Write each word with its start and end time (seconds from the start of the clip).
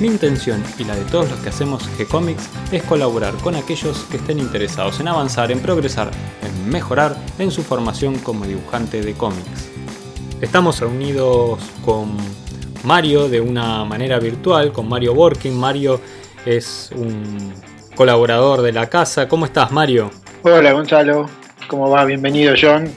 mi 0.00 0.08
intención 0.08 0.62
y 0.78 0.84
la 0.84 0.96
de 0.96 1.04
todos 1.04 1.30
los 1.30 1.38
que 1.40 1.50
hacemos 1.50 1.82
G-Comics 1.98 2.48
es 2.72 2.82
colaborar 2.84 3.34
con 3.34 3.54
aquellos 3.54 3.98
que 4.10 4.16
estén 4.16 4.38
interesados 4.38 4.98
en 4.98 5.08
avanzar, 5.08 5.52
en 5.52 5.60
progresar, 5.60 6.10
en 6.42 6.70
mejorar 6.70 7.16
en 7.38 7.50
su 7.50 7.62
formación 7.62 8.18
como 8.18 8.46
dibujante 8.46 9.02
de 9.02 9.12
cómics. 9.12 9.68
Estamos 10.40 10.80
reunidos 10.80 11.60
con 11.84 12.16
Mario 12.82 13.28
de 13.28 13.42
una 13.42 13.84
manera 13.84 14.18
virtual, 14.18 14.72
con 14.72 14.88
Mario 14.88 15.12
Working. 15.12 15.54
Mario 15.54 16.00
es 16.46 16.90
un 16.96 17.52
colaborador 17.94 18.62
de 18.62 18.72
la 18.72 18.88
casa. 18.88 19.28
¿Cómo 19.28 19.44
estás, 19.44 19.70
Mario? 19.70 20.10
Hola, 20.42 20.72
Gonzalo. 20.72 21.28
¿Cómo 21.68 21.90
va? 21.90 22.06
Bienvenido, 22.06 22.54
John. 22.58 22.90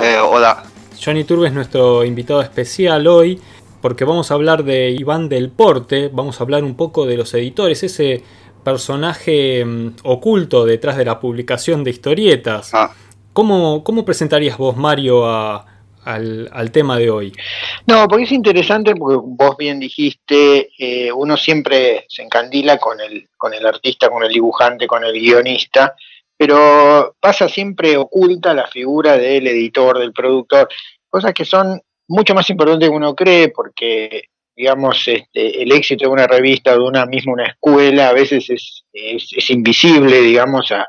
Eh, 0.00 0.16
hola. 0.18 0.62
Johnny 0.98 1.24
Turbe 1.24 1.48
es 1.48 1.52
nuestro 1.52 2.04
invitado 2.04 2.40
especial 2.40 3.06
hoy 3.06 3.40
porque 3.80 4.04
vamos 4.04 4.30
a 4.30 4.34
hablar 4.34 4.64
de 4.64 4.90
Iván 4.90 5.28
del 5.28 5.50
Porte, 5.50 6.08
vamos 6.12 6.40
a 6.40 6.44
hablar 6.44 6.64
un 6.64 6.76
poco 6.76 7.06
de 7.06 7.16
los 7.16 7.32
editores, 7.34 7.82
ese 7.82 8.22
personaje 8.64 9.64
mm, 9.64 9.96
oculto 10.04 10.64
detrás 10.64 10.96
de 10.96 11.04
la 11.04 11.20
publicación 11.20 11.84
de 11.84 11.90
historietas. 11.90 12.74
Ah. 12.74 12.92
¿Cómo, 13.32 14.04
presentarías 14.04 14.58
vos, 14.58 14.76
Mario, 14.76 15.24
al, 15.24 16.70
tema 16.72 16.98
de 16.98 17.08
hoy? 17.08 17.32
No, 17.86 18.08
porque 18.08 18.24
es 18.24 18.32
interesante, 18.32 18.96
porque 18.96 19.20
vos 19.22 19.56
bien 19.56 19.78
dijiste, 19.78 20.70
eh, 20.76 21.12
uno 21.12 21.36
siempre 21.36 22.04
se 22.08 22.22
encandila 22.22 22.78
con 22.78 23.00
el, 23.00 23.28
con 23.36 23.54
el 23.54 23.64
artista, 23.64 24.10
con 24.10 24.24
el 24.24 24.32
dibujante, 24.32 24.88
con 24.88 25.04
el 25.04 25.12
guionista, 25.12 25.94
pero 26.36 27.14
pasa 27.20 27.48
siempre 27.48 27.96
oculta 27.96 28.52
la 28.54 28.66
figura 28.66 29.16
del 29.16 29.46
editor, 29.46 30.00
del 30.00 30.12
productor, 30.12 30.68
cosas 31.08 31.32
que 31.32 31.44
son 31.44 31.80
mucho 32.08 32.34
más 32.34 32.48
importante 32.50 32.86
que 32.86 32.94
uno 32.94 33.14
cree, 33.14 33.50
porque, 33.50 34.24
digamos, 34.56 35.06
este, 35.06 35.62
el 35.62 35.70
éxito 35.72 36.06
de 36.06 36.10
una 36.10 36.26
revista 36.26 36.72
de 36.72 36.80
una 36.80 37.06
misma 37.06 37.34
una 37.34 37.46
escuela 37.46 38.08
a 38.08 38.14
veces 38.14 38.48
es, 38.50 38.84
es, 38.92 39.50
invisible, 39.50 40.20
digamos, 40.22 40.72
a, 40.72 40.86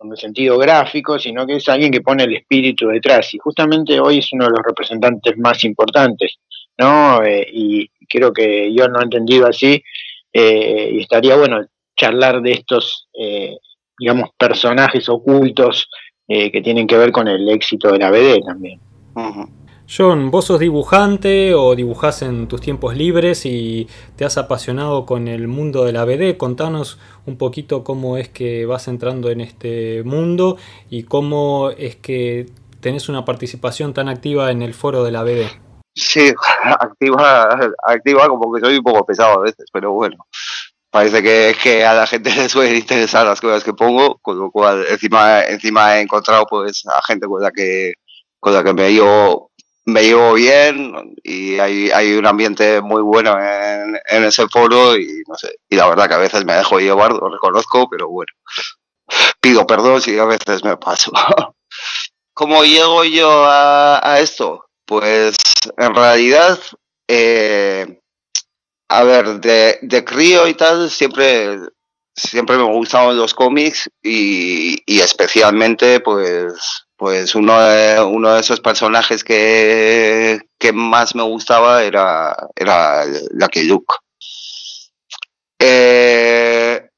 en 0.00 0.10
el 0.10 0.16
sentido 0.16 0.58
gráfico, 0.58 1.18
sino 1.18 1.46
que 1.46 1.56
es 1.56 1.68
alguien 1.68 1.92
que 1.92 2.00
pone 2.00 2.24
el 2.24 2.34
espíritu 2.34 2.88
detrás. 2.88 3.32
Y 3.34 3.38
justamente 3.38 4.00
hoy 4.00 4.18
es 4.18 4.32
uno 4.32 4.46
de 4.46 4.50
los 4.50 4.60
representantes 4.64 5.36
más 5.38 5.62
importantes, 5.64 6.38
¿no? 6.78 7.22
Eh, 7.22 7.46
y 7.52 7.88
creo 8.08 8.32
que 8.32 8.72
yo 8.72 8.88
no 8.88 9.00
he 9.00 9.04
entendido 9.04 9.46
así, 9.46 9.82
eh, 10.32 10.90
y 10.92 11.00
estaría 11.00 11.36
bueno 11.36 11.64
charlar 11.96 12.40
de 12.40 12.52
estos, 12.52 13.08
eh, 13.18 13.56
digamos, 13.98 14.30
personajes 14.36 15.08
ocultos 15.08 15.88
que 16.26 16.62
tienen 16.62 16.86
que 16.86 16.96
ver 16.96 17.12
con 17.12 17.28
el 17.28 17.46
éxito 17.50 17.92
de 17.92 17.98
la 17.98 18.10
BD 18.10 18.40
también. 18.46 18.80
John, 19.86 20.30
vos 20.30 20.46
sos 20.46 20.60
dibujante 20.60 21.54
o 21.54 21.74
dibujás 21.76 22.22
en 22.22 22.48
tus 22.48 22.60
tiempos 22.60 22.96
libres 22.96 23.44
y 23.44 23.86
te 24.16 24.24
has 24.24 24.38
apasionado 24.38 25.04
con 25.04 25.28
el 25.28 25.46
mundo 25.46 25.84
de 25.84 25.92
la 25.92 26.06
BD. 26.06 26.38
Contanos 26.38 26.98
un 27.26 27.36
poquito 27.36 27.84
cómo 27.84 28.16
es 28.16 28.30
que 28.30 28.64
vas 28.64 28.88
entrando 28.88 29.30
en 29.30 29.42
este 29.42 30.02
mundo 30.02 30.56
y 30.88 31.02
cómo 31.02 31.70
es 31.70 31.96
que 31.96 32.46
tenés 32.80 33.10
una 33.10 33.26
participación 33.26 33.92
tan 33.92 34.08
activa 34.08 34.50
en 34.50 34.62
el 34.62 34.72
foro 34.72 35.04
de 35.04 35.12
la 35.12 35.22
BD. 35.22 35.48
Sí, 35.94 36.32
activa, 36.80 37.70
activa 37.86 38.28
como 38.28 38.52
que 38.54 38.60
soy 38.60 38.78
un 38.78 38.84
poco 38.84 39.04
pesado 39.04 39.38
a 39.38 39.42
veces, 39.42 39.66
pero 39.70 39.92
bueno. 39.92 40.26
Parece 40.90 41.22
que, 41.22 41.56
que 41.60 41.84
a 41.84 41.92
la 41.92 42.06
gente 42.06 42.34
le 42.34 42.48
suele 42.48 42.76
interesar 42.78 43.26
las 43.26 43.40
cosas 43.40 43.64
que 43.64 43.74
pongo, 43.74 44.18
con 44.22 44.38
lo 44.38 44.50
cual 44.50 44.86
encima, 44.88 45.42
encima 45.42 45.98
he 45.98 46.00
encontrado 46.02 46.46
pues 46.46 46.84
a 46.86 47.02
gente 47.02 47.26
con 47.26 47.42
la 47.42 47.50
que, 47.50 47.94
con 48.38 48.54
la 48.54 48.62
que 48.62 48.72
me 48.72 48.94
yo 48.94 49.50
me 49.86 50.02
llevo 50.02 50.34
bien 50.34 51.14
y 51.22 51.58
hay, 51.58 51.90
hay 51.90 52.14
un 52.14 52.26
ambiente 52.26 52.80
muy 52.80 53.02
bueno 53.02 53.36
en, 53.38 54.24
ese 54.24 54.46
foro 54.48 54.96
y 54.96 55.22
no 55.28 55.34
sé, 55.36 55.56
y 55.68 55.76
la 55.76 55.88
verdad 55.88 56.08
que 56.08 56.14
a 56.14 56.18
veces 56.18 56.44
me 56.44 56.54
dejo 56.54 56.78
llevar, 56.78 57.12
lo 57.12 57.28
reconozco, 57.28 57.88
pero 57.90 58.08
bueno, 58.08 58.32
pido 59.40 59.66
perdón 59.66 60.00
si 60.00 60.18
a 60.18 60.24
veces 60.24 60.64
me 60.64 60.76
paso. 60.76 61.12
¿Cómo 62.34 62.64
llego 62.64 63.04
yo 63.04 63.44
a, 63.46 64.18
esto? 64.18 64.64
Pues 64.86 65.36
en 65.76 65.94
realidad, 65.94 66.58
eh, 67.08 68.00
a 68.88 69.04
ver, 69.04 69.40
de, 69.40 69.78
de 69.82 70.04
crío 70.04 70.48
y 70.48 70.54
tal, 70.54 70.90
siempre, 70.90 71.58
siempre 72.16 72.56
me 72.56 72.64
gustaban 72.64 73.16
los 73.16 73.34
cómics 73.34 73.88
y 74.02 75.00
especialmente 75.00 76.00
pues 76.00 76.83
pues 77.04 77.34
uno 77.34 77.60
de, 77.60 78.00
uno 78.00 78.32
de 78.32 78.40
esos 78.40 78.60
personajes 78.62 79.22
que, 79.22 80.40
que 80.58 80.72
más 80.72 81.14
me 81.14 81.22
gustaba 81.22 81.82
era, 81.82 82.34
era 82.56 83.04
Lucky 83.32 83.64
Luke. 83.64 83.94
Eh, 85.58 86.88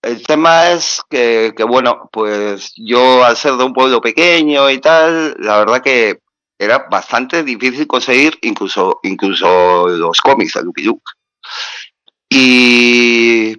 el 0.00 0.22
tema 0.22 0.70
es 0.70 1.02
que, 1.10 1.52
que, 1.54 1.62
bueno, 1.62 2.08
pues 2.10 2.72
yo 2.76 3.22
al 3.22 3.36
ser 3.36 3.52
de 3.56 3.64
un 3.64 3.74
pueblo 3.74 4.00
pequeño 4.00 4.70
y 4.70 4.78
tal, 4.78 5.36
la 5.40 5.58
verdad 5.58 5.82
que 5.82 6.20
era 6.58 6.86
bastante 6.90 7.44
difícil 7.44 7.86
conseguir 7.86 8.38
incluso, 8.40 8.98
incluso 9.02 9.88
los 9.88 10.22
cómics 10.22 10.54
de 10.54 10.62
Lucky 10.62 10.84
Luke. 10.84 11.12
Y 12.30 13.56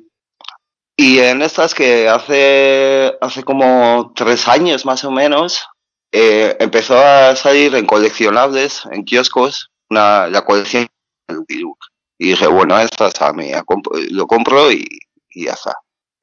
y 1.02 1.20
en 1.20 1.42
estas 1.42 1.74
que 1.74 2.10
hace, 2.10 3.18
hace 3.22 3.44
como 3.44 4.12
tres 4.18 4.50
años 4.50 4.86
más 4.86 5.06
o 5.06 5.12
menos, 5.12 5.66
eh, 6.12 6.58
empezó 6.60 6.98
a 7.00 7.38
salir 7.38 7.74
en 7.76 7.86
coleccionables, 7.86 8.84
en 8.92 9.06
kioscos, 9.06 9.72
una, 9.90 10.28
la 10.28 10.44
colección 10.44 10.90
de 11.30 11.36
Lucky 11.36 11.60
Luke. 11.60 11.88
Y 12.18 12.32
dije, 12.32 12.48
bueno, 12.48 12.78
esta 12.78 13.10
a 13.26 13.32
mí, 13.32 13.50
lo 14.10 14.28
compro 14.28 14.74
y, 14.74 14.90
y 15.30 15.46
ya 15.46 15.54
está. 15.54 15.74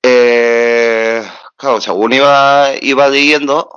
Eh, 0.02 1.26
claro, 1.56 1.80
según 1.80 2.12
iba, 2.12 2.72
iba 2.82 3.08
leyendo, 3.08 3.70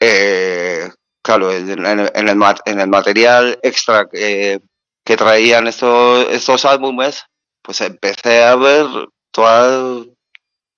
eh, 0.00 0.88
claro, 1.22 1.52
en, 1.52 1.84
en, 1.84 2.00
el, 2.00 2.42
en 2.64 2.80
el 2.80 2.88
material 2.88 3.58
extra 3.62 4.08
que, 4.08 4.62
que 5.04 5.16
traían 5.18 5.66
estos, 5.66 6.28
estos 6.30 6.64
álbumes, 6.64 7.26
pues 7.60 7.82
empecé 7.82 8.42
a 8.42 8.56
ver 8.56 8.86
toda, 9.32 10.02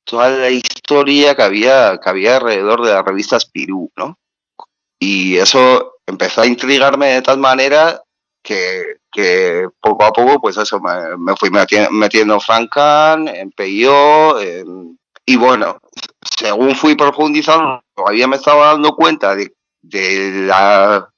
toda 0.04 0.30
la 0.30 0.50
historia 0.50 1.34
que 1.34 1.42
había, 1.42 1.98
que 1.98 2.10
había 2.10 2.36
alrededor 2.36 2.84
de 2.84 2.92
las 2.92 3.04
revistas 3.04 3.46
Pirú, 3.46 3.90
¿no? 3.96 4.18
Y 4.98 5.36
eso 5.36 5.96
empezó 6.06 6.42
a 6.42 6.46
intrigarme 6.46 7.06
de 7.08 7.22
tal 7.22 7.38
manera 7.38 8.02
que, 8.42 8.98
que 9.10 9.68
poco 9.80 10.04
a 10.04 10.12
poco, 10.12 10.40
pues 10.40 10.56
eso, 10.56 10.80
me, 10.80 11.36
fui 11.36 11.50
metiendo 11.50 12.34
en 12.34 12.40
Francan, 12.40 13.28
en 13.28 13.50
PIO, 13.50 14.36
y 15.24 15.36
bueno, 15.36 15.78
según 16.36 16.74
fui 16.74 16.94
profundizando, 16.94 17.82
todavía 17.94 18.26
me 18.26 18.36
estaba 18.36 18.68
dando 18.68 18.94
cuenta 18.94 19.34
de, 19.34 19.52
de 19.82 20.46
la 20.46 21.08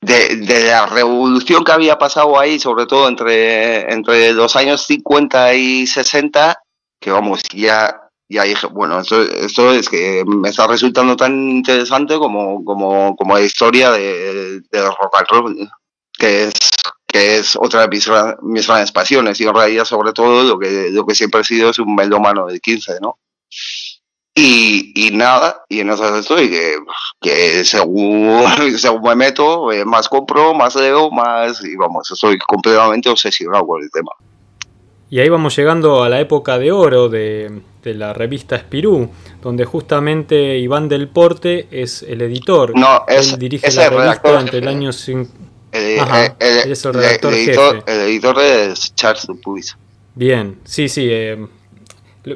de, 0.00 0.64
la 0.66 0.86
revolución 0.86 1.64
que 1.64 1.72
había 1.72 1.98
pasado 1.98 2.38
ahí, 2.38 2.58
sobre 2.58 2.86
todo 2.86 3.08
entre, 3.08 3.92
entre 3.92 4.32
los 4.32 4.56
años 4.56 4.82
50 4.86 5.54
y 5.54 5.86
60, 5.86 6.62
que 7.00 7.10
vamos, 7.10 7.42
ya, 7.54 8.10
ya 8.28 8.42
dije, 8.42 8.66
bueno, 8.68 9.00
esto, 9.00 9.22
esto 9.22 9.72
es 9.72 9.88
que 9.88 10.24
me 10.26 10.48
está 10.48 10.66
resultando 10.66 11.16
tan 11.16 11.48
interesante 11.50 12.16
como, 12.18 12.64
como, 12.64 13.16
como 13.16 13.34
la 13.34 13.44
historia 13.44 13.90
de, 13.92 14.60
de 14.60 14.82
rock 14.82 15.16
and 15.18 15.28
roll, 15.30 15.70
que 16.18 16.44
es, 16.44 16.54
que 17.06 17.38
es 17.38 17.56
otra 17.56 17.82
de 17.82 17.88
mis, 17.88 18.08
mis 18.42 18.66
grandes 18.66 18.92
pasiones, 18.92 19.40
y 19.40 19.44
en 19.44 19.54
realidad 19.54 19.84
sobre 19.84 20.12
todo 20.12 20.44
lo 20.44 20.58
que, 20.58 20.90
lo 20.90 21.06
que 21.06 21.14
siempre 21.14 21.40
he 21.40 21.44
sido 21.44 21.70
es 21.70 21.78
un 21.78 21.94
melómano 21.94 22.46
del 22.46 22.60
15, 22.60 22.98
¿no? 23.00 23.18
Y, 24.34 24.92
y, 24.94 25.10
nada, 25.10 25.64
y 25.68 25.80
en 25.80 25.90
eso 25.90 26.16
estoy, 26.16 26.48
que, 26.48 26.76
que 27.20 27.64
según, 27.64 28.44
según 28.78 29.02
me 29.02 29.16
meto, 29.16 29.72
eh, 29.72 29.84
más 29.84 30.08
compro, 30.08 30.54
más 30.54 30.76
leo, 30.76 31.10
más, 31.10 31.64
y 31.64 31.74
vamos, 31.74 32.08
estoy 32.10 32.38
completamente 32.38 33.08
obsesionado 33.08 33.66
con 33.66 33.82
el 33.82 33.90
tema. 33.90 34.12
Y 35.10 35.20
ahí 35.20 35.28
vamos 35.28 35.56
llegando 35.56 36.02
a 36.02 36.08
la 36.08 36.20
época 36.20 36.58
de 36.58 36.70
oro 36.70 37.08
de, 37.08 37.62
la 37.84 38.12
revista 38.12 38.56
Espirú, 38.56 39.08
donde 39.40 39.64
justamente 39.64 40.58
Iván 40.58 40.88
del 40.90 41.08
Porte 41.08 41.66
es 41.70 42.02
el 42.02 42.20
editor. 42.20 42.78
No, 42.78 43.04
es, 43.08 43.32
Él 43.32 43.38
dirige 43.38 43.72
la 43.72 43.88
revista 43.88 44.40
entre 44.40 44.58
el 44.58 44.68
año 44.68 44.92
5. 44.92 45.30
El, 45.72 46.00
es 46.38 46.84
el 46.84 46.94
redactor 46.94 47.32
el 47.32 47.40
editor, 47.40 47.76
jefe. 47.76 47.92
El 47.92 48.00
editor 48.08 48.40
es 48.40 48.94
Charles 48.94 49.26
Dupuis. 49.26 49.76
Bien, 50.14 50.58
sí, 50.64 50.88
sí. 50.90 51.06
Eh, 51.10 51.46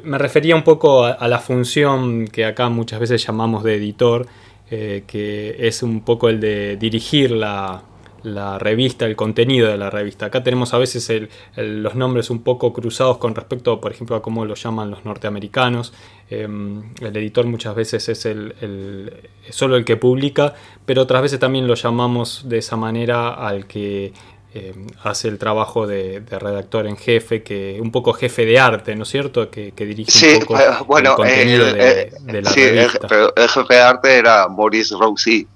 me 0.05 0.17
refería 0.17 0.55
un 0.55 0.65
poco 0.65 1.05
a, 1.05 1.29
la 1.29 1.39
función 1.39 2.27
que 2.27 2.47
acá 2.47 2.71
muchas 2.71 3.01
veces 3.01 3.27
llamamos 3.27 3.65
de 3.65 3.77
editor, 3.77 4.27
eh, 4.71 5.05
que 5.07 5.57
es 5.59 5.83
un 5.83 6.01
poco 6.03 6.31
el 6.31 6.41
de 6.41 6.77
dirigir 6.77 7.33
la, 7.33 7.83
la 8.25 8.59
revista, 8.59 9.07
el 9.07 9.17
contenido 9.17 9.69
de 9.69 9.77
la 9.77 9.91
revista. 9.91 10.27
Acá 10.27 10.43
tenemos 10.43 10.75
a 10.75 10.79
veces 10.79 11.11
los 11.57 11.95
nombres 11.95 12.31
un 12.31 12.43
poco 12.43 12.73
cruzados 12.73 13.19
con 13.19 13.35
respecto, 13.35 13.81
por 13.81 13.93
ejemplo, 13.93 14.17
a 14.17 14.23
cómo 14.23 14.45
lo 14.45 14.55
llaman 14.55 14.91
los 14.91 15.05
norteamericanos. 15.05 15.93
Em, 16.31 16.83
el 17.01 17.17
editor 17.17 17.47
muchas 17.47 17.75
veces 17.75 18.09
es 18.09 18.25
el, 18.27 19.13
solo 19.51 19.77
el 19.77 19.85
que 19.85 19.97
publica, 19.97 20.55
pero 20.87 21.03
otras 21.03 21.23
veces 21.23 21.39
también 21.39 21.67
lo 21.67 21.75
llamamos 21.75 22.49
de 22.49 22.59
esa 22.59 22.77
manera 22.77 23.35
al 23.35 23.67
que 23.67 24.13
em, 24.55 24.87
hace 25.03 25.29
el 25.29 25.39
trabajo 25.39 25.87
de, 25.87 26.23
redactor 26.31 26.87
en 26.87 26.97
jefe, 26.97 27.43
que 27.43 27.79
un 27.81 27.91
poco 27.91 28.13
jefe 28.13 28.47
de 28.47 28.59
arte, 28.59 28.95
¿no 28.95 29.03
es 29.03 29.09
cierto? 29.09 29.51
Que, 29.51 29.73
dirige 29.77 30.39
un 30.39 30.41
poco 30.47 30.59
eh, 30.99 31.03
el 31.03 31.15
contenido 31.15 31.67
de, 31.73 32.13
la 32.41 32.51
revista. 32.51 33.09
pero 33.09 33.35
el 33.35 33.49
jefe 33.49 33.75
de 33.75 33.81
arte 33.81 34.19
era 34.19 34.49
Maurice 34.49 34.95
Rossi. 34.99 35.47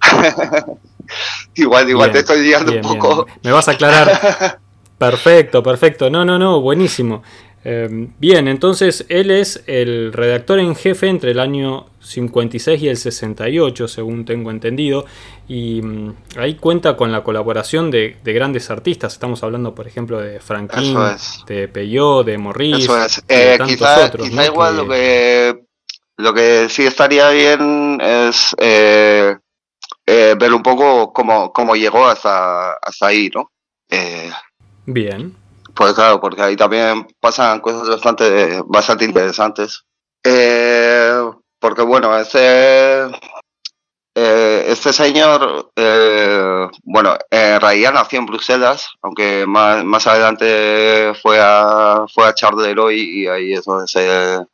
igual, 1.54 1.88
igual 1.88 2.10
te 2.10 2.20
estoy 2.20 2.42
guiando 2.42 2.72
un 2.72 2.80
poco. 2.80 3.26
Me 3.42 3.52
vas 3.52 3.68
a 3.68 3.72
aclarar. 3.72 4.58
perfecto, 4.98 5.62
perfecto. 5.62 6.10
No, 6.10 6.24
no, 6.24 6.38
no, 6.38 6.60
buenísimo. 6.60 7.22
Eh, 7.66 7.88
bien, 8.18 8.46
entonces 8.46 9.06
él 9.08 9.30
es 9.30 9.62
el 9.66 10.12
redactor 10.12 10.58
en 10.58 10.76
jefe 10.76 11.08
entre 11.08 11.30
el 11.30 11.40
año 11.40 11.86
56 12.00 12.82
y 12.82 12.88
el 12.88 12.98
68, 12.98 13.88
según 13.88 14.26
tengo 14.26 14.50
entendido, 14.50 15.06
y 15.48 15.80
mm, 15.80 16.14
ahí 16.36 16.56
cuenta 16.56 16.94
con 16.94 17.10
la 17.10 17.22
colaboración 17.22 17.90
de, 17.90 18.18
grandes 18.22 18.70
artistas. 18.70 19.14
Estamos 19.14 19.42
hablando, 19.42 19.74
por 19.74 19.86
ejemplo, 19.86 20.20
de 20.20 20.40
Franklin, 20.40 20.94
de 21.46 21.68
Peyot, 21.68 22.26
de 22.26 22.36
Morris, 22.36 22.86
eh, 23.28 23.58
quizá, 23.64 24.12
igual 24.44 24.76
lo 24.76 24.88
que 24.88 25.64
lo 26.16 26.32
que 26.32 26.68
sí 26.68 26.84
estaría 26.84 27.30
bien 27.30 27.98
es 28.00 28.54
eh, 28.58 29.36
eh, 30.06 30.34
ver 30.38 30.52
un 30.52 30.62
poco 30.62 31.12
cómo, 31.12 31.52
cómo 31.52 31.74
llegó 31.76 32.06
hasta, 32.06 32.72
hasta 32.74 33.06
ahí, 33.06 33.30
¿no? 33.34 33.50
Eh, 33.88 34.30
Bien. 34.86 35.34
Pues 35.74 35.94
claro, 35.94 36.20
porque 36.20 36.42
ahí 36.42 36.56
también 36.56 37.06
pasan 37.20 37.60
cosas 37.60 37.88
bastante, 37.88 38.62
bastante 38.66 39.04
interesantes. 39.04 39.82
Eh, 40.22 41.20
porque 41.58 41.82
bueno, 41.82 42.16
este, 42.16 43.06
este 44.14 44.92
señor, 44.92 45.72
bueno, 46.84 47.16
en 47.30 47.60
realidad 47.60 47.94
nació 47.94 48.20
en 48.20 48.26
Bruselas, 48.26 48.88
aunque 49.02 49.46
más, 49.46 49.84
más 49.84 50.06
adelante 50.06 51.12
fue 51.22 51.38
a, 51.40 52.04
fue 52.12 52.26
a 52.26 52.34
Charleroi 52.34 53.00
y 53.00 53.26
ahí 53.26 53.52
es 53.54 53.64
donde 53.64 53.88
se, 53.88 54.46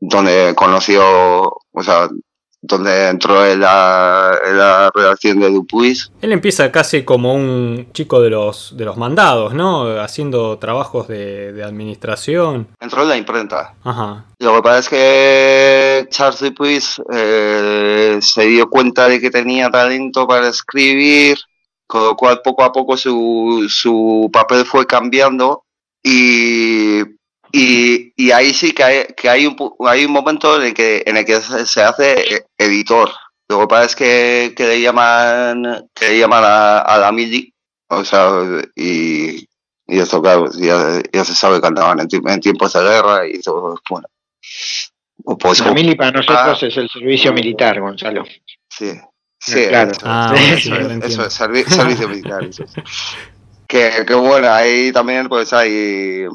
donde 0.00 0.54
conoció, 0.54 1.02
o 1.02 1.82
sea, 1.82 2.08
donde 2.66 3.08
entró 3.08 3.44
en 3.46 3.60
la, 3.60 4.90
redacción 4.94 5.40
de 5.40 5.50
Dupuis. 5.50 6.10
Él 6.22 6.32
empieza 6.32 6.72
casi 6.72 7.04
como 7.04 7.34
un 7.34 7.88
chico 7.92 8.20
de 8.22 8.30
los, 8.30 8.76
de 8.76 8.84
los 8.84 8.96
mandados, 8.96 9.54
¿no? 9.54 10.00
Haciendo 10.00 10.58
trabajos 10.58 11.08
de, 11.08 11.62
administración. 11.64 12.68
Entró 12.80 13.02
en 13.02 13.08
la 13.08 13.16
imprenta. 13.16 13.74
Ajá. 13.82 14.26
Lo 14.38 14.56
que 14.56 14.62
pasa 14.62 14.78
es 14.78 14.88
que 14.88 16.08
Charles 16.10 16.40
Dupuis 16.40 17.00
eh, 17.12 18.18
se 18.20 18.46
dio 18.46 18.68
cuenta 18.68 19.08
de 19.08 19.20
que 19.20 19.30
tenía 19.30 19.70
talento 19.70 20.26
para 20.26 20.48
escribir, 20.48 21.38
con 21.86 22.04
lo 22.04 22.16
cual 22.16 22.40
poco 22.42 22.64
a 22.64 22.72
poco 22.72 22.96
su, 22.96 23.66
su 23.68 24.30
papel 24.32 24.64
fue 24.64 24.86
cambiando 24.86 25.64
y 26.02 27.02
y, 27.56 28.32
ahí 28.32 28.52
sí 28.52 28.72
que 28.72 28.82
hay, 28.82 29.04
que 29.16 29.28
hay, 29.28 29.46
un, 29.46 29.56
hay 29.86 30.04
un 30.04 30.10
momento 30.10 30.56
en 30.56 30.68
el 30.68 30.74
que, 30.74 31.04
en 31.06 31.16
el 31.16 31.24
que 31.24 31.40
se 31.40 31.82
hace 31.82 32.46
editor. 32.58 33.10
Lo 33.48 33.60
que 33.60 33.66
pasa 33.68 33.84
es 33.84 33.94
que, 33.94 34.54
que 34.56 34.66
le 34.66 34.80
llaman, 34.80 35.88
que 35.94 36.08
le 36.08 36.18
llaman 36.18 36.42
a, 36.44 36.98
la 36.98 37.12
Mili, 37.12 37.54
o 37.90 38.04
sea, 38.04 38.28
y, 38.74 39.46
y 39.86 39.98
esto, 39.98 40.20
claro, 40.20 40.50
ya, 40.52 41.00
ya, 41.12 41.24
se 41.24 41.36
sabe 41.36 41.60
que 41.60 41.66
andaban 41.68 42.00
en, 42.00 42.40
tiempos 42.40 42.72
de 42.72 42.80
guerra 42.80 43.28
y 43.28 43.40
todo, 43.40 43.80
bueno. 43.88 44.08
Pues, 45.38 45.60
la 45.60 45.72
Mili 45.72 45.94
para 45.94 46.10
nosotros 46.10 46.60
es 46.64 46.76
el 46.76 46.88
servicio 46.88 47.32
militar, 47.32 47.80
Gonzalo. 47.80 48.24
Sí, 48.68 48.90
sí, 49.38 49.68
claro. 49.68 49.92
Eso, 49.92 50.00
ah, 50.04 50.34
eso, 51.04 51.24
es, 51.24 51.32
servicio 51.32 52.08
militar. 52.08 52.48
que, 53.68 54.04
que 54.04 54.14
bueno, 54.14 54.52
ahí 54.52 54.90
también 54.90 55.28
pues 55.28 55.52
hay 55.52 56.26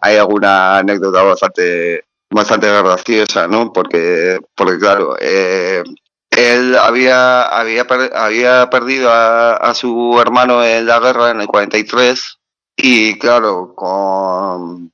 hay 0.00 0.16
alguna 0.16 0.78
anécdota 0.78 1.22
bastante 1.22 2.04
bastante 2.30 2.66
graciosa, 2.66 3.46
¿no? 3.46 3.72
Porque, 3.72 4.38
porque 4.56 4.78
claro, 4.78 5.16
eh, 5.20 5.82
él 6.30 6.76
había, 6.76 7.42
había, 7.42 7.86
había 8.14 8.68
perdido 8.70 9.10
a, 9.12 9.72
su 9.74 10.18
hermano 10.20 10.64
en 10.64 10.86
la 10.86 10.98
guerra 10.98 11.30
en 11.30 11.40
el 11.40 11.46
43 11.46 12.38
y 12.76 13.18
claro, 13.18 13.72
con, 13.74 14.90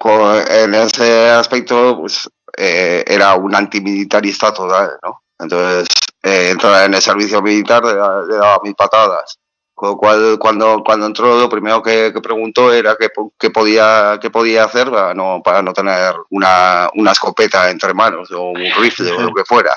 en 0.00 0.74
ese 0.74 1.30
aspecto 1.30 1.98
pues, 2.00 2.30
eh, 2.56 3.04
era 3.06 3.34
un 3.34 3.54
antimilitarista 3.54 4.52
total, 4.54 4.98
¿no? 5.02 5.22
Entonces, 5.38 5.86
eh, 6.22 6.50
entrar 6.50 6.86
en 6.86 6.94
el 6.94 7.02
servicio 7.02 7.42
militar 7.42 7.84
le, 7.84 7.94
daba 7.94 8.60
mil 8.62 8.74
patadas. 8.74 9.38
Con 9.74 9.88
lo 9.90 9.96
cual, 9.96 10.38
cuando, 10.38 10.82
cuando 10.84 11.06
entró, 11.06 11.36
lo 11.36 11.48
primero 11.48 11.82
que, 11.82 12.12
preguntó 12.22 12.72
era 12.72 12.96
qué, 12.96 13.08
qué, 13.38 13.50
podía, 13.50 14.18
qué 14.22 14.30
podía 14.30 14.64
hacer 14.64 14.88
para 14.88 15.14
no, 15.14 15.42
para 15.42 15.62
no 15.62 15.72
tener 15.72 16.14
una, 16.30 16.88
una 16.94 17.10
escopeta 17.10 17.68
entre 17.70 17.92
manos 17.92 18.30
o 18.30 18.50
un 18.50 18.62
rifle 18.80 19.10
o 19.10 19.20
lo 19.20 19.34
que 19.34 19.44
fuera. 19.44 19.76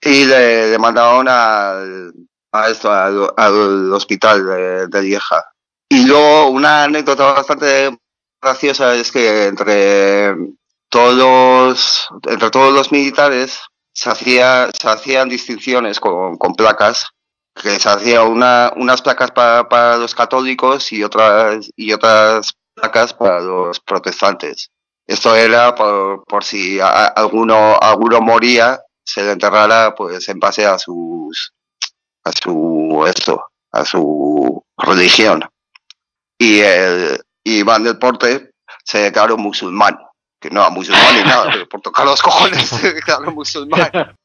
Y 0.00 0.24
le, 0.24 0.70
le 0.70 0.78
mandaron 0.78 1.26
al, 1.28 2.12
a 2.52 2.68
esto, 2.68 2.92
al, 2.92 3.92
hospital 3.92 4.46
de, 4.46 4.86
de 4.86 5.02
Lieja. 5.02 5.44
Y 5.88 6.06
luego, 6.06 6.50
una 6.50 6.84
anécdota 6.84 7.32
bastante 7.32 7.98
graciosa 8.40 8.94
es 8.94 9.10
que 9.10 9.46
entre 9.46 10.36
todos 10.88 11.14
los, 11.14 12.08
entre 12.28 12.50
todos 12.50 12.72
los 12.72 12.92
militares 12.92 13.58
se, 13.92 14.10
hacía, 14.10 14.68
se 14.80 14.88
hacían 14.88 15.28
distinciones 15.28 15.98
con, 15.98 16.36
con 16.36 16.54
placas 16.54 17.13
que 17.54 17.78
se 17.78 17.88
hacía 17.88 18.22
una, 18.22 18.72
unas 18.76 19.02
placas 19.02 19.30
para, 19.30 19.68
para, 19.68 19.96
los 19.96 20.14
católicos 20.14 20.92
y 20.92 21.04
otras, 21.04 21.70
y 21.76 21.92
otras 21.92 22.54
placas 22.74 23.14
para 23.14 23.40
los 23.40 23.80
protestantes. 23.80 24.70
Esto 25.06 25.36
era 25.36 25.74
por, 25.74 26.24
por 26.24 26.44
si 26.44 26.80
alguno, 26.80 27.78
alguno 27.80 28.20
moría, 28.20 28.80
se 29.04 29.22
le 29.22 29.32
enterrara 29.32 29.94
pues 29.94 30.28
en 30.28 30.40
base 30.40 30.64
a 30.64 30.78
sus 30.78 31.52
a 32.24 32.32
su 32.32 33.04
esto, 33.06 33.46
a 33.72 33.84
su 33.84 34.64
religión. 34.78 35.44
Y 36.38 36.60
el 36.60 37.22
Iván 37.44 37.84
del 37.84 37.98
Porte 37.98 38.52
se 38.82 38.98
declaró 38.98 39.36
musulmán, 39.36 39.98
que 40.40 40.50
no 40.50 40.68
musulmán 40.70 41.16
ni 41.16 41.22
nada, 41.30 41.50
pero 41.52 41.68
por 41.68 41.82
tocar 41.82 42.06
los 42.06 42.22
cojones 42.22 42.66
se 42.66 42.92
declaró 42.94 43.30
musulmán. 43.32 43.90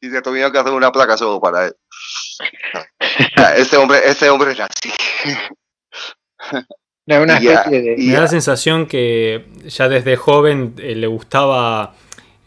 Y 0.00 0.08
se 0.08 0.22
tuvieron 0.22 0.52
que 0.52 0.58
hacer 0.58 0.72
una 0.72 0.92
placa 0.92 1.16
solo 1.16 1.40
para 1.40 1.66
él. 1.66 1.76
Este 3.56 3.76
hombre, 3.76 3.98
este 4.04 4.30
hombre 4.30 4.52
es 4.52 4.60
así. 4.60 4.92
Me 7.06 7.18
da 7.18 8.20
la 8.20 8.28
sensación 8.28 8.86
que 8.86 9.46
ya 9.66 9.88
desde 9.88 10.16
joven 10.16 10.74
eh, 10.78 10.94
le 10.94 11.06
gustaba 11.06 11.94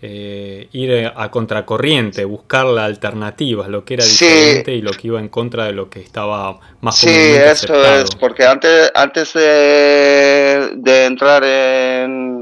eh, 0.02 0.68
ir 0.72 1.12
a 1.16 1.30
contracorriente, 1.30 2.26
buscar 2.26 2.66
la 2.66 2.86
alternativa, 2.86 3.68
lo 3.68 3.86
que 3.86 3.96
era 3.96 4.04
diferente 4.04 4.74
y 4.74 4.82
lo 4.82 4.92
que 4.92 5.08
iba 5.08 5.20
en 5.20 5.30
contra 5.30 5.66
de 5.66 5.74
lo 5.74 5.90
que 5.90 6.00
estaba 6.00 6.60
más 6.82 6.98
Sí, 6.98 7.10
eso 7.10 7.84
es, 7.84 8.16
porque 8.16 8.46
antes, 8.46 8.92
antes 8.96 9.34
de, 9.34 11.06
entrar 11.06 11.44
en, 11.44 12.42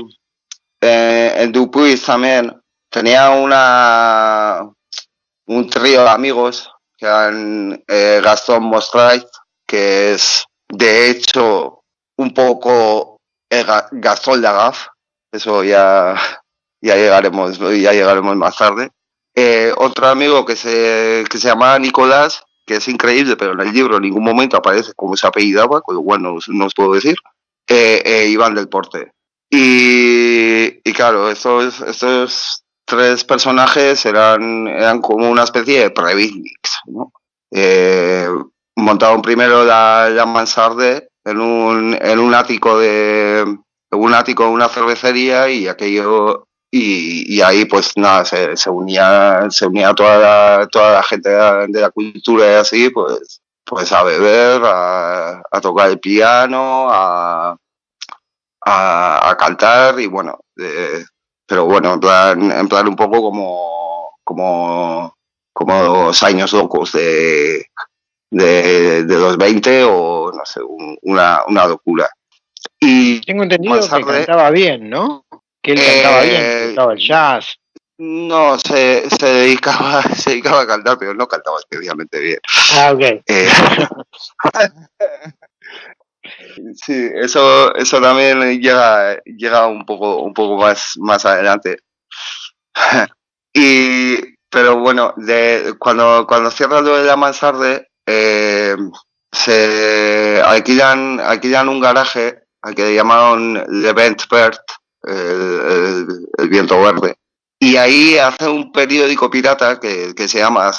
eh, 0.81 1.33
en 1.37 1.51
Dupuis 1.51 2.01
también, 2.05 2.61
tenía 2.89 3.29
una 3.29 4.69
un 5.47 5.69
trío 5.69 6.03
de 6.03 6.09
amigos 6.09 6.71
que 6.97 7.05
eran 7.05 7.83
eh, 7.87 8.21
Gastón 8.23 8.63
Mostrait, 8.63 9.27
que 9.67 10.13
es 10.13 10.45
de 10.69 11.09
hecho 11.09 11.81
un 12.17 12.33
poco 12.33 13.17
Gastón 13.91 14.41
Lagaf, 14.41 14.87
eso 15.31 15.63
ya, 15.63 16.15
ya 16.81 16.95
llegaremos, 16.95 17.59
ya 17.59 17.91
llegaremos 17.93 18.35
más 18.35 18.57
tarde. 18.57 18.89
Eh, 19.35 19.73
otro 19.77 20.07
amigo 20.07 20.45
que 20.45 20.55
se, 20.55 21.25
que 21.29 21.37
se 21.37 21.49
llama 21.49 21.77
Nicolás, 21.77 22.43
que 22.65 22.75
es 22.75 22.87
increíble, 22.87 23.35
pero 23.35 23.53
en 23.53 23.61
el 23.61 23.73
libro 23.73 23.97
en 23.97 24.03
ningún 24.03 24.23
momento 24.23 24.57
aparece 24.57 24.93
como 24.93 25.15
se 25.17 25.27
apellidaba, 25.27 25.81
con 25.81 25.95
lo 25.95 26.01
bueno 26.01 26.37
no 26.47 26.65
os 26.65 26.73
puedo 26.73 26.93
decir, 26.93 27.15
eh, 27.67 28.01
eh, 28.05 28.27
Iván 28.29 28.55
del 28.55 28.69
Porte. 28.69 29.11
Y, 29.49 30.79
y 30.83 30.93
claro, 30.93 31.29
estos, 31.29 31.81
estos 31.81 32.64
tres 32.85 33.23
personajes 33.23 34.05
eran, 34.05 34.67
eran 34.67 35.01
como 35.01 35.29
una 35.29 35.43
especie 35.43 35.81
de 35.81 35.91
previsniks, 35.91 36.79
¿no? 36.85 37.11
Eh, 37.51 38.27
montaron 38.75 39.21
primero 39.21 39.63
la, 39.63 40.09
la 40.09 40.25
mansarde 40.25 41.09
en 41.23 41.39
un, 41.39 41.97
en 41.99 42.19
un 42.19 42.33
ático 42.33 42.79
de 42.79 43.45
un 43.91 44.13
ático 44.13 44.43
de 44.43 44.49
una 44.49 44.69
cervecería 44.69 45.49
y 45.49 45.67
aquello 45.67 46.47
y, 46.71 47.41
ahí 47.41 47.63
pues 47.65 47.93
nada 47.95 48.25
se, 48.25 48.69
unía 48.69 49.47
se 49.49 49.65
unía 49.65 49.93
toda 49.93 50.17
la, 50.17 50.67
toda 50.67 50.93
la 50.93 51.03
gente 51.03 51.29
de 51.29 51.81
la, 51.81 51.89
cultura 51.91 52.45
y 52.51 52.55
así 52.55 52.89
pues 52.89 53.41
pues 53.63 53.91
a 53.93 54.03
beber 54.03 54.61
a, 54.65 55.41
tocar 55.61 55.89
el 55.89 55.99
piano 55.99 56.87
a, 56.89 57.55
a, 58.65 59.35
cantar 59.39 59.99
y 60.01 60.07
bueno 60.07 60.39
pero 61.45 61.65
bueno 61.65 61.93
en 61.93 61.99
plan 61.99 62.51
en 62.51 62.67
plan 62.67 62.87
un 62.87 62.95
poco 62.95 63.21
como 63.21 64.17
como 64.23 65.15
como 65.53 65.81
los 65.83 66.23
años 66.23 66.53
locos 66.53 66.91
de 66.93 67.65
de, 68.31 69.03
de 69.03 69.17
los 69.17 69.37
20 69.37 69.83
o 69.85 70.31
no 70.31 70.45
sé 70.45 70.59
una, 71.03 71.43
una 71.47 71.67
locura 71.67 72.09
y 72.79 73.21
Tengo 73.21 73.43
entendido 73.43 73.79
que 73.79 74.03
cantaba 74.03 74.51
bien, 74.51 74.89
¿no? 74.89 75.25
Que 75.61 75.73
él 75.73 75.81
cantaba 75.83 76.21
bien, 76.21 76.41
eh, 76.41 76.63
cantaba 76.67 76.93
el 76.93 76.99
jazz. 76.99 77.57
No, 77.97 78.59
se, 78.59 79.09
se, 79.09 79.25
dedicaba, 79.25 80.01
se 80.15 80.31
dedicaba 80.31 80.61
a 80.61 80.67
cantar, 80.67 80.97
pero 80.97 81.13
no 81.13 81.27
cantaba 81.27 81.57
especialmente 81.59 82.19
bien. 82.19 82.39
Ah, 82.73 82.91
ok. 82.93 83.01
Eh, 83.25 83.49
sí, 86.75 87.09
eso, 87.15 87.73
eso 87.75 88.01
también 88.01 88.61
llega, 88.61 89.21
llega 89.23 89.67
un 89.67 89.85
poco, 89.85 90.21
un 90.21 90.33
poco 90.33 90.57
más, 90.57 90.93
más 90.97 91.25
adelante. 91.25 91.79
y, 93.53 94.17
pero 94.49 94.79
bueno, 94.79 95.13
cuando, 95.79 96.25
cuando 96.27 96.51
cierra 96.51 96.81
lo 96.81 96.97
de 96.97 97.05
la 97.05 97.15
mansarde, 97.15 97.89
eh, 98.05 98.75
se 99.31 100.41
alquilan, 100.45 101.19
alquilan 101.19 101.69
un 101.69 101.81
garaje 101.81 102.43
al 102.61 102.73
que 102.73 102.83
le 102.83 102.95
llamaron 102.95 103.63
Levent 103.67 104.23
Bert, 104.29 104.61
el, 105.07 106.49
viento 106.49 106.81
verde. 106.81 107.15
Y 107.59 107.77
ahí 107.77 108.17
hace 108.17 108.47
un 108.47 108.71
periódico 108.71 109.29
pirata 109.29 109.79
que, 109.79 110.13
se 110.27 110.39
llama 110.39 110.71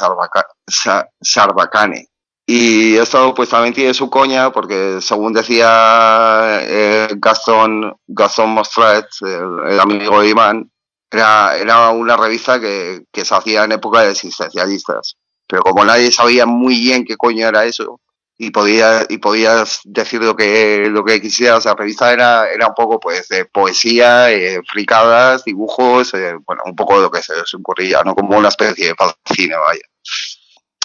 Sarbacane. 1.20 2.08
Y 2.46 2.96
esto 2.96 3.34
pues 3.34 3.48
también 3.48 3.74
tiene 3.74 3.92
su 3.92 4.08
coña 4.08 4.52
porque 4.52 5.00
según 5.00 5.32
decía 5.32 6.60
eh, 6.62 7.08
Gastón, 7.16 7.96
Gastón 8.06 8.50
Mostret, 8.50 9.06
el, 9.20 9.80
amigo 9.80 10.20
de 10.20 10.28
Iván, 10.28 10.70
era, 11.10 11.56
era 11.56 11.90
una 11.90 12.16
revista 12.16 12.60
que, 12.60 13.04
que 13.12 13.24
se 13.24 13.34
hacía 13.34 13.64
en 13.64 13.72
época 13.72 14.02
de 14.02 14.12
existencialistas. 14.12 15.16
Pero 15.48 15.62
como 15.62 15.84
nadie 15.84 16.12
sabía 16.12 16.46
muy 16.46 16.78
bien 16.78 17.04
qué 17.04 17.16
coño 17.16 17.48
era 17.48 17.64
eso, 17.64 18.00
y 18.38 18.50
podías 18.50 19.06
y 19.08 19.18
podías 19.18 19.80
decir 19.84 20.22
lo 20.22 20.36
que 20.36 20.88
lo 20.90 21.04
que 21.04 21.20
quisieras 21.20 21.64
la 21.64 21.74
revista 21.74 22.12
era 22.12 22.50
era 22.50 22.68
un 22.68 22.74
poco 22.74 23.00
pues 23.00 23.28
de 23.28 23.46
poesía 23.46 24.30
eh, 24.30 24.60
fricadas 24.70 25.44
dibujos 25.44 26.12
eh, 26.12 26.34
bueno 26.44 26.62
un 26.66 26.76
poco 26.76 26.96
de 26.96 27.02
lo 27.02 27.10
que 27.10 27.22
se 27.22 27.34
les 27.34 27.54
ocurría 27.54 28.02
no 28.04 28.14
como 28.14 28.36
una 28.36 28.48
especie 28.48 28.88
de 28.88 28.94
cine 29.34 29.56
vaya 29.56 29.80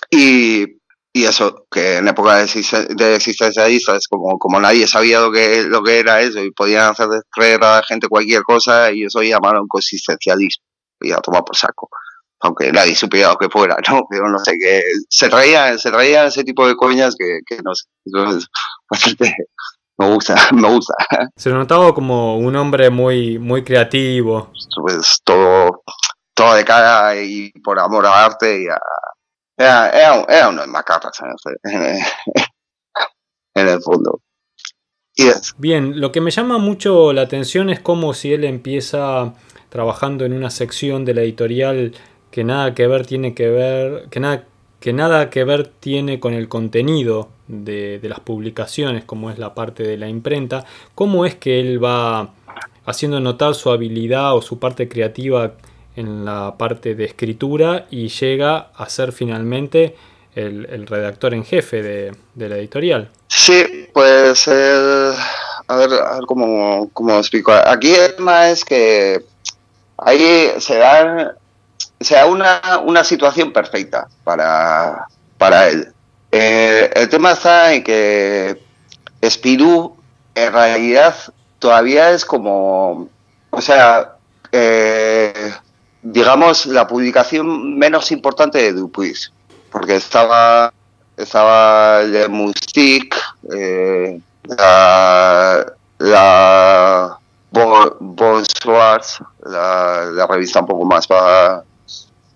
y, 0.10 0.81
y 1.14 1.26
eso 1.26 1.66
que 1.70 1.98
en 1.98 2.08
época 2.08 2.38
de, 2.38 2.88
de 2.96 3.16
existencialistas 3.16 4.08
como 4.08 4.38
como 4.40 4.60
nadie 4.60 4.88
sabía 4.88 5.20
lo 5.20 5.32
que 5.32 5.64
lo 5.64 5.84
que 5.84 6.00
era 6.00 6.22
eso 6.22 6.42
y 6.42 6.52
podían 6.52 6.90
hacer 6.90 7.08
creer 7.30 7.64
a 7.64 7.78
la 7.78 7.84
gente 7.84 8.08
cualquier 8.08 8.44
cosa 8.44 8.92
y 8.92 9.04
eso 9.04 9.22
llamaron 9.22 9.68
consistencialismo 9.68 10.64
y 11.02 11.12
a 11.12 11.18
tomar 11.18 11.44
por 11.44 11.58
saco 11.58 11.90
aunque 12.42 12.72
nadie 12.72 12.96
supiera 12.96 13.30
lo 13.30 13.38
que 13.38 13.50
fuera, 13.50 13.78
¿no? 13.88 14.02
Pero 14.10 14.28
no 14.28 14.40
sé, 14.40 14.54
que 14.60 14.82
se 15.08 15.30
traía, 15.30 15.78
se 15.78 15.92
traía 15.92 16.26
ese 16.26 16.44
tipo 16.44 16.68
de 16.68 16.76
coñas 16.76 17.16
que, 17.16 17.40
que 17.46 17.62
no 17.62 17.76
sé, 17.76 17.86
me 19.98 20.08
gusta, 20.08 20.36
me 20.54 20.68
gusta. 20.68 20.94
Se 21.36 21.52
notaba 21.52 21.94
como 21.94 22.38
un 22.38 22.56
hombre 22.56 22.90
muy, 22.90 23.38
muy 23.38 23.64
creativo. 23.64 24.52
Pues 24.76 25.22
todo, 25.24 25.84
todo 26.34 26.56
de 26.56 26.66
cara 26.66 27.16
y 27.22 27.52
por 27.64 27.80
amor 27.80 28.08
al 28.08 28.14
arte 28.14 28.64
y 28.64 28.68
a, 28.68 28.80
era 29.62 30.50
uno 30.50 30.62
de 30.62 30.68
macarras 30.68 31.20
en, 33.54 33.68
el 33.68 33.82
fondo. 33.82 34.22
Bien, 35.58 36.00
lo 36.00 36.12
que 36.12 36.22
me 36.22 36.32
llama 36.32 36.58
mucho 36.58 37.14
la 37.14 37.22
atención 37.22 37.70
es 37.70 37.80
como 37.80 38.14
si 38.14 38.34
él 38.34 38.44
empieza 38.44 39.34
trabajando 39.70 40.26
en 40.26 40.34
una 40.34 40.50
sección 40.50 41.06
de 41.06 41.14
la 41.14 41.22
editorial 41.22 41.94
que 42.32 42.44
nada 42.44 42.74
que 42.74 42.88
ver 42.88 43.06
tiene 43.06 43.34
que 43.36 43.50
ver, 43.50 44.08
que 44.10 44.20
nada, 44.20 44.46
que 44.80 44.94
nada 44.94 45.30
que 45.30 45.44
ver 45.44 45.68
tiene 45.68 46.20
con 46.20 46.34
el 46.34 46.48
contenido 46.48 47.30
de, 47.48 48.00
las 48.04 48.22
publicaciones, 48.22 49.04
como 49.04 49.30
es 49.30 49.38
la 49.38 49.54
parte 49.54 49.84
de 49.84 49.98
la 49.98 50.08
imprenta, 50.08 50.66
cómo 50.96 51.26
es 51.26 51.36
que 51.36 51.60
él 51.60 51.84
va 51.84 52.34
haciendo 52.86 53.20
notar 53.20 53.54
su 53.54 53.70
habilidad 53.70 54.36
o 54.36 54.42
su 54.42 54.60
parte 54.60 54.88
creativa 54.90 55.54
en 55.96 56.26
la 56.26 56.56
parte 56.58 56.96
de 56.96 57.06
escritura 57.06 57.86
y 57.90 58.08
llega 58.08 58.70
a 58.76 58.90
ser 58.90 59.12
finalmente 59.12 59.96
el, 60.36 60.88
redactor 60.88 61.34
en 61.34 61.44
jefe 61.44 61.82
de, 61.84 62.48
la 62.48 62.58
editorial. 62.58 63.10
Sí, 63.28 63.90
pues 63.94 64.48
a 64.48 65.76
ver, 65.76 65.92
a 65.94 66.16
ver 66.16 66.26
cómo, 66.28 66.90
cómo 66.94 67.18
explico. 67.18 67.52
Aquí 67.52 67.94
el 67.94 68.16
tema 68.16 68.50
es 68.50 68.64
que 68.64 69.24
ahí 69.98 70.52
se 70.60 70.80
sea, 72.00 72.26
una, 72.26 72.62
una 72.84 73.04
situación 73.04 73.54
perfecta 73.54 74.08
para, 74.24 75.08
para 75.38 75.70
él. 75.70 75.94
Eh, 76.32 76.90
el 76.96 77.10
tema 77.10 77.32
está 77.32 77.74
en 77.74 77.84
que 77.84 78.62
Spirou 79.24 79.98
en 80.34 80.54
realidad 80.54 81.16
todavía 81.60 82.12
es 82.12 82.26
como, 82.26 83.10
o 83.50 83.62
sea, 83.62 84.16
eh, 84.52 85.54
digamos, 86.04 86.66
la 86.66 86.88
publicación 86.88 87.78
menos 87.78 88.12
importante 88.12 88.60
de 88.60 88.74
Dupuis, 88.74 89.32
porque 89.72 89.96
estaba, 89.96 90.74
estaba 91.18 92.04
Le 92.04 92.28
Moustique, 92.28 93.18
eh, 93.54 94.20
la, 94.44 95.74
la 96.00 97.18
Bon, 97.54 98.44
la, 99.46 100.06
la, 100.14 100.28
revista 100.28 100.62
un 100.62 100.68
poco 100.68 100.86
más 100.86 101.06
para, 101.06 101.66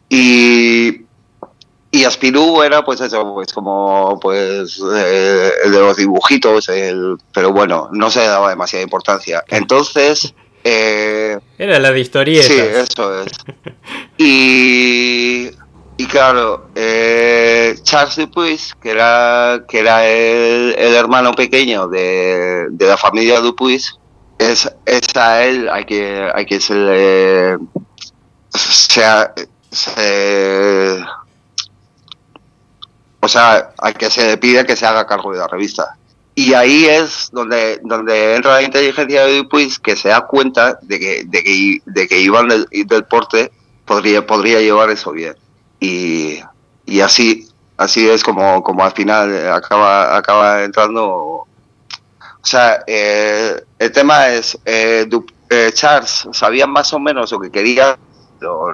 y, 0.09 1.05
y 1.89 2.03
Aspirú 2.03 2.61
era 2.61 2.83
pues 2.83 2.99
eso, 2.99 3.33
pues 3.33 3.53
como 3.53 4.19
pues 4.19 4.77
eh, 4.93 5.51
el 5.63 5.71
de 5.71 5.79
los 5.79 5.95
dibujitos, 5.95 6.67
el, 6.67 7.17
pero 7.33 7.53
bueno, 7.53 7.87
no 7.93 8.09
se 8.09 8.19
le 8.19 8.27
daba 8.27 8.49
demasiada 8.49 8.83
importancia. 8.83 9.43
Entonces... 9.47 10.33
Eh, 10.67 11.37
era 11.59 11.77
la 11.77 11.91
de 11.91 11.99
historietas. 11.99 12.47
Sí, 12.47 12.57
eso 12.59 13.21
es. 13.21 13.31
y, 14.17 15.51
y 15.95 16.05
claro, 16.07 16.69
eh, 16.73 17.75
Charles 17.83 18.15
Dupuis, 18.15 18.73
que 18.81 18.89
era, 18.89 19.63
que 19.67 19.79
era 19.79 20.07
el, 20.07 20.73
el 20.75 20.95
hermano 20.95 21.33
pequeño 21.33 21.87
de, 21.87 22.65
de, 22.71 22.87
la 22.87 22.97
familia 22.97 23.41
Dupuis, 23.41 23.95
es, 24.39 24.67
es 24.87 25.15
a 25.15 25.43
él 25.43 25.69
hay 25.71 25.85
que, 25.85 26.31
hay 26.33 26.47
que 26.47 26.59
se 26.59 26.73
le, 26.73 27.57
sea, 28.49 29.35
o 33.19 33.27
sea, 33.27 33.71
a 33.77 33.93
que 33.93 34.09
se 34.09 34.25
le 34.25 34.37
pide 34.37 34.65
que 34.65 34.75
se 34.75 34.87
haga 34.87 35.05
cargo 35.05 35.31
de 35.31 35.37
la 35.37 35.47
revista. 35.47 35.95
Y 36.35 36.53
ahí 36.53 36.85
es 36.85 37.29
donde, 37.31 37.79
donde 37.83 38.35
entra 38.35 38.55
la 38.55 38.61
inteligencia 38.61 39.25
de 39.25 39.37
Dupuis 39.37 39.79
que 39.79 39.95
se 39.95 40.09
da 40.09 40.27
cuenta 40.27 40.77
de 40.81 40.99
que, 40.99 41.23
de 41.25 41.43
que, 41.43 41.81
de 41.85 42.07
que 42.07 42.19
Iván 42.19 42.49
del, 42.49 43.05
Porte 43.09 43.53
podría, 43.85 44.25
podría 44.27 44.59
llevar 44.59 44.89
eso 44.89 45.13
bien. 45.13 45.35
Y, 45.79 46.39
y 46.85 46.99
así, 46.99 47.47
así 47.77 48.09
es 48.09 48.21
como, 48.21 48.61
como 48.63 48.83
al 48.83 48.91
final 48.91 49.49
acaba, 49.49 50.17
acaba 50.17 50.63
entrando. 50.63 51.05
O 51.07 51.47
sea, 52.41 52.83
eh, 52.85 53.63
el 53.79 53.91
tema 53.93 54.27
es, 54.27 54.59
eh, 54.65 55.07
eh, 55.49 55.71
Charles 55.73 56.27
sabía 56.33 56.67
más 56.67 56.91
o 56.91 56.99
menos 56.99 57.31
lo 57.31 57.39
que 57.39 57.49
quería 57.49 57.97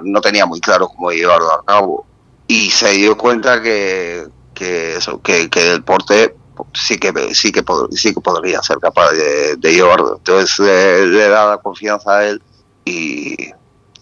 no 0.02 0.20
tenía 0.20 0.46
muy 0.46 0.60
claro 0.60 0.88
cómo 0.88 1.10
llevarlo 1.12 1.52
a 1.52 1.64
cabo. 1.64 2.06
Y 2.46 2.70
se 2.70 2.90
dio 2.90 3.16
cuenta 3.16 3.62
que, 3.62 4.26
que 4.54 4.96
eso, 4.96 5.22
que, 5.22 5.48
que 5.48 5.72
el 5.72 5.84
porte 5.84 6.34
sí 6.74 6.98
que 6.98 7.12
sí 7.34 7.52
que 7.52 7.62
sí 7.90 8.14
que 8.14 8.20
podría 8.20 8.62
ser 8.62 8.78
capaz 8.78 9.10
de, 9.12 9.72
llevarlo. 9.72 10.16
Entonces 10.16 10.58
le, 10.58 11.28
da 11.28 11.50
la 11.50 11.58
confianza 11.58 12.18
a 12.18 12.28
él 12.28 12.42
y, 12.84 13.36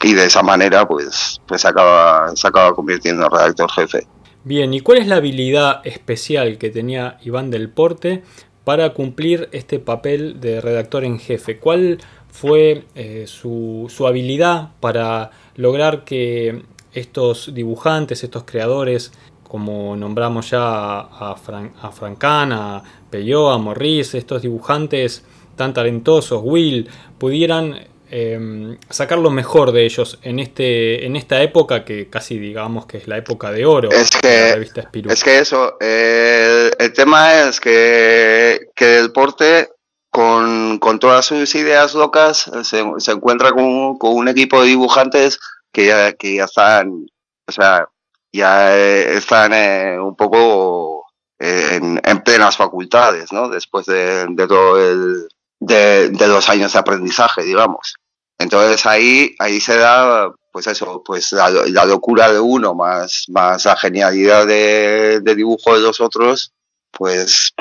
y 0.02 0.14
de 0.14 0.24
esa 0.24 0.42
manera 0.42 0.86
pues, 0.86 1.40
pues 1.46 1.64
acaba, 1.64 2.34
se 2.34 2.46
acaba 2.46 2.74
convirtiendo 2.74 3.24
en 3.24 3.30
redactor 3.30 3.70
jefe. 3.72 4.06
Bien, 4.42 4.72
¿y 4.72 4.80
cuál 4.80 4.98
es 4.98 5.06
la 5.06 5.16
habilidad 5.16 5.86
especial 5.86 6.56
que 6.56 6.70
tenía 6.70 7.18
Iván 7.22 7.50
del 7.50 7.68
Porte 7.68 8.22
para 8.64 8.94
cumplir 8.94 9.48
este 9.52 9.78
papel 9.78 10.40
de 10.40 10.60
redactor 10.60 11.04
en 11.04 11.18
jefe? 11.18 11.58
¿Cuál 11.58 11.98
fue 12.30 12.84
eh, 12.94 13.24
su, 13.26 13.86
su, 13.94 14.06
habilidad 14.06 14.70
para 14.80 15.30
lograr 15.56 16.04
que 16.04 16.62
estos 16.92 17.52
dibujantes, 17.54 18.24
estos 18.24 18.44
creadores, 18.44 19.12
como 19.50 19.96
nombramos 19.96 20.48
ya 20.50 20.60
a, 21.00 21.34
Fran, 21.34 21.72
a 21.82 21.90
Francan, 21.90 22.52
a 22.52 22.82
Peyot, 23.10 23.52
a 23.52 23.58
Morris, 23.58 24.14
estos 24.14 24.42
dibujantes 24.42 25.24
tan 25.56 25.74
talentosos, 25.74 26.40
Will, 26.44 26.88
pudieran 27.18 27.76
em, 28.08 28.78
sacar 28.88 29.18
lo 29.18 29.30
mejor 29.30 29.72
de 29.72 29.84
ellos 29.84 30.20
en, 30.22 30.38
este, 30.38 31.04
en 31.04 31.16
esta 31.16 31.42
época 31.42 31.84
que 31.84 32.08
casi 32.08 32.38
digamos 32.38 32.86
que 32.86 32.98
es 32.98 33.08
la 33.08 33.16
época 33.18 33.50
de 33.50 33.66
oro 33.66 33.90
es 33.90 34.10
que, 34.10 34.28
de 34.28 34.40
la 34.40 34.54
revista 34.54 34.82
Spirou. 34.82 35.12
Es 35.12 35.24
que 35.24 35.38
eso, 35.40 35.76
el, 35.80 36.92
tema 36.92 37.40
es 37.48 37.58
que, 37.58 38.68
que 38.76 38.98
el 38.98 39.08
deporte 39.08 39.70
con, 40.12 40.78
con, 40.78 41.00
todas 41.00 41.26
sus 41.26 41.52
ideas 41.56 41.94
locas 41.94 42.48
se, 42.62 42.84
se 42.98 43.10
encuentra 43.10 43.50
con, 43.50 43.98
con, 43.98 44.14
un 44.14 44.28
equipo 44.28 44.62
de 44.62 44.68
dibujantes 44.68 45.40
que 45.72 45.86
ya, 45.86 46.12
que 46.12 46.36
ya 46.36 46.44
están, 46.44 47.06
o 47.48 47.52
sea, 47.52 47.88
ya 48.32 48.76
eh, 48.76 49.16
están 49.16 49.52
eh, 49.52 49.98
un 49.98 50.14
poco 50.14 51.06
eh, 51.38 51.70
en, 51.72 52.00
en, 52.04 52.22
plenas 52.22 52.56
facultades, 52.56 53.32
¿no? 53.32 53.48
Después 53.48 53.86
de, 53.86 54.26
de 54.28 54.46
todo 54.46 54.78
el, 54.78 55.28
de, 55.58 56.10
de, 56.10 56.28
los 56.28 56.48
años 56.48 56.72
de 56.72 56.78
aprendizaje, 56.78 57.42
digamos. 57.42 57.94
Entonces 58.38 58.86
ahí, 58.86 59.34
ahí 59.38 59.60
se 59.60 59.76
da, 59.76 60.32
pues 60.52 60.66
eso, 60.66 61.02
pues 61.04 61.32
la, 61.32 61.50
la 61.50 61.84
locura 61.84 62.32
de 62.32 62.40
uno 62.40 62.74
más, 62.74 63.24
más 63.28 63.64
la 63.64 63.76
genialidad 63.76 64.46
de, 64.46 65.20
de 65.20 65.34
dibujo 65.34 65.74
de 65.74 65.80
los 65.80 66.00
otros, 66.00 66.52
pues, 66.90 67.52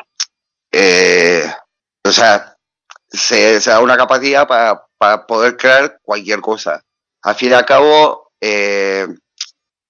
eh, 0.72 1.52
o 2.04 2.12
sea, 2.12 2.56
se, 3.10 3.60
se, 3.60 3.70
da 3.70 3.82
una 3.82 3.98
capacidad 3.98 4.48
para, 4.48 4.86
para 4.98 5.26
poder 5.26 5.58
crear 5.58 6.00
cualquier 6.02 6.42
cosa. 6.42 6.84
Al 7.22 7.36
fin 7.36 7.50
y 7.52 7.54
al 7.54 7.66
cabo, 7.66 8.32
eh, 8.40 9.08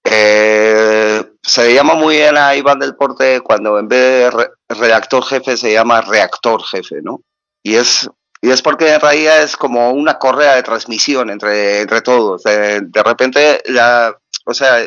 eh, 0.04 1.24
se 1.42 1.74
llama 1.74 1.94
muy 1.94 2.16
bien 2.16 2.36
a 2.36 2.54
Iván 2.56 2.78
del 2.78 2.96
Porte 2.96 3.40
cuando 3.40 3.78
en 3.78 3.88
vez 3.88 4.00
de 4.00 4.30
re 4.30 4.50
redactor 4.68 5.24
jefe 5.24 5.56
se 5.56 5.72
llama 5.72 6.00
reactor 6.00 6.62
jefe, 6.62 7.02
¿no? 7.02 7.22
Y 7.62 7.74
es, 7.74 8.08
y 8.40 8.50
es 8.50 8.62
porque 8.62 8.94
en 8.94 9.00
realidad 9.00 9.42
es 9.42 9.56
como 9.56 9.90
una 9.90 10.18
correa 10.18 10.54
de 10.54 10.62
transmisión 10.62 11.30
entre, 11.30 11.82
entre 11.82 12.00
todos. 12.00 12.42
De, 12.44 12.80
de 12.80 13.02
repente, 13.02 13.62
la, 13.66 14.16
o 14.46 14.54
sea, 14.54 14.86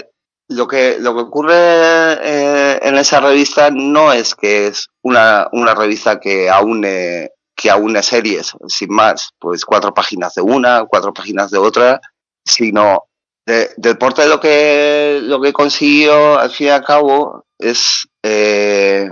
lo 0.50 0.68
que, 0.68 0.98
lo 1.00 1.14
que 1.14 1.22
ocurre 1.22 1.54
eh, 1.56 2.80
en 2.82 2.96
esa 2.98 3.20
revista 3.20 3.70
no 3.72 4.12
es 4.12 4.36
que 4.36 4.68
es 4.68 4.90
una, 5.02 5.48
una 5.52 5.74
revista 5.74 6.20
que 6.20 6.50
aúne, 6.50 7.32
que 7.56 7.70
aúne 7.70 8.04
series, 8.04 8.54
sin 8.68 8.90
más, 8.94 9.30
pues 9.40 9.66
cuatro 9.66 9.94
páginas 9.94 10.34
de 10.34 10.42
una, 10.42 10.86
cuatro 10.86 11.14
páginas 11.14 11.52
de 11.52 11.60
otra, 11.60 12.02
sino 12.46 13.06
de, 13.46 13.72
del 13.78 13.98
lo 14.30 14.40
que 14.40 15.20
lo 15.22 15.42
que 15.42 15.54
consiguió 15.54 16.40
al 16.40 16.50
fin 16.50 16.68
y 16.68 16.70
al 16.70 16.84
cabo 16.84 17.46
es 17.60 18.08
eh, 18.24 19.12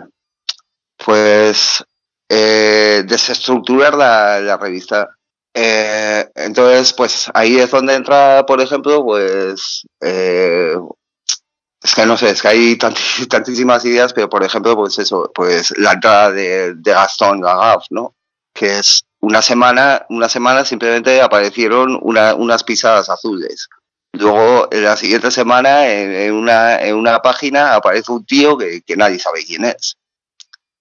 pues 0.98 1.84
eh, 2.30 3.04
desestructurar 3.06 3.96
la, 3.96 4.40
la 4.40 4.58
revista. 4.58 5.10
Eh, 5.54 6.30
entonces 6.36 6.94
pues 6.94 7.30
ahí 7.34 7.58
es 7.58 7.70
donde 7.70 7.94
entra 7.94 8.46
por 8.46 8.62
ejemplo 8.62 9.04
pues 9.04 9.86
es 10.00 11.96
que 11.96 12.06
no 12.06 12.16
sé 12.16 12.30
es 12.30 12.42
que 12.42 12.48
hay 12.48 12.78
tanti, 12.78 13.02
tantísimas 13.30 13.84
ideas 13.84 14.14
pero 14.14 14.30
por 14.30 14.46
ejemplo 14.46 14.78
pues 14.78 14.98
eso 15.00 15.30
pues 15.36 15.78
la 15.78 15.92
entrada 15.92 16.32
de, 16.32 16.74
Gastón 16.78 17.42
Gagaf 17.42 17.84
no 17.90 18.16
que 18.54 18.80
es 18.80 19.04
una 19.20 19.42
semana 19.42 20.06
una 20.08 20.30
semana 20.30 20.64
simplemente 20.64 21.22
aparecieron 21.22 22.00
una, 22.02 22.34
unas 22.34 22.64
pisadas 22.64 23.10
azules 23.10 23.68
Luego, 24.14 24.68
en 24.72 24.84
la 24.84 24.98
siguiente 24.98 25.32
semana, 25.32 25.88
en, 25.88 26.34
una, 26.34 26.82
en 26.82 26.96
una 26.96 27.22
página 27.22 27.76
aparece 27.76 28.12
un 28.12 28.26
tío 28.26 28.58
que, 28.58 28.82
que 28.82 28.98
nadie 28.98 29.20
sabe 29.20 29.46
quién 29.46 29.66
es. 29.66 29.98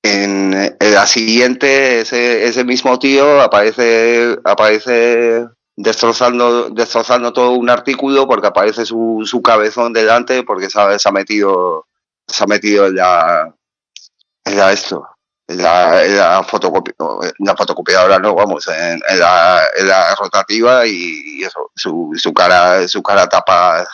En, 0.03 0.55
en, 0.55 0.95
la 0.95 1.07
siguiente, 1.07 2.01
ese, 2.01 2.45
ese 2.45 2.65
mismo 2.65 2.99
tío 2.99 3.41
aparece, 3.41 4.37
aparece 4.45 5.47
destrozando, 5.77 6.71
destrozando 6.71 7.33
todo 7.33 7.53
un 7.53 7.71
artículo 7.71 8.27
porque 8.27 8.49
aparece 8.49 8.85
su, 8.85 9.23
su 9.25 9.43
cabezón 9.43 9.93
delante 9.93 10.43
porque 10.43 10.69
se, 10.69 10.99
se 10.99 11.09
ha 11.09 11.13
metido, 11.13 11.87
se 12.27 12.45
ha 12.45 12.47
metido 12.47 12.87
en 12.87 12.97
la, 12.97 13.55
en 14.45 14.57
la 14.57 14.73
esto, 14.73 15.07
la, 15.57 16.05
la, 16.05 16.43
fotocopi 16.45 16.93
la 17.39 17.57
fotocopiadora 17.57 18.19
no 18.19 18.35
vamos 18.35 18.69
en, 18.69 19.01
en, 19.09 19.19
la, 19.19 19.63
en 19.77 19.89
la, 19.89 20.15
rotativa 20.15 20.87
y, 20.87 20.93
y, 20.93 21.45
eso 21.45 21.71
su, 21.75 22.13
su 22.17 22.33
cara 22.33 22.87
su 22.87 23.03
cara 23.03 23.29
tapa 23.29 23.87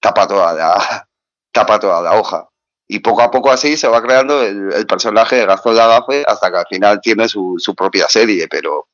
tapa 0.00 0.26
toda 0.26 0.52
la 0.52 1.06
tapa 1.52 1.78
toda 1.78 2.02
la 2.02 2.18
hoja. 2.18 2.46
Y 2.86 2.98
poco 2.98 3.22
a 3.22 3.30
poco 3.30 3.52
así 3.52 3.76
se 3.76 3.86
va 3.86 4.02
creando 4.02 4.42
el, 4.42 4.72
el 4.72 4.86
personaje 4.86 5.36
de 5.36 5.46
Gastón 5.46 5.76
Lagafe 5.76 6.24
hasta 6.26 6.50
que 6.50 6.56
al 6.58 6.66
final 6.68 7.00
tiene 7.00 7.28
su, 7.28 7.54
su 7.58 7.74
propia 7.74 8.08
serie 8.08 8.48
pero 8.48 8.88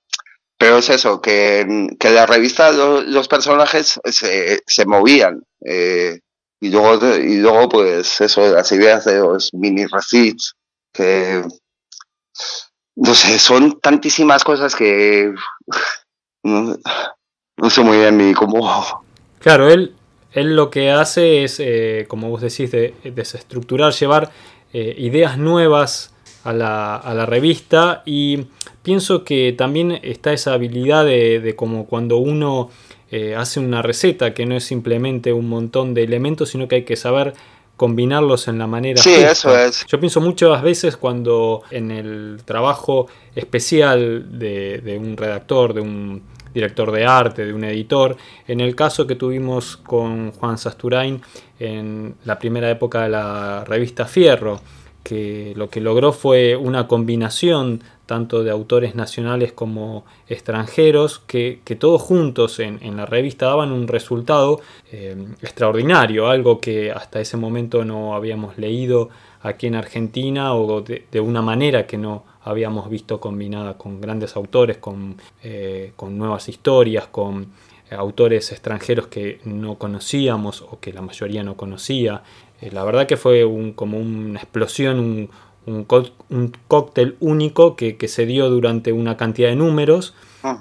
pero 0.58 0.78
es 0.78 0.88
eso 0.88 1.20
que, 1.20 1.88
que 1.98 2.08
en 2.08 2.14
la 2.14 2.26
revista 2.26 2.72
los, 2.72 3.04
los 3.06 3.28
personajes 3.28 4.00
se, 4.04 4.60
se 4.66 4.86
movían 4.86 5.42
eh, 5.64 6.20
y 6.60 6.70
luego 6.70 7.16
y 7.16 7.36
luego 7.38 7.68
pues 7.68 8.20
eso 8.20 8.54
las 8.54 8.70
ideas 8.72 9.04
de 9.04 9.18
los 9.18 9.52
mini 9.52 9.86
receipts 9.86 10.54
que 10.92 11.42
no 12.96 13.14
sé, 13.14 13.38
son 13.38 13.78
tantísimas 13.80 14.44
cosas 14.44 14.74
que 14.74 15.32
no, 16.42 16.76
no, 17.56 17.70
sé 17.70 17.82
muy 17.82 17.98
bien 17.98 18.18
ni 18.18 18.32
cómo. 18.34 19.02
Claro, 19.40 19.68
él, 19.68 19.94
él 20.32 20.56
lo 20.56 20.70
que 20.70 20.90
hace 20.90 21.44
es, 21.44 21.60
eh, 21.60 22.06
como 22.08 22.30
vos 22.30 22.40
decís, 22.40 22.70
de, 22.70 22.94
desestructurar, 23.04 23.92
llevar 23.92 24.30
eh, 24.72 24.94
ideas 24.98 25.38
nuevas 25.38 26.14
a 26.44 26.52
la, 26.52 26.96
a 26.96 27.12
la, 27.14 27.26
revista 27.26 28.02
y 28.06 28.46
pienso 28.82 29.24
que 29.24 29.52
también 29.52 29.98
está 30.02 30.32
esa 30.32 30.52
habilidad 30.52 31.04
de, 31.04 31.40
de 31.40 31.56
como 31.56 31.86
cuando 31.86 32.18
uno 32.18 32.70
eh, 33.10 33.36
hace 33.36 33.60
una 33.60 33.82
receta, 33.82 34.34
que 34.34 34.46
no 34.46 34.56
es 34.56 34.64
simplemente 34.64 35.32
un 35.32 35.48
montón 35.48 35.94
de 35.94 36.02
elementos, 36.02 36.50
sino 36.50 36.66
que 36.66 36.76
hay 36.76 36.84
que 36.84 36.96
saber 36.96 37.34
combinarlos 37.76 38.48
en 38.48 38.58
la 38.58 38.66
manera 38.66 39.02
sí, 39.02 39.10
justa. 39.10 39.30
eso 39.30 39.58
es. 39.58 39.86
Yo 39.86 40.00
pienso 40.00 40.20
muchas 40.20 40.62
veces 40.62 40.96
cuando 40.96 41.62
en 41.70 41.90
el 41.90 42.40
trabajo 42.44 43.06
especial 43.34 44.38
de, 44.38 44.78
de, 44.78 44.98
un 44.98 45.16
redactor, 45.16 45.74
de 45.74 45.82
un 45.82 46.22
director 46.54 46.90
de 46.90 47.04
arte, 47.04 47.44
de 47.44 47.52
un 47.52 47.64
editor, 47.64 48.16
en 48.48 48.60
el 48.60 48.74
caso 48.74 49.06
que 49.06 49.14
tuvimos 49.14 49.76
con 49.76 50.32
Juan 50.32 50.56
Sasturain 50.56 51.20
en 51.58 52.14
la 52.24 52.38
primera 52.38 52.70
época 52.70 53.02
de 53.02 53.10
la 53.10 53.64
revista 53.64 54.06
Fierro, 54.06 54.60
que 55.06 55.52
lo 55.54 55.70
que 55.70 55.80
logró 55.80 56.12
fue 56.12 56.56
una 56.56 56.88
combinación 56.88 57.80
tanto 58.06 58.42
de 58.42 58.50
autores 58.50 58.96
nacionales 58.96 59.52
como 59.52 60.04
extranjeros, 60.26 61.20
que, 61.20 61.60
todos 61.78 62.02
juntos 62.02 62.58
en, 62.58 62.80
en, 62.82 62.96
la 62.96 63.06
revista 63.06 63.46
daban 63.46 63.70
un 63.70 63.86
resultado 63.86 64.60
eh, 64.90 65.16
extraordinario, 65.42 66.26
algo 66.26 66.60
que 66.60 66.90
hasta 66.90 67.20
ese 67.20 67.36
momento 67.36 67.84
no 67.84 68.16
habíamos 68.16 68.58
leído 68.58 69.10
aquí 69.42 69.68
en 69.68 69.76
Argentina 69.76 70.56
o 70.56 70.80
de, 70.80 71.04
de 71.12 71.20
una 71.20 71.40
manera 71.40 71.86
que 71.86 71.98
no 71.98 72.24
habíamos 72.42 72.90
visto 72.90 73.20
combinada 73.20 73.74
con 73.78 74.00
grandes 74.00 74.34
autores, 74.34 74.78
con, 74.78 75.16
eh, 75.44 75.92
con 75.94 76.18
nuevas 76.18 76.48
historias, 76.48 77.06
con 77.06 77.52
autores 77.90 78.52
extranjeros 78.52 79.06
que 79.06 79.40
no 79.44 79.76
conocíamos 79.76 80.62
o 80.62 80.80
que 80.80 80.92
la 80.92 81.02
mayoría 81.02 81.42
no 81.42 81.56
conocía. 81.56 82.22
Eh, 82.60 82.70
la 82.72 82.84
verdad 82.84 83.06
que 83.06 83.16
fue 83.16 83.44
un, 83.44 83.72
como 83.72 83.98
una 83.98 84.40
explosión, 84.40 84.98
un, 84.98 85.30
un, 85.66 85.86
un 86.30 86.52
cóctel 86.68 87.16
único 87.20 87.76
que, 87.76 87.96
que, 87.96 88.08
se 88.08 88.26
dio 88.26 88.48
durante 88.50 88.92
una 88.92 89.16
cantidad 89.16 89.48
de 89.48 89.56
números 89.56 90.14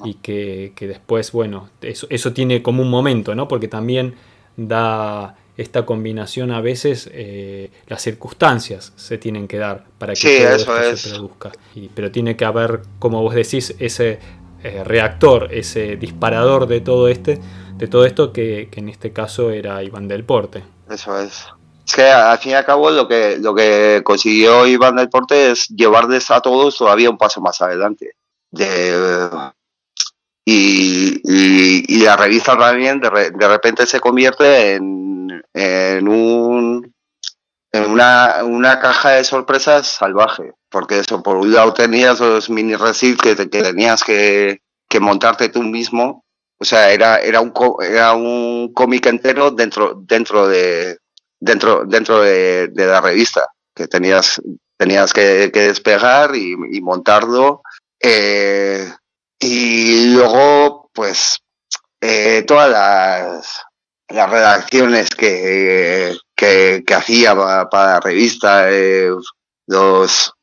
y 0.03 0.15
que, 0.15 0.73
que, 0.75 0.87
después, 0.87 1.31
bueno, 1.31 1.69
eso, 1.81 2.07
eso, 2.09 2.33
tiene 2.33 2.63
como 2.63 2.81
un 2.81 2.89
momento, 2.89 3.35
¿no? 3.35 3.47
Porque 3.47 3.67
también 3.67 4.15
da 4.57 5.35
esta 5.57 5.85
combinación 5.85 6.51
a 6.51 6.59
veces, 6.59 7.09
eh, 7.13 7.69
las 7.87 8.01
circunstancias 8.01 8.93
se 8.95 9.17
tienen 9.17 9.47
que 9.47 9.57
dar 9.57 9.85
para 9.97 10.13
que 10.13 10.19
sí, 10.19 10.37
todo 10.39 10.47
eso 10.47 10.55
esto 10.55 10.79
es. 10.79 10.99
se 11.01 11.09
produzca. 11.11 11.51
Y, 11.75 11.89
pero 11.89 12.11
tiene 12.11 12.35
que 12.35 12.45
haber, 12.45 12.81
como 12.99 13.21
vos 13.21 13.35
decís, 13.35 13.75
ese 13.79 14.19
eh, 14.65 14.83
reactor, 14.83 15.49
ese 15.51 15.95
disparador 15.95 16.65
de 16.67 16.81
todo 16.81 17.07
este, 17.07 17.39
de 17.77 17.87
todo 17.87 18.05
esto 18.05 18.33
que, 18.33 18.69
en 18.71 18.89
este 18.89 19.13
caso 19.13 19.51
era 19.51 19.83
Iván 19.83 20.07
del 20.07 20.23
Porte. 20.23 20.63
Eso 20.89 21.19
es. 21.19 21.45
Es 21.85 21.93
que 21.93 22.09
al 22.09 22.39
fin 22.39 22.53
y 22.53 22.55
al 22.55 22.65
cabo 22.65 22.89
lo 22.89 23.07
que, 23.07 23.37
lo 23.39 23.53
que 23.53 24.01
consiguió 24.03 24.65
Iván 24.65 24.95
del 24.95 25.09
Porte 25.09 25.51
es 25.51 25.67
llevarles 25.67 26.31
a 26.31 26.41
todos 26.41 26.77
todavía 26.77 27.11
un 27.11 27.17
paso 27.19 27.41
más 27.41 27.61
adelante. 27.61 28.13
De, 28.49 29.29
y, 30.45 32.03
la 32.03 32.17
revista 32.17 32.57
también 32.57 32.99
de, 32.99 33.31
de 33.31 33.47
repente 33.47 33.85
se 33.85 33.99
convierte 33.99 34.73
en, 34.73 35.43
en, 35.53 36.07
un, 36.07 36.94
una, 37.81 38.43
una, 38.43 38.79
caja 38.79 39.11
de 39.11 39.23
sorpresas 39.23 39.87
salvaje. 39.87 40.53
Porque 40.69 40.99
eso, 40.99 41.23
por 41.23 41.37
un 41.37 41.53
lado 41.53 41.73
tenías 41.73 42.19
los 42.19 42.49
mini 42.49 42.75
receipts 42.75 43.21
que, 43.21 43.35
que 43.35 43.61
tenías 43.61 44.03
que, 44.03 44.61
que 44.89 44.99
montarte 44.99 45.49
tú 45.49 45.63
mismo. 45.63 46.23
O 46.57 46.65
sea, 46.65 46.91
era, 46.91 47.17
era 47.17 47.41
un, 47.41 47.53
era 47.81 48.13
un 48.13 48.73
cómic 48.73 49.05
entero 49.07 49.51
dentro, 49.51 50.01
dentro 50.05 50.47
de, 50.47 50.97
dentro, 51.39 51.83
dentro 51.85 52.21
de, 52.21 52.71
la 52.73 53.01
revista, 53.01 53.47
que 53.75 53.87
tenías, 53.87 54.41
tenías 54.77 55.11
que, 55.13 55.49
despegar 55.51 56.35
y, 56.35 56.55
y 56.71 56.81
montarlo. 56.81 57.61
Eh, 58.01 58.89
pues 60.95 61.41
eh, 62.01 62.43
todas 62.47 62.71
las, 62.71 63.61
las 64.07 64.29
redacciones 64.29 65.09
que, 65.09 66.17
que, 66.35 66.83
hacía 66.95 67.35
para, 67.35 67.93
la 67.93 67.99
revista, 67.99 68.71
eh, 68.71 69.11
los, 69.67 70.33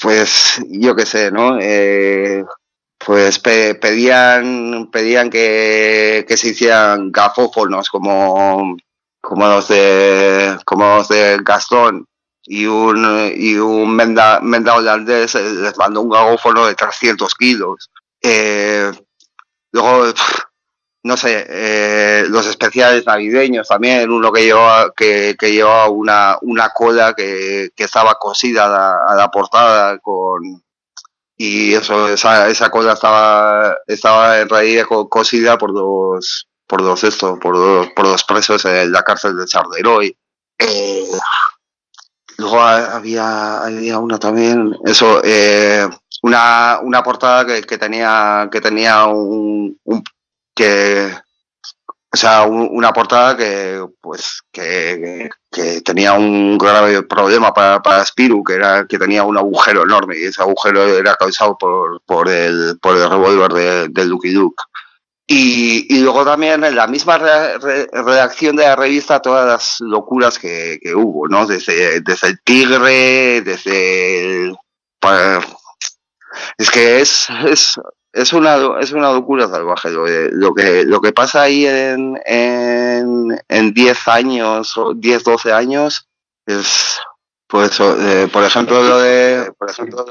pues 0.00 0.60
yo 0.68 0.94
qué 0.94 1.06
sé, 1.06 1.30
¿no? 1.30 1.58
Eh, 1.60 2.44
pues 2.98 3.38
pedían, 3.38 4.90
pedían 4.90 5.30
que, 5.30 6.24
se 6.28 6.48
hicieran 6.48 7.10
gafófonos 7.12 7.88
como, 7.88 8.76
como 9.20 9.46
los 9.46 9.68
de, 9.68 10.58
como 10.64 10.96
los 10.96 11.08
de 11.08 11.38
Gastón 11.42 12.06
y 12.44 12.66
un, 12.66 13.32
y 13.34 13.54
un 13.56 13.94
menda, 13.94 14.40
menda 14.40 14.74
holandés 14.74 15.34
les 15.34 15.76
mandó 15.76 16.00
un 16.00 16.10
gafófono 16.10 16.66
de 16.66 16.74
300 16.74 17.34
kilos. 17.34 17.90
Eh, 18.22 18.90
luego, 19.72 20.12
no 21.08 21.16
sé, 21.16 21.46
eh, 21.48 22.24
los 22.28 22.46
especiales 22.46 23.06
navideños 23.06 23.66
también, 23.66 24.10
uno 24.10 24.30
que 24.30 24.44
llevaba, 24.44 24.92
que, 24.94 25.36
que 25.38 25.52
llevaba 25.52 25.88
una, 25.88 26.36
una 26.42 26.68
cola 26.68 27.14
que, 27.14 27.70
que 27.74 27.84
estaba 27.84 28.16
cosida 28.20 28.66
a 28.66 28.68
la, 28.68 28.98
a 29.08 29.14
la 29.14 29.30
portada 29.30 29.98
con, 30.00 30.62
y 31.34 31.72
eso 31.72 32.08
esa, 32.08 32.50
esa 32.50 32.68
cola 32.68 32.92
estaba 32.92 33.74
estaba 33.86 34.38
en 34.38 34.50
realidad 34.50 34.84
cosida 35.08 35.56
por 35.56 35.72
dos 35.72 36.46
por 36.66 36.82
dos 36.82 37.02
esto 37.04 37.38
por 37.38 37.56
dos, 37.56 37.88
por 37.96 38.04
dos 38.04 38.24
presos 38.24 38.66
en 38.66 38.92
la 38.92 39.02
cárcel 39.02 39.34
de 39.34 39.46
Charleroi. 39.46 40.14
Eh, 40.58 41.08
luego 42.36 42.60
había 42.60 43.64
había 43.64 43.98
una 43.98 44.18
también 44.18 44.76
eso 44.84 45.22
eh, 45.24 45.88
una, 46.22 46.80
una 46.82 47.02
portada 47.02 47.46
que, 47.46 47.62
que, 47.62 47.78
tenía 47.78 48.50
que 48.52 48.60
tenía 48.60 49.06
un, 49.06 49.78
un 49.84 50.04
que 50.58 51.12
o 52.10 52.16
sea, 52.16 52.44
una 52.46 52.92
portada 52.92 53.36
que, 53.36 53.86
pues, 54.00 54.40
que, 54.50 55.28
que, 55.50 55.82
tenía 55.82 56.14
un 56.14 56.56
grave 56.56 57.02
problema 57.02 57.52
para, 57.52 57.82
para 57.82 58.04
Spiru, 58.04 58.42
que 58.42 58.54
era 58.54 58.86
que 58.86 58.98
tenía 58.98 59.24
un 59.24 59.36
agujero 59.36 59.82
enorme 59.82 60.16
y 60.18 60.24
ese 60.24 60.40
agujero 60.40 60.86
era 60.88 61.14
causado 61.16 61.58
por, 61.58 62.00
por 62.06 62.28
el, 62.30 62.78
por 62.80 62.96
el 62.96 63.10
revólver 63.10 63.52
de, 63.52 63.88
del 63.88 64.08
Lucky 64.08 64.30
Duke. 64.30 64.62
Y, 65.26 65.94
y, 65.94 66.00
luego 66.00 66.24
también 66.24 66.64
en 66.64 66.74
la 66.74 66.86
misma 66.86 67.18
redacción 67.18 68.56
de 68.56 68.64
la 68.64 68.76
revista 68.76 69.20
todas 69.20 69.46
las 69.46 69.76
locuras 69.80 70.38
que, 70.38 70.78
que 70.82 70.94
hubo, 70.94 71.28
¿no? 71.28 71.46
Desde, 71.46 72.00
desde 72.00 72.28
el 72.28 72.40
tigre, 72.42 73.42
desde 73.42 74.46
el... 74.46 74.56
es 76.56 76.70
que 76.70 77.02
es, 77.02 77.28
es, 77.46 77.78
es 78.12 78.32
una, 78.32 78.80
es 78.80 78.92
una 78.92 79.12
locura 79.12 79.48
salvaje. 79.48 79.90
Lo, 79.90 80.06
lo, 80.06 80.54
que, 80.54 80.84
lo 80.84 81.00
que 81.00 81.12
pasa 81.12 81.42
ahí 81.42 81.66
en, 81.66 82.18
en, 82.24 83.40
en 83.48 83.74
10 83.74 84.08
años, 84.08 84.74
10, 84.96 85.24
12 85.24 85.52
años, 85.52 86.08
es, 86.46 87.00
pues, 87.46 87.78
eh, 87.80 88.28
por 88.32 88.44
ejemplo, 88.44 88.82
lo 88.82 88.98
de. 88.98 89.52
Por 89.58 89.70
ejemplo, 89.70 90.06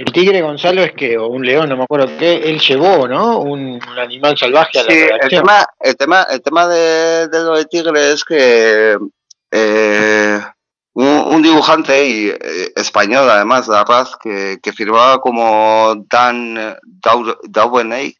el 0.00 0.12
tigre 0.12 0.40
Gonzalo 0.40 0.82
es 0.82 0.92
que, 0.92 1.18
o 1.18 1.26
un 1.26 1.44
león, 1.44 1.68
no 1.68 1.76
me 1.76 1.84
acuerdo 1.84 2.08
qué, 2.18 2.36
él 2.36 2.58
llevó, 2.58 3.06
¿no? 3.06 3.40
Un, 3.40 3.78
animal 3.98 4.34
salvaje 4.38 4.78
a 4.78 4.84
la 4.84 4.90
sí, 4.90 4.98
el 4.98 5.28
tema, 5.28 5.66
el 5.78 5.94
tema, 5.94 6.22
el 6.30 6.40
tema 6.40 6.66
de, 6.68 7.28
de 7.28 7.44
lo 7.44 7.54
de 7.54 7.66
tigre 7.66 8.12
es 8.12 8.24
que 8.24 8.96
eh, 9.50 10.40
un, 10.92 11.42
dibujante 11.42 12.06
y, 12.06 12.28
eh, 12.28 12.72
español, 12.76 13.28
además, 13.30 13.66
de 13.66 13.76
Arras, 13.76 14.16
que, 14.22 14.58
que 14.62 14.72
firmaba 14.72 15.20
como 15.20 15.94
Dan 16.10 16.76
Daubeney, 17.48 18.16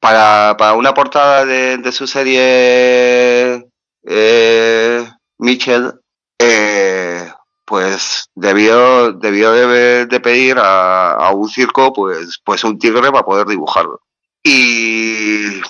para, 0.00 0.56
para 0.56 0.74
una 0.74 0.94
portada 0.94 1.44
de, 1.44 1.78
de 1.78 1.92
su 1.92 2.06
serie 2.06 3.68
eh, 4.06 5.08
Mitchell, 5.38 5.92
eh, 6.38 7.30
pues 7.64 8.30
debió, 8.34 9.12
debió 9.12 9.52
de, 9.52 10.06
de 10.06 10.20
pedir 10.20 10.58
a, 10.58 11.12
a, 11.12 11.32
un 11.32 11.48
circo 11.48 11.92
pues, 11.92 12.40
pues 12.44 12.64
un 12.64 12.78
tigre 12.78 13.10
para 13.10 13.24
poder 13.24 13.46
dibujarlo. 13.46 14.00
Y, 14.42 15.60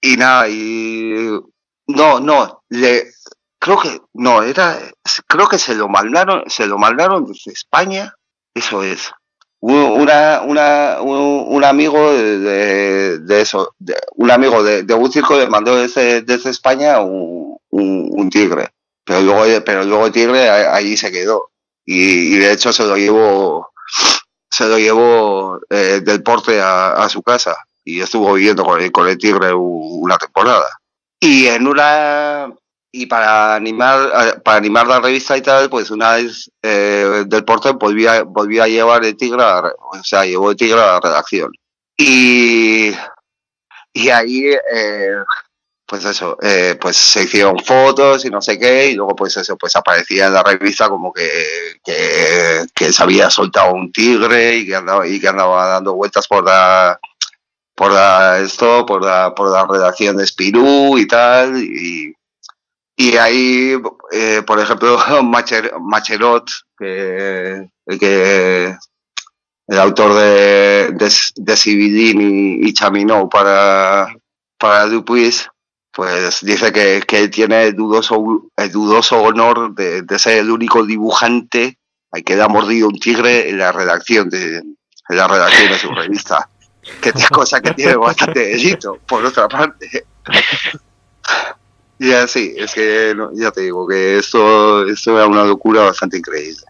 y 0.00 0.16
nada, 0.16 0.48
y 0.48 1.38
no, 1.86 2.20
no, 2.20 2.62
le, 2.70 3.12
creo 3.58 3.78
que 3.80 4.00
no 4.12 4.42
era 4.42 4.78
creo 5.26 5.48
que 5.48 5.58
se 5.58 5.74
lo 5.74 5.88
mandaron 5.88 6.44
se 6.48 6.66
lo 6.66 6.78
mandaron 6.78 7.26
desde 7.26 7.52
España 7.52 8.14
eso 8.54 8.82
es. 8.84 9.10
Una, 9.60 10.42
una, 10.42 11.00
un, 11.00 11.64
amigo 11.64 12.12
de, 12.12 13.18
de 13.18 13.40
eso 13.40 13.74
un 14.12 14.30
amigo 14.30 14.62
de, 14.62 14.82
de, 14.82 14.92
un 14.92 15.10
circo 15.10 15.38
le 15.38 15.48
mandó 15.48 15.74
desde, 15.76 16.20
desde 16.20 16.50
España 16.50 17.00
un, 17.00 17.56
un, 17.70 18.30
tigre 18.30 18.74
pero 19.04 19.22
luego 19.22 19.64
pero 19.64 19.84
luego 19.84 20.06
el 20.06 20.12
tigre 20.12 20.50
allí 20.50 20.98
se 20.98 21.10
quedó. 21.10 21.50
Y, 21.86 22.34
y 22.34 22.38
de 22.38 22.52
hecho 22.52 22.74
se 22.74 22.84
lo 22.84 22.96
llevó 22.96 23.70
se 24.50 24.68
lo 24.68 24.78
llevó 24.78 25.60
eh, 25.70 26.00
del 26.02 26.22
porte 26.22 26.60
a, 26.60 26.92
a, 26.92 27.08
su 27.08 27.22
casa 27.22 27.56
y 27.84 28.00
estuvo 28.00 28.34
viviendo 28.34 28.64
con 28.64 28.80
el, 28.80 28.92
con 28.92 29.08
el 29.08 29.18
tigre 29.18 29.54
una 29.54 30.18
temporada. 30.18 30.68
Y 31.20 31.46
en 31.46 31.66
una 31.66 32.52
y 32.96 33.06
para 33.06 33.56
animar 33.56 34.40
para 34.44 34.58
animar 34.58 34.86
la 34.86 35.00
revista 35.00 35.36
y 35.36 35.42
tal 35.42 35.68
pues 35.68 35.90
una 35.90 36.12
vez 36.12 36.48
eh, 36.62 37.24
del 37.26 37.44
porte 37.44 37.72
volvía 37.72 38.22
volvía 38.22 38.64
a 38.64 38.68
llevar 38.68 39.04
el 39.04 39.16
tigre 39.16 39.42
a, 39.42 39.62
o 39.62 40.04
sea 40.04 40.24
llevó 40.24 40.52
el 40.52 40.56
tigre 40.56 40.80
a 40.80 40.86
la 40.86 41.00
redacción. 41.00 41.50
Y 41.96 42.92
y 43.92 44.10
ahí 44.10 44.44
eh, 44.46 45.16
pues 45.84 46.04
eso 46.04 46.38
eh, 46.40 46.78
pues 46.80 46.96
se 46.96 47.24
hicieron 47.24 47.58
fotos 47.58 48.24
y 48.26 48.30
no 48.30 48.40
sé 48.40 48.60
qué 48.60 48.90
y 48.90 48.94
luego 48.94 49.16
pues 49.16 49.36
eso 49.38 49.56
pues 49.56 49.74
aparecía 49.74 50.28
en 50.28 50.34
la 50.34 50.44
revista 50.44 50.88
como 50.88 51.12
que, 51.12 51.28
que, 51.84 52.64
que 52.72 52.92
se 52.92 53.02
había 53.02 53.28
soltado 53.28 53.74
un 53.74 53.90
tigre 53.90 54.58
y 54.58 54.66
que 54.68 54.76
andaba 54.76 55.04
y 55.04 55.20
que 55.20 55.28
andaba 55.28 55.66
dando 55.66 55.94
vueltas 55.94 56.28
por 56.28 56.44
la 56.44 57.00
por 57.74 57.90
la 57.90 58.38
esto 58.38 58.86
por 58.86 59.04
la 59.04 59.34
por 59.34 59.50
la 59.50 59.66
redacción 59.66 60.16
de 60.16 60.26
Spirú 60.28 60.96
y 60.96 61.08
tal 61.08 61.56
y 61.56 62.14
y 62.96 63.16
ahí, 63.16 63.76
eh, 64.12 64.42
por 64.46 64.60
ejemplo, 64.60 64.98
Macher, 65.22 65.72
Macherot, 65.80 66.48
que, 66.78 67.68
que 67.98 68.76
el 69.66 69.78
autor 69.78 70.14
de, 70.14 70.90
de, 70.92 71.12
de 71.36 71.60
y, 71.64 72.68
y 72.68 72.72
Chaminó 72.74 73.28
para, 73.28 74.14
para 74.58 74.86
Dupuis, 74.86 75.48
pues 75.90 76.40
dice 76.42 76.72
que, 76.72 77.02
que 77.06 77.18
él 77.20 77.30
tiene 77.30 77.64
el 77.64 77.76
dudoso, 77.76 78.50
el 78.56 78.72
dudoso 78.72 79.22
honor 79.22 79.74
de, 79.74 80.02
de, 80.02 80.18
ser 80.18 80.38
el 80.38 80.50
único 80.50 80.84
dibujante 80.84 81.78
al 82.10 82.24
que 82.24 82.36
le 82.36 82.42
ha 82.42 82.48
mordido 82.48 82.88
un 82.88 82.98
tigre 82.98 83.48
en 83.48 83.58
la 83.58 83.72
redacción 83.72 84.28
de, 84.28 84.56
en 84.56 85.16
la 85.16 85.28
redacción 85.28 85.72
de 85.72 85.78
su 85.78 85.90
revista. 85.90 86.48
Que 87.00 87.10
es 87.10 87.28
cosa 87.30 87.62
que 87.62 87.72
tiene 87.72 87.96
bastante 87.96 88.40
delito, 88.46 88.98
por 89.06 89.24
otra 89.24 89.48
parte. 89.48 90.04
Ya 91.98 92.26
sí, 92.26 92.54
es 92.56 92.74
que 92.74 93.14
ya 93.34 93.50
te 93.50 93.62
digo 93.62 93.86
que 93.86 94.18
esto, 94.18 94.86
esto 94.86 95.16
era 95.16 95.26
una 95.26 95.44
locura 95.44 95.82
bastante 95.82 96.18
increíble. 96.18 96.62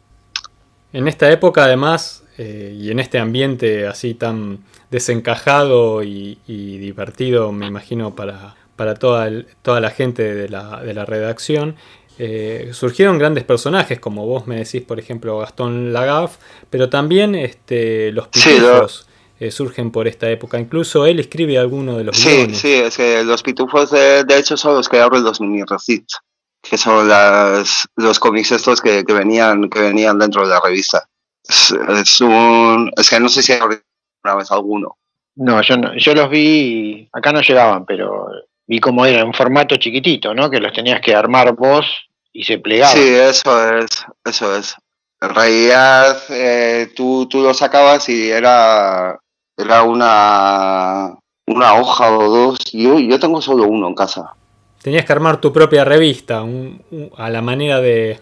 En 0.93 1.09
esta 1.09 1.31
época 1.31 1.65
además, 1.65 2.23
eh, 2.39 2.77
y 2.79 2.91
en 2.91 3.01
este 3.01 3.19
ambiente 3.19 3.87
así 3.87 4.15
tan 4.15 4.59
desencajado 4.91 6.03
y, 6.03 6.39
y 6.47 6.79
divertido, 6.79 7.53
me 7.53 7.67
imagino, 7.67 8.15
para, 8.15 8.55
para 8.77 8.95
toda, 8.95 9.27
el, 9.27 9.49
toda 9.63 9.81
la 9.81 9.91
gente 9.91 10.35
de 10.35 10.49
la, 10.49 10.83
de 10.83 10.95
la 10.95 11.05
redacción, 11.05 11.77
eh, 12.19 12.71
surgieron 12.73 13.19
grandes 13.19 13.43
personajes, 13.43 13.99
como 13.99 14.27
vos 14.27 14.47
me 14.47 14.57
decís, 14.57 14.83
por 14.83 15.01
ejemplo, 15.01 15.39
Gastón 15.39 15.93
Lagaf, 15.93 16.37
pero 16.71 16.89
también 16.89 17.35
este, 17.35 18.13
los 18.13 18.29
pitufos. 18.29 19.07
Sí, 19.07 19.14
eh, 19.41 19.51
surgen 19.51 19.91
por 19.91 20.07
esta 20.07 20.31
época. 20.31 20.59
Incluso 20.59 21.07
él 21.07 21.19
escribe 21.21 21.59
alguno 21.59 21.97
de 21.97 22.05
los 22.05 22.17
Sí, 22.17 22.29
guiones. 22.29 22.59
sí, 22.59 22.75
es 22.75 22.97
que 22.97 23.25
los 23.25 23.43
pitufos 23.43 23.91
de, 23.91 24.25
de, 24.25 24.39
hecho 24.39 24.57
son 24.57 24.75
los 24.75 24.89
que 24.89 25.01
abren 25.01 25.25
los 25.25 25.41
mini 25.41 25.63
receipts, 25.65 26.19
que 26.63 26.79
son 26.79 27.09
las, 27.09 27.89
los 27.97 28.19
cómics 28.19 28.53
estos 28.53 28.81
que, 28.81 29.05
que, 29.05 29.13
venían, 29.13 29.69
que 29.69 29.81
venían 29.81 30.19
dentro 30.19 30.43
de 30.43 30.55
la 30.55 30.61
revista. 30.61 31.09
Es, 31.47 31.71
es, 31.73 32.21
un, 32.21 32.91
es 32.97 33.11
que 33.11 33.21
no 33.21 33.29
sé 33.29 33.43
si 33.43 33.53
abrí 33.53 33.77
una 34.23 34.37
vez 34.37 34.51
alguno. 34.51 34.97
No, 35.37 35.61
yo 35.63 35.77
no, 35.77 35.97
yo 35.97 36.15
los 36.15 36.31
vi, 36.31 37.09
acá 37.13 37.33
no 37.33 37.41
llegaban, 37.41 37.85
pero 37.85 38.29
vi 38.67 38.79
cómo 38.79 39.05
era, 39.05 39.25
un 39.25 39.35
formato 39.35 39.77
chiquitito, 39.77 40.33
¿no? 40.33 40.49
Que 40.49 40.61
los 40.61 40.73
tenías 40.73 41.01
que 41.01 41.15
armar 41.15 41.53
vos 41.55 41.87
y 42.33 42.45
se 42.45 42.59
plegaban. 42.59 42.97
Sí, 42.97 43.09
eso 43.09 43.79
es, 43.79 43.89
eso 44.25 44.57
es. 44.57 44.77
En 45.21 45.35
realidad, 45.35 46.23
eh, 46.31 46.93
tú, 46.95 47.27
tú 47.29 47.43
lo 47.43 47.53
sacabas 47.53 48.09
y 48.09 48.31
era 48.31 49.19
era 49.57 49.83
una, 49.83 51.17
una 51.47 51.75
hoja 51.75 52.17
o 52.17 52.29
dos. 52.29 52.59
Yo, 52.73 52.99
yo 52.99 53.19
tengo 53.19 53.41
solo 53.41 53.65
uno 53.65 53.89
en 53.89 53.95
casa. 53.95 54.35
Tenías 54.83 55.05
que 55.05 55.13
armar 55.13 55.41
tu 55.41 55.53
propia 55.53 55.85
revista, 55.85 56.43
un, 56.43 56.83
un, 56.91 57.11
a 57.17 57.31
la 57.31 57.41
manera 57.41 57.81
de, 57.81 58.21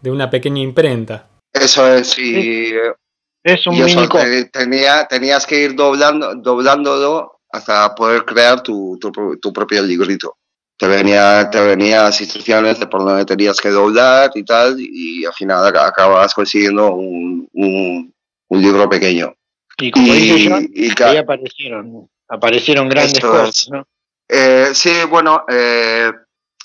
de, 0.00 0.10
una 0.10 0.30
pequeña 0.30 0.62
imprenta. 0.62 1.26
Eso 1.52 1.86
es, 1.92 2.18
y, 2.18 2.72
es 3.44 3.66
un 3.66 3.74
y 3.74 3.82
eso, 3.82 4.08
tenía, 4.52 5.06
tenías 5.06 5.46
que 5.46 5.62
ir 5.62 5.74
doblando, 5.74 6.34
doblándolo 6.36 7.40
hasta 7.50 7.94
poder 7.94 8.24
crear 8.24 8.62
tu, 8.62 8.98
tu, 8.98 9.52
propio 9.52 9.82
librito. 9.82 10.36
Te 10.78 10.86
venía, 10.86 11.50
te 11.50 11.60
venían 11.60 12.04
las 12.04 12.20
instrucciones 12.20 12.78
de 12.80 12.86
por 12.86 13.04
dónde 13.04 13.24
tenías 13.24 13.60
que 13.60 13.68
doblar 13.68 14.30
y 14.34 14.44
tal, 14.44 14.76
y, 14.78 15.24
al 15.24 15.34
final 15.34 15.76
acababas 15.76 16.32
consiguiendo 16.32 16.94
un, 16.94 17.48
un, 17.52 18.12
libro 18.50 18.88
pequeño. 18.88 19.34
Y 19.80 19.90
como 19.90 20.12
ahí 20.12 21.16
aparecieron, 21.16 22.08
aparecieron 22.28 22.88
grandes 22.88 23.20
cosas, 23.20 23.68
¿no? 23.70 23.86
Eh, 24.28 24.70
sí, 24.74 24.90
bueno, 25.08 25.44
eh, 25.48 26.12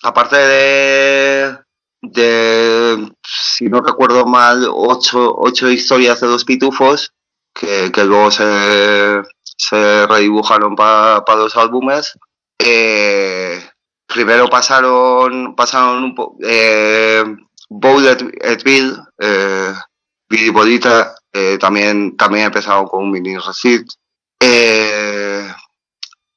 aparte 0.04 0.36
de, 0.38 1.58
de, 2.02 3.12
si 3.26 3.66
no 3.66 3.82
recuerdo 3.82 4.26
mal, 4.26 4.68
ocho, 4.72 5.34
ocho 5.36 5.70
historias 5.72 6.20
de 6.22 6.28
los 6.28 6.46
pitufos, 6.46 7.12
que, 7.54 7.92
que 7.92 8.04
luego 8.04 8.30
se, 8.30 9.24
se 9.58 10.06
redibujaron 10.08 10.76
para 10.76 11.24
dos 11.26 11.56
álbumes. 11.56 12.18
Eh, 12.60 13.60
primero 14.06 14.50
pasaron, 14.50 15.56
pasaron 15.56 16.04
un 16.04 16.16
poco. 16.16 16.38
Eh, 16.44 17.24
et 18.42 18.64
Bill, 18.64 18.96
eh, 19.20 19.74
Billy 20.30 20.50
Bolita, 20.50 21.16
eh, 21.38 21.58
también, 21.58 22.16
también 22.16 22.46
empezaron 22.46 22.88
con 22.88 23.04
un 23.04 23.12
mini 23.12 23.38
recit. 23.38 23.86
Eh, 24.40 25.46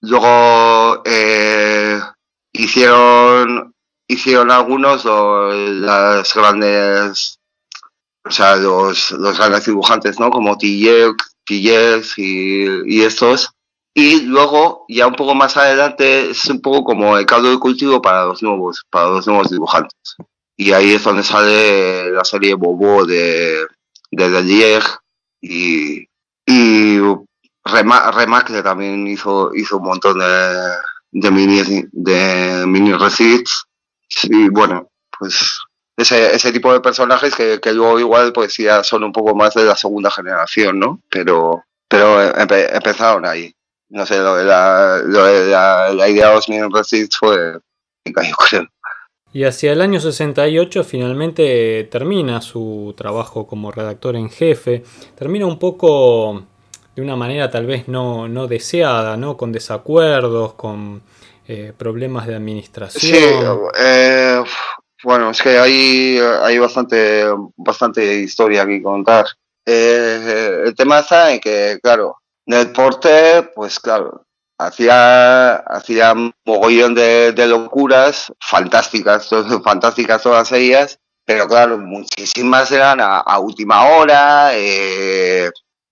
luego 0.01 1.05
hicieron, 2.53 3.73
hicieron 4.09 4.51
algunos 4.51 5.05
las 5.05 6.35
grandes, 6.35 7.39
o 8.25 8.31
sea, 8.33 8.57
los, 8.57 9.13
los 9.13 9.39
grandes 9.39 9.67
dibujantes, 9.67 10.19
¿no? 10.19 10.31
Como 10.31 10.59
T. 10.59 10.67
y, 10.67 10.89
estos. 13.01 13.51
Y 13.95 14.23
luego, 14.23 14.85
ya 14.89 15.07
un 15.07 15.15
poco 15.15 15.37
más 15.37 15.57
adelante, 15.57 16.31
es 16.31 16.45
un 16.47 16.61
poco 16.61 16.83
como 16.83 17.17
el 17.17 17.25
caldo 17.25 17.51
de 17.51 17.61
cultivo 17.61 18.03
para 18.03 18.25
los 18.25 18.43
nuevos, 18.43 18.85
para 18.91 19.11
los 19.11 19.29
nuevos 19.29 19.49
dibujantes. 19.49 20.17
Y 20.57 20.73
ahí 20.73 20.95
es 20.95 21.05
donde 21.05 21.23
sale 21.23 22.11
la 22.11 22.25
serie 22.25 22.55
Bobo 22.55 23.07
de, 23.07 23.65
de 24.11 24.31
Delier 24.31 24.83
y, 25.41 26.09
y 26.47 26.99
Remacle 27.65 28.63
también 28.63 29.07
hizo, 29.07 29.55
hizo 29.55 29.77
un 29.79 29.85
montón 29.85 30.19
de, 30.19 30.77
de 31.13 31.31
mini, 31.31 31.85
de 31.93 32.65
mini 32.67 32.93
receipts. 32.95 33.65
Y 34.25 34.49
bueno, 34.49 34.91
pues 35.19 35.61
ese, 35.97 36.35
ese 36.35 36.53
tipo 36.53 36.73
de 36.73 36.81
personajes 36.81 37.35
que, 37.35 37.61
que, 37.61 37.73
luego 37.73 37.99
igual 37.99 38.33
pues 38.33 38.57
ya 38.57 38.83
son 38.83 39.05
un 39.05 39.13
poco 39.13 39.35
más 39.35 39.55
de 39.55 39.65
la 39.65 39.77
segunda 39.77 40.11
generación, 40.11 40.79
¿no? 40.79 41.03
Pero, 41.11 41.65
pero 41.89 42.21
empezaron 42.37 43.27
ahí. 43.27 43.55
No 43.91 44.05
sé, 44.07 44.19
lo 44.19 44.37
de 44.37 44.45
la 44.45 46.09
idea 46.09 46.29
de 46.29 46.35
los 46.35 46.49
mini 46.49 46.69
receipts 46.73 47.17
fue, 47.17 47.59
yo 48.05 48.37
creo. 48.37 48.67
Y 49.39 49.45
hacia 49.45 49.71
el 49.71 49.81
año 49.83 50.01
68 50.01 50.83
finalmente 50.83 51.85
termina 51.93 52.41
su 52.41 52.93
trabajo 52.97 53.47
como 53.47 53.71
redactor 53.71 54.17
en 54.17 54.31
jefe. 54.31 54.83
Termina 55.17 55.47
un 55.47 55.61
poco 55.61 56.43
de 56.97 57.03
una 57.03 57.15
manera 57.15 57.49
tal 57.49 57.65
vez 57.65 57.87
no, 57.87 58.27
no 58.27 58.49
deseada, 58.49 59.17
¿no? 59.17 59.37
Con 59.37 59.53
desacuerdos, 59.53 60.55
con 60.55 61.03
eh, 61.47 61.73
problemas 61.79 62.27
de 62.27 62.35
administración. 62.35 63.13
Sí, 63.13 63.71
eh, 63.79 64.43
bueno, 65.05 65.31
es 65.31 65.41
que 65.41 65.57
hay, 65.57 66.19
hay 66.43 66.59
bastante, 66.59 67.23
bastante 67.57 68.17
historia 68.17 68.63
aquí 68.63 68.83
contar. 68.83 69.25
Eh, 69.65 70.65
el 70.67 70.75
tema 70.75 70.99
está 70.99 71.33
en 71.33 71.39
que, 71.39 71.79
claro, 71.81 72.17
en 72.45 72.55
el 72.55 72.73
porte, 72.73 73.49
pues 73.55 73.79
claro, 73.79 74.25
hacía, 74.59 75.57
hacía 75.57 76.15
mogollón 76.45 76.95
de, 76.95 77.33
locuras, 77.47 78.33
fantásticas, 78.41 79.29
fantásticas 79.65 80.23
todas 80.23 80.53
ellas, 80.53 80.99
pero 81.25 81.47
claro, 81.47 81.79
muchísimas 81.79 82.71
eran 82.73 82.99
a, 83.01 83.39
última 83.39 83.85
hora, 83.85 84.51
eh, 84.55 85.51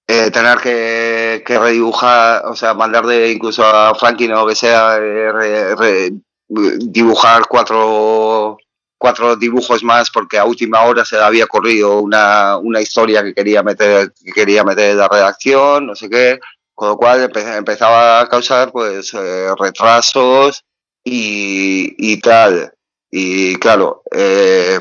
eh, 0.09 0.31
tener 0.31 0.59
que, 0.59 1.43
que, 1.47 1.59
redibujar, 1.59 2.47
o 2.47 2.57
sea, 2.57 2.75
mandarle 2.75 3.33
incluso 3.33 3.65
a 3.65 3.95
Franklin 3.95 4.33
o 4.33 4.47
que 4.47 4.55
sea, 4.55 4.99
eh, 4.99 6.11
dibujar 6.49 7.43
cuatro, 7.49 8.57
cuatro 8.99 9.37
dibujos 9.37 9.83
más 9.83 10.11
porque 10.11 10.39
a 10.39 10.45
última 10.45 10.83
hora 10.83 11.05
se 11.05 11.17
le 11.17 11.23
había 11.23 11.47
corrido 11.47 12.01
una, 12.01 12.57
una 12.57 12.81
historia 12.81 13.23
que 13.23 13.35
quería 13.35 13.63
meter, 13.63 14.13
que 14.25 14.33
quería 14.33 14.65
meter 14.65 14.93
en 14.93 14.99
la 14.99 15.09
redacción, 15.09 15.87
no 15.87 15.95
sé 15.95 16.09
qué 16.09 16.39
con 16.77 16.91
lo 16.91 16.97
cual 16.99 17.31
empezaba 17.35 18.21
a 18.21 18.29
causar 18.29 18.71
pues 18.71 19.13
eh, 19.15 19.49
retrasos 19.59 20.63
y, 21.03 22.21
tal. 22.21 22.75
Y 23.11 23.57
claro, 23.57 24.03
eh, 24.13 24.79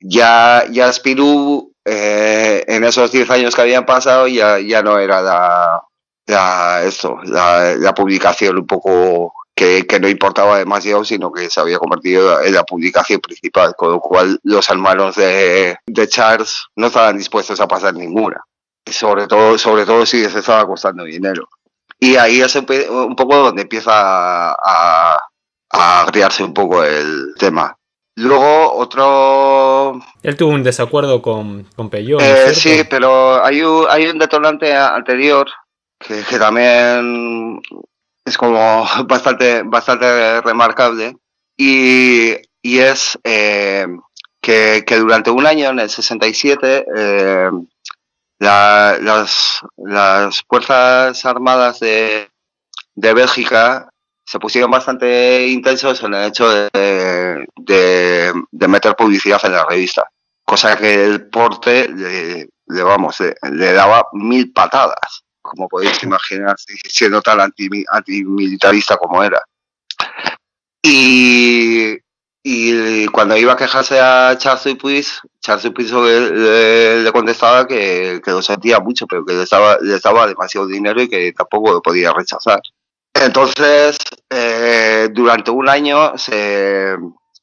ya, 0.00 0.64
ya 0.70 0.92
Spirou 0.92 1.72
eh, 1.84 2.64
en 2.68 2.84
esos 2.84 3.10
10 3.10 3.28
años 3.30 3.54
que 3.54 3.62
habían 3.62 3.84
pasado 3.84 4.28
ya, 4.28 4.60
ya 4.60 4.82
no 4.82 4.98
era 4.98 5.20
la, 5.22 6.82
esto, 6.84 7.18
la, 7.24 7.92
publicación 7.94 8.58
un 8.58 8.66
poco 8.66 9.34
que, 9.56 9.86
que, 9.88 9.98
no 9.98 10.08
importaba 10.08 10.58
demasiado, 10.58 11.04
sino 11.04 11.32
que 11.32 11.50
se 11.50 11.58
había 11.58 11.78
convertido 11.78 12.40
en 12.42 12.54
la 12.54 12.62
publicación 12.62 13.20
principal, 13.20 13.74
con 13.76 13.90
lo 13.90 14.00
cual 14.00 14.38
los 14.44 14.70
hermanos 14.70 15.16
de, 15.16 15.78
de 15.84 16.08
Charles 16.08 16.66
no 16.76 16.86
estaban 16.86 17.18
dispuestos 17.18 17.60
a 17.60 17.66
pasar 17.66 17.94
ninguna 17.94 18.40
sobre 18.90 19.26
todo, 19.26 19.58
sobre 19.58 19.86
todo 19.86 20.04
si 20.06 20.24
se 20.24 20.38
estaba 20.38 20.66
costando 20.66 21.04
dinero. 21.04 21.48
Y 21.98 22.16
ahí 22.16 22.40
es 22.40 22.54
un 22.56 23.16
poco 23.16 23.36
donde 23.36 23.62
empieza 23.62 24.52
a, 24.52 25.18
a 25.70 26.00
agriarse 26.00 26.44
un 26.44 26.52
poco 26.52 26.84
el 26.84 27.34
tema. 27.38 27.76
Luego 28.16 28.72
otro... 28.74 30.00
Él 30.22 30.36
tuvo 30.36 30.52
un 30.52 30.62
desacuerdo 30.62 31.20
con, 31.20 31.64
con. 31.74 31.90
Eh, 31.92 32.54
sí, 32.54 32.82
pero 32.88 33.44
hay 33.44 33.62
un, 33.62 33.86
hay 33.88 34.06
un 34.06 34.18
detonante 34.18 34.72
anterior 34.72 35.48
que, 35.98 36.22
que 36.22 36.38
también 36.38 37.60
es 38.24 38.38
como 38.38 38.86
bastante, 39.06 39.62
bastante 39.64 40.40
remarcable 40.42 41.16
y, 41.56 42.34
y 42.62 42.78
es 42.78 43.18
eh, 43.24 43.86
que, 44.40 44.84
que, 44.86 44.96
durante 44.96 45.30
un 45.30 45.46
año, 45.46 45.70
en 45.70 45.80
el 45.80 45.90
67, 45.90 46.86
eh, 46.96 47.50
las, 48.44 49.60
las 49.76 50.42
Fuerzas 50.48 51.24
Armadas 51.24 51.80
de, 51.80 52.30
de 52.94 53.14
Bélgica 53.14 53.88
se 54.26 54.38
pusieron 54.38 54.70
bastante 54.70 55.46
intensos 55.48 56.02
en 56.02 56.14
el 56.14 56.28
hecho 56.28 56.48
de, 56.48 57.46
de, 57.56 58.68
meter 58.68 58.96
publicidad 58.96 59.40
en 59.44 59.52
la 59.52 59.66
revista, 59.66 60.08
cosa 60.44 60.76
que 60.76 61.04
el 61.04 61.28
porte 61.28 61.88
le, 61.88 62.82
vamos, 62.82 63.20
le, 63.20 63.72
daba 63.72 64.06
mil 64.12 64.52
patadas, 64.52 65.24
como 65.42 65.68
podéis 65.68 66.02
imaginar, 66.02 66.56
siendo 66.88 67.20
tan 67.20 67.40
antimilitarista 67.40 68.96
como 68.96 69.22
era. 69.22 69.42
Y, 70.82 71.98
y 72.46 73.06
cuando 73.06 73.38
iba 73.38 73.54
a 73.54 73.56
quejarse 73.56 73.98
a 73.98 74.36
Charles 74.36 74.64
Dupuis, 74.64 75.22
Charles 75.40 75.64
Dupuis 75.64 75.90
le, 75.90 77.10
contestaba 77.10 77.66
que, 77.66 78.20
que, 78.22 78.30
lo 78.30 78.42
sentía 78.42 78.80
mucho, 78.80 79.06
pero 79.06 79.24
que 79.24 79.32
le 79.32 79.44
estaba, 79.44 79.78
le 79.80 79.98
daba 79.98 80.26
demasiado 80.26 80.66
dinero 80.66 81.00
y 81.00 81.08
que 81.08 81.32
tampoco 81.32 81.72
lo 81.72 81.80
podía 81.80 82.12
rechazar. 82.12 82.60
Entonces, 83.14 83.96
eh, 84.28 85.08
durante 85.10 85.50
un 85.50 85.70
año 85.70 86.18
se, 86.18 86.94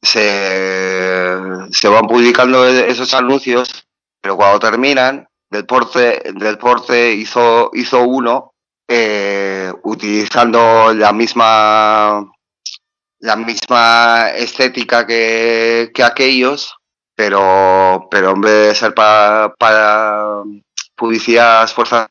se, 0.04 1.40
se, 1.72 1.88
van 1.88 2.06
publicando 2.06 2.68
esos 2.68 3.12
anuncios, 3.16 3.88
pero 4.22 4.38
cuando 4.38 4.60
terminan, 4.60 5.28
del 5.50 5.66
porte 5.66 7.14
hizo, 7.14 7.72
hizo 7.74 8.04
uno 8.04 8.54
eh, 8.88 9.74
utilizando 9.82 10.94
la 10.94 11.12
misma 11.12 12.32
la 13.22 13.36
misma 13.36 14.30
estética 14.32 15.06
que, 15.06 15.92
que 15.94 16.04
aquellos, 16.04 16.76
pero, 17.16 18.08
pero 18.10 18.32
en 18.32 18.42
vez 18.42 18.68
de 18.68 18.76
ser 18.76 18.94
para, 18.94 19.54
para 19.58 20.44
publicidad 20.96 21.68
fuerzas 21.68 22.10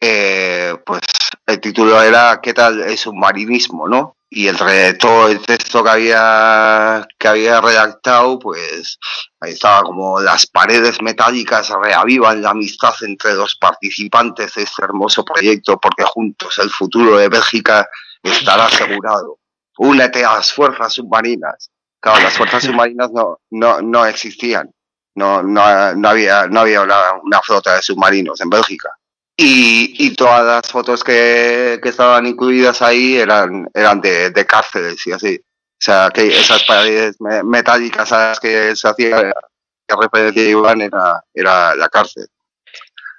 eh, 0.00 0.74
pues 0.84 1.00
el 1.46 1.60
título 1.60 2.00
era 2.02 2.40
¿Qué 2.42 2.52
tal 2.52 2.82
el 2.82 2.98
submarinismo? 2.98 3.88
¿no? 3.88 4.16
Y 4.28 4.48
entre 4.48 4.94
todo 4.94 5.28
el 5.28 5.40
texto 5.40 5.82
que 5.82 5.90
había, 5.90 7.06
que 7.18 7.28
había 7.28 7.60
redactado, 7.60 8.38
pues 8.38 8.98
ahí 9.40 9.52
estaba 9.52 9.82
como 9.82 10.20
las 10.20 10.46
paredes 10.46 11.00
metálicas 11.00 11.70
reavivan 11.70 12.42
la 12.42 12.50
amistad 12.50 12.94
entre 13.02 13.34
los 13.34 13.56
participantes 13.56 14.54
de 14.54 14.64
este 14.64 14.84
hermoso 14.84 15.24
proyecto 15.24 15.78
porque 15.80 16.04
juntos 16.04 16.58
el 16.58 16.68
futuro 16.68 17.16
de 17.16 17.28
Bélgica 17.28 17.88
estará 18.22 18.66
asegurado 18.66 19.38
únete 19.78 20.24
a 20.24 20.34
las 20.34 20.52
fuerzas 20.52 20.92
submarinas. 20.92 21.70
Claro, 22.00 22.22
las 22.22 22.36
fuerzas 22.36 22.62
submarinas 22.64 23.10
no, 23.12 23.40
no, 23.50 23.80
no 23.80 24.06
existían. 24.06 24.70
No, 25.14 25.42
no, 25.42 25.94
no 25.94 26.08
había, 26.08 26.46
no 26.46 26.60
había 26.60 26.82
una, 26.82 27.40
flota 27.42 27.76
de 27.76 27.82
submarinos 27.82 28.40
en 28.40 28.50
Bélgica. 28.50 28.90
y, 29.38 30.14
todas 30.14 30.44
las 30.44 30.70
fotos 30.70 31.02
que, 31.02 31.80
estaban 31.82 32.26
incluidas 32.26 32.82
ahí 32.82 33.16
eran, 33.16 33.68
eran 33.72 34.00
de, 34.00 34.46
cárceles 34.46 35.06
y 35.06 35.12
así. 35.12 35.40
O 35.42 35.78
sea, 35.78 36.10
que 36.12 36.26
esas 36.26 36.62
paredes 36.64 37.16
metálicas 37.44 38.12
a 38.12 38.28
las 38.28 38.40
que 38.40 38.74
se 38.76 38.88
hacía 38.88 39.32
que 39.86 39.96
referencia 39.96 40.42
Iván 40.42 40.80
era, 40.80 41.22
era 41.32 41.74
la 41.74 41.88
cárcel. 41.88 42.28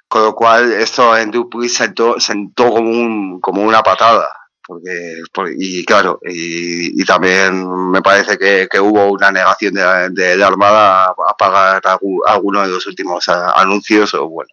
Con 0.07 0.23
lo 0.23 0.35
cual, 0.35 0.71
esto 0.73 1.17
en 1.17 1.31
Dupuy 1.31 1.69
sentó, 1.69 2.19
sentó 2.19 2.69
como, 2.69 2.89
un, 2.89 3.41
como 3.41 3.61
una 3.61 3.83
patada. 3.83 4.29
Porque, 4.67 5.21
y 5.57 5.85
claro, 5.85 6.19
y, 6.23 7.03
también 7.05 7.89
me 7.89 8.01
parece 8.01 8.37
que, 8.37 8.79
hubo 8.81 9.11
una 9.13 9.31
negación 9.31 9.73
de 9.73 10.35
la, 10.35 10.47
Armada 10.47 11.05
a, 11.05 11.37
pagar 11.37 11.81
alguno 12.25 12.61
de 12.63 12.67
los 12.67 12.85
últimos 12.85 13.29
anuncios, 13.29 14.13
o 14.13 14.27
bueno, 14.27 14.49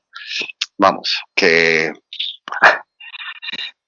vamos, 0.79 1.21
que, 1.35 1.93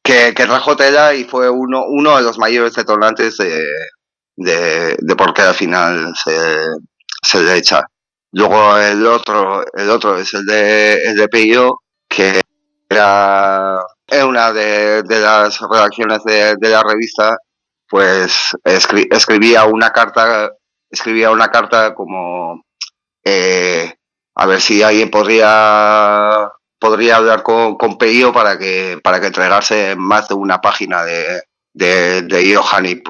que, 0.03 0.35
que 0.35 1.17
y 1.17 1.25
fue 1.25 1.49
uno, 1.49 1.85
uno 1.87 2.17
de 2.17 2.23
los 2.23 2.39
mayores 2.39 2.75
detonantes 2.75 3.37
de, 3.37 3.65
de, 4.37 4.97
de 4.99 5.17
por 5.17 5.33
qué 5.33 5.43
al 5.43 5.55
final 5.55 6.13
se, 6.25 6.59
se 7.23 7.43
le 7.43 7.57
echa. 7.57 7.87
Luego 8.33 8.77
el 8.79 9.07
otro, 9.07 9.65
el 9.75 9.91
otro 9.91 10.19
es 10.19 10.35
el 10.35 10.45
de, 10.45 10.95
el 11.05 11.17
de 11.17 11.29
PIO, 11.29 11.83
que 12.09 12.41
era, 12.89 13.81
una 14.25 14.53
de, 14.53 15.03
las 15.09 15.61
redacciones 15.61 16.23
de, 16.25 16.57
la 16.61 16.83
revista, 16.83 17.37
pues 17.89 18.57
escribía 18.65 19.65
una 19.65 19.91
carta, 19.91 20.53
escribía 20.91 21.31
una 21.31 21.49
carta 21.49 21.95
como 21.95 22.65
eh, 23.25 23.95
a 24.37 24.47
ver 24.47 24.61
si 24.61 24.83
alguien 24.83 25.11
podría 25.11 26.51
podría 26.79 27.17
hablar 27.17 27.43
con, 27.43 27.77
con 27.77 27.99
para 28.33 28.59
que 28.59 29.01
para 29.03 29.21
que 29.21 29.27
entregase 29.27 29.97
más 29.97 30.29
de 30.29 30.35
una 30.35 30.61
página 30.61 31.03
de, 31.05 31.43
de, 31.73 32.23
de 32.23 32.55
Johanny 32.55 33.03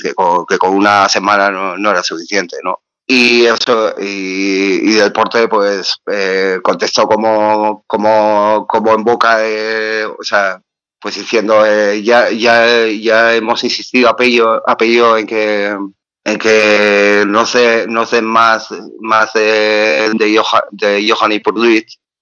que 0.00 0.14
con, 0.14 0.74
una 0.74 1.08
semana 1.08 1.50
no 1.50 1.90
era 1.90 2.02
suficiente, 2.02 2.56
¿no? 2.62 2.83
Y 3.06 3.44
eso 3.44 3.94
y, 4.00 4.90
y 4.90 4.92
del 4.94 5.12
porte 5.12 5.46
pues 5.48 5.96
eh, 6.10 6.58
contestó 6.62 7.06
como 7.06 7.84
como 7.86 8.66
como 8.66 8.94
en 8.94 9.04
boca 9.04 9.38
de 9.38 10.06
o 10.06 10.22
sea 10.22 10.60
pues 11.00 11.16
diciendo 11.16 11.66
eh, 11.66 12.02
ya 12.02 12.30
ya 12.30 12.86
ya 12.86 13.34
hemos 13.34 13.62
insistido 13.64 14.08
apello 14.08 14.62
apello 14.68 15.18
en 15.18 15.26
que 15.26 15.76
en 16.24 16.38
que 16.38 17.24
no 17.26 17.44
sé 17.44 17.86
no 17.88 18.06
sé 18.06 18.22
más 18.22 18.68
más 19.00 19.34
de 19.34 20.10
de, 20.14 20.40
de 20.70 21.10
Johan 21.10 21.32
y 21.32 21.40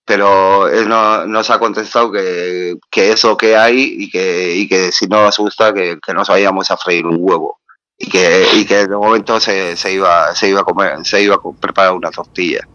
pero 0.04 0.68
él 0.68 0.88
no, 0.88 1.24
nos 1.26 1.48
ha 1.50 1.60
contestado 1.60 2.10
que, 2.10 2.74
que 2.90 3.12
eso 3.12 3.36
que 3.36 3.56
hay 3.56 3.94
y 3.98 4.10
que, 4.10 4.56
y 4.56 4.68
que 4.68 4.90
si 4.90 5.06
no 5.06 5.20
asusta 5.20 5.72
que, 5.72 5.98
que 6.04 6.12
nos 6.12 6.28
vayamos 6.28 6.70
a 6.72 6.76
freír 6.76 7.06
un 7.06 7.18
huevo 7.20 7.60
y 8.02 8.10
que, 8.10 8.46
y 8.54 8.66
que 8.66 8.86
de 8.88 8.96
momento 8.96 9.38
se, 9.38 9.76
se, 9.76 9.92
iba, 9.92 10.34
se 10.34 10.48
iba 10.48 10.60
a 10.60 10.64
comer, 10.64 11.04
se 11.04 11.22
iba 11.22 11.36
a 11.36 11.60
preparar 11.60 11.92
una 11.92 12.10
tortilla. 12.10 12.66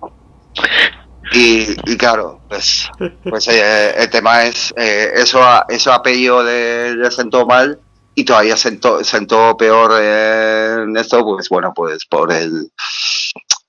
Y, 1.34 1.76
y 1.86 1.98
claro, 1.98 2.40
pues, 2.48 2.90
pues 3.30 3.50
eh, 3.50 3.94
el 3.98 4.10
tema 4.10 4.46
es, 4.46 4.74
eh, 4.78 5.12
eso, 5.16 5.42
eso 5.68 5.92
apellido 5.92 6.42
le, 6.42 6.96
le, 6.96 7.12
sentó 7.12 7.46
mal 7.46 7.78
y 8.16 8.24
todavía 8.24 8.56
sentó, 8.56 9.04
sentó 9.04 9.58
peor 9.58 10.02
en 10.02 10.96
esto, 10.96 11.22
pues 11.26 11.50
bueno, 11.50 11.74
pues 11.76 12.06
por 12.06 12.32
el, 12.32 12.72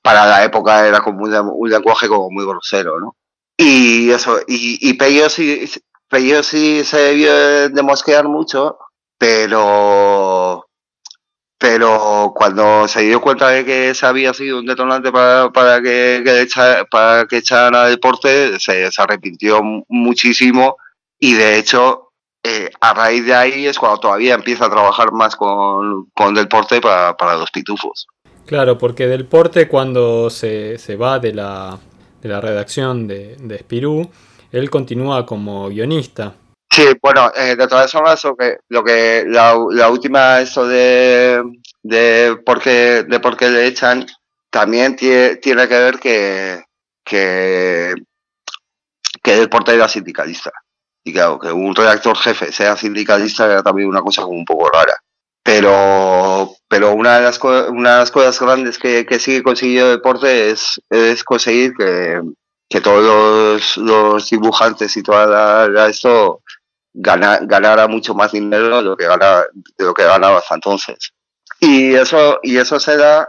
para 0.00 0.26
la 0.26 0.44
época 0.44 0.86
era 0.86 1.00
como 1.00 1.24
un, 1.24 1.34
un 1.34 1.68
lenguaje 1.68 2.06
como 2.06 2.30
muy 2.30 2.46
grosero, 2.46 3.00
¿no? 3.00 3.16
Y 3.56 4.10
eso, 4.10 4.38
y, 4.46 4.78
y 4.88 4.94
Pello 4.94 5.28
sí, 5.28 5.66
sí 5.66 6.84
se 6.84 6.96
debió 6.98 7.68
de 7.68 7.82
mosquear 7.82 8.28
mucho, 8.28 8.78
pero 9.18 10.67
pero 11.58 12.32
cuando 12.34 12.86
se 12.86 13.02
dio 13.02 13.20
cuenta 13.20 13.48
de 13.48 13.64
que 13.64 13.90
ese 13.90 14.06
había 14.06 14.32
sido 14.32 14.60
un 14.60 14.66
detonante 14.66 15.10
para, 15.10 15.50
para 15.50 15.82
que, 15.82 16.22
que 16.24 16.46
para 16.88 17.26
que 17.26 17.38
echaran 17.38 17.74
a 17.74 17.86
deporte, 17.86 18.58
se, 18.60 18.90
se, 18.90 19.02
arrepintió 19.02 19.60
muchísimo 19.88 20.76
y 21.18 21.34
de 21.34 21.58
hecho 21.58 22.12
eh, 22.44 22.70
a 22.80 22.94
raíz 22.94 23.26
de 23.26 23.34
ahí 23.34 23.66
es 23.66 23.78
cuando 23.78 23.98
todavía 23.98 24.34
empieza 24.34 24.66
a 24.66 24.70
trabajar 24.70 25.10
más 25.12 25.34
con, 25.34 26.06
con 26.14 26.34
deporte 26.34 26.80
para, 26.80 27.16
para 27.16 27.36
los 27.36 27.50
pitufos. 27.50 28.06
Claro, 28.46 28.78
porque 28.78 29.08
del 29.08 29.26
porte 29.26 29.66
cuando 29.68 30.30
se, 30.30 30.78
se 30.78 30.94
va 30.96 31.18
de 31.18 31.34
la, 31.34 31.76
de 32.22 32.28
la 32.28 32.40
redacción 32.40 33.08
de, 33.08 33.36
de 33.36 33.58
Spirú, 33.58 34.08
él 34.52 34.70
continúa 34.70 35.26
como 35.26 35.68
guionista. 35.68 36.34
Sí, 36.78 36.86
bueno, 37.02 37.32
eh, 37.34 37.56
de 37.56 37.66
todas 37.66 37.90
formas, 37.90 38.22
lo 38.22 38.36
que, 38.36 38.58
lo 38.68 38.84
que 38.84 39.24
la, 39.26 39.58
la 39.72 39.90
última, 39.90 40.40
eso 40.40 40.64
de, 40.64 41.42
de, 41.82 42.36
por 42.46 42.62
qué, 42.62 43.02
de 43.02 43.50
le 43.50 43.66
echan, 43.66 44.06
también 44.48 44.94
tiene, 44.94 45.40
que 45.40 45.66
ver 45.66 45.98
que, 45.98 46.62
que, 47.04 47.94
que 49.20 49.38
el 49.38 49.48
portero 49.48 49.78
era 49.78 49.88
sindicalista. 49.88 50.52
Y 51.02 51.12
claro, 51.12 51.40
que 51.40 51.50
un 51.50 51.74
redactor 51.74 52.16
jefe 52.16 52.52
sea 52.52 52.76
sindicalista 52.76 53.46
era 53.46 53.64
también 53.64 53.88
una 53.88 54.02
cosa 54.02 54.22
como 54.22 54.36
un 54.36 54.44
poco 54.44 54.70
rara. 54.70 54.94
Pero, 55.42 56.52
pero 56.68 56.92
una, 56.92 57.16
de 57.16 57.22
las, 57.22 57.40
cosas 57.40 58.38
grandes 58.38 58.78
que, 58.78 59.04
que 59.04 59.18
sigue 59.18 59.42
consiguiendo 59.42 59.90
deporte 59.90 60.50
es, 60.50 60.80
es 60.90 61.24
conseguir 61.24 61.72
que, 61.76 62.20
que 62.68 62.80
todos 62.80 63.76
los, 63.78 64.30
dibujantes 64.30 64.96
y 64.96 65.02
toda 65.02 65.88
esto 65.88 66.42
ganar, 66.94 67.46
ganara 67.46 67.88
mucho 67.88 68.14
más 68.14 68.32
dinero 68.32 68.76
de 68.76 68.82
lo 68.82 68.96
que 68.96 69.06
ganaba, 69.06 69.44
de 69.76 69.84
lo 69.84 69.94
que 69.94 70.04
ganaba 70.04 70.38
hasta 70.38 70.54
entonces. 70.54 71.12
Y 71.60 71.94
eso, 71.94 72.38
y 72.42 72.56
eso 72.56 72.78
se 72.78 72.96
da 72.96 73.28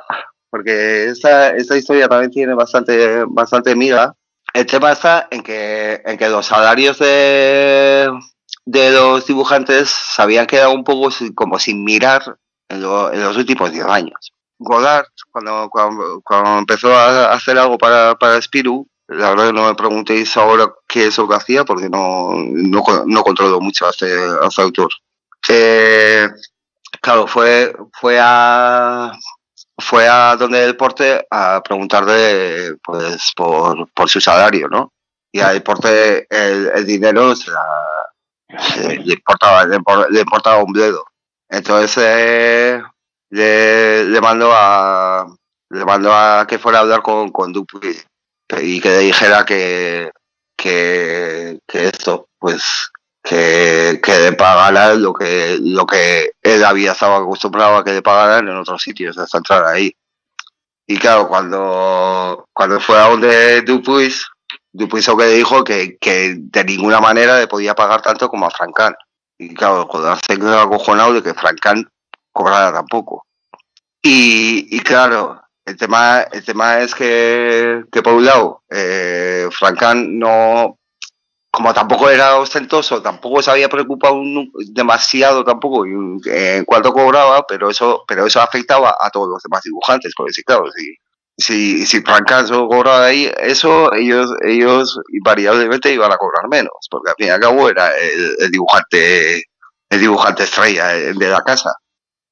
porque 0.49 1.05
esta, 1.05 1.49
esta 1.49 1.77
historia 1.77 2.07
también 2.07 2.31
tiene 2.31 2.53
bastante, 2.53 3.23
bastante 3.27 3.75
miga. 3.75 4.15
El 4.53 4.65
tema 4.65 4.91
está 4.91 5.27
en 5.29 5.43
que, 5.43 6.01
en 6.03 6.17
que 6.17 6.29
los 6.29 6.47
salarios 6.47 6.97
de, 6.97 8.09
de 8.65 8.91
los 8.91 9.27
dibujantes 9.27 9.89
se 9.89 10.21
habían 10.21 10.47
quedado 10.47 10.71
un 10.73 10.83
poco 10.83 11.13
como 11.35 11.59
sin 11.59 11.83
mirar 11.83 12.37
en, 12.67 12.81
los 12.81 13.37
últimos 13.37 13.71
10 13.71 13.85
años. 13.85 14.33
Godard, 14.57 15.05
cuando, 15.31 15.69
cuando, 15.69 16.21
cuando, 16.23 16.59
empezó 16.59 16.93
a 16.93 17.31
hacer 17.31 17.57
algo 17.57 17.77
para, 17.77 18.15
para 18.15 18.41
Spirou, 18.41 18.87
la 19.09 19.31
verdad 19.31 19.47
que 19.47 19.53
no 19.53 19.67
me 19.67 19.75
preguntéis 19.75 20.37
ahora 20.37 20.71
qué 20.87 21.07
es 21.07 21.17
lo 21.17 21.27
que 21.27 21.35
hacía 21.35 21.65
porque 21.65 21.89
no, 21.89 22.29
no, 22.35 22.83
no 23.05 23.23
controlo 23.23 23.59
mucho 23.59 23.87
a 23.87 23.89
este, 23.89 24.13
a 24.13 24.47
este 24.47 24.61
autor. 24.61 24.89
Eh, 25.47 26.27
claro, 27.01 27.25
fue, 27.25 27.75
fue 27.93 28.19
a 28.21 29.11
fue 29.79 30.07
a 30.07 30.35
donde 30.35 30.67
deporte 30.67 31.25
a 31.31 31.61
preguntarle 31.63 32.75
pues 32.83 33.31
por, 33.35 33.89
por 33.93 34.09
su 34.09 34.21
salario, 34.21 34.67
¿no? 34.67 34.91
Y 35.31 35.39
al 35.39 35.55
deporte 35.55 36.27
el, 36.29 36.71
el 36.75 36.85
dinero 36.85 37.35
se 37.35 37.49
le, 38.81 39.13
importaba, 39.13 39.65
le, 39.65 40.19
importaba 40.19 40.63
un 40.63 40.73
dedo. 40.73 41.05
Entonces 41.49 41.97
eh, 41.99 42.81
le, 43.31 44.03
le 44.05 44.21
mandó 44.21 44.51
a 44.53 45.25
le 45.71 45.85
mandó 45.85 46.13
a 46.13 46.45
que 46.47 46.59
fuera 46.59 46.79
a 46.79 46.81
hablar 46.81 47.01
con, 47.01 47.31
con 47.31 47.53
Dupuy 47.53 47.97
y 48.61 48.81
que 48.81 48.97
dijera 48.97 49.45
que, 49.45 50.11
que, 50.57 51.59
que 51.67 51.85
esto, 51.87 52.27
pues 52.39 52.91
que, 53.23 53.99
que 54.03 54.19
le 54.19 54.33
pagaran 54.33 55.01
lo 55.01 55.13
que, 55.13 55.57
lo 55.61 55.85
que 55.85 56.31
él 56.41 56.63
había 56.63 56.93
estado 56.93 57.15
acostumbrado 57.15 57.77
a 57.77 57.83
que 57.83 57.93
le 57.93 58.01
pagaran 58.01 58.47
en 58.47 58.57
otros 58.57 58.81
sitios 58.81 59.17
hasta 59.17 59.37
entrar 59.37 59.65
ahí. 59.65 59.93
Y 60.87 60.97
claro, 60.97 61.27
cuando, 61.27 62.47
cuando 62.51 62.79
fue 62.79 62.97
a 62.97 63.09
donde 63.09 63.61
Dupuis, 63.61 64.25
Dupuis 64.71 65.07
que 65.07 65.25
dijo 65.27 65.63
que, 65.63 65.97
que 65.99 66.35
de 66.37 66.63
ninguna 66.63 66.99
manera 66.99 67.39
le 67.39 67.47
podía 67.47 67.75
pagar 67.75 68.01
tanto 68.01 68.27
como 68.27 68.47
a 68.47 68.51
Francan. 68.51 68.95
Y 69.37 69.53
claro, 69.53 69.87
se 70.27 70.33
acojonado 70.33 71.13
de 71.13 71.21
que 71.21 71.33
Francan 71.35 71.87
cobrara 72.31 72.73
tampoco. 72.73 73.25
Y, 74.01 74.75
y 74.75 74.79
claro, 74.79 75.41
el 75.69 75.77
tema, 75.77 76.21
el 76.31 76.43
tema 76.43 76.79
es 76.79 76.95
que, 76.95 77.83
que 77.91 78.01
por 78.01 78.13
un 78.13 78.25
lado, 78.25 78.63
eh, 78.69 79.47
Francan 79.51 80.17
no, 80.17 80.79
como 81.51 81.73
tampoco 81.73 82.09
era 82.09 82.37
ostentoso, 82.37 83.01
tampoco 83.01 83.41
se 83.41 83.51
había 83.51 83.69
preocupado 83.69 84.19
demasiado 84.71 85.43
tampoco 85.43 85.85
en 85.85 86.65
cuanto 86.65 86.91
cobraba, 86.91 87.45
pero 87.47 87.69
eso, 87.69 88.03
pero 88.07 88.25
eso 88.25 88.41
afectaba 88.41 88.97
a 88.99 89.09
todos 89.11 89.29
los 89.29 89.43
demás 89.43 89.61
dibujantes, 89.63 90.13
porque 90.17 90.33
sí, 90.33 90.43
claro, 90.43 90.65
si, 90.75 90.95
si, 91.37 91.85
si 91.85 92.01
Francan 92.01 92.47
solo 92.47 92.67
cobraba 92.67 93.05
ahí, 93.05 93.31
eso 93.37 93.93
ellos, 93.93 94.31
ellos 94.47 94.99
invariablemente 95.13 95.93
iban 95.93 96.11
a 96.11 96.17
cobrar 96.17 96.47
menos, 96.49 96.73
porque 96.89 97.11
al 97.11 97.15
fin 97.15 97.27
y 97.27 97.29
al 97.29 97.39
cabo 97.39 97.69
era 97.69 97.95
el, 97.95 98.35
el 98.39 98.51
dibujante, 98.51 99.43
el 99.89 99.99
dibujante 99.99 100.43
estrella 100.43 100.87
de 100.87 101.29
la 101.29 101.41
casa. 101.41 101.73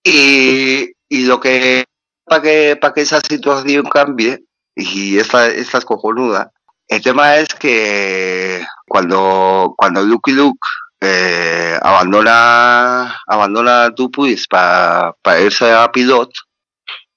Y, 0.03 0.91
y 1.09 1.25
lo 1.25 1.39
que 1.39 1.85
para 2.27 2.41
que, 2.41 2.77
para 2.79 2.93
que 2.93 3.01
esa 3.01 3.19
situación 3.21 3.85
cambie, 3.85 4.43
y 4.75 5.17
esta, 5.17 5.47
esta 5.47 5.77
es 5.79 5.85
cojonuda, 5.85 6.51
el 6.87 7.01
tema 7.01 7.37
es 7.37 7.47
que, 7.49 8.65
cuando, 8.87 9.73
cuando 9.77 10.03
Lucky 10.03 10.31
Luke 10.31 10.59
eh, 11.01 11.77
abandona, 11.81 13.17
abandona 13.27 13.89
Dupuis 13.89 14.47
para 14.47 15.15
irse 15.41 15.71
a 15.71 15.91
Pilot, 15.91 16.31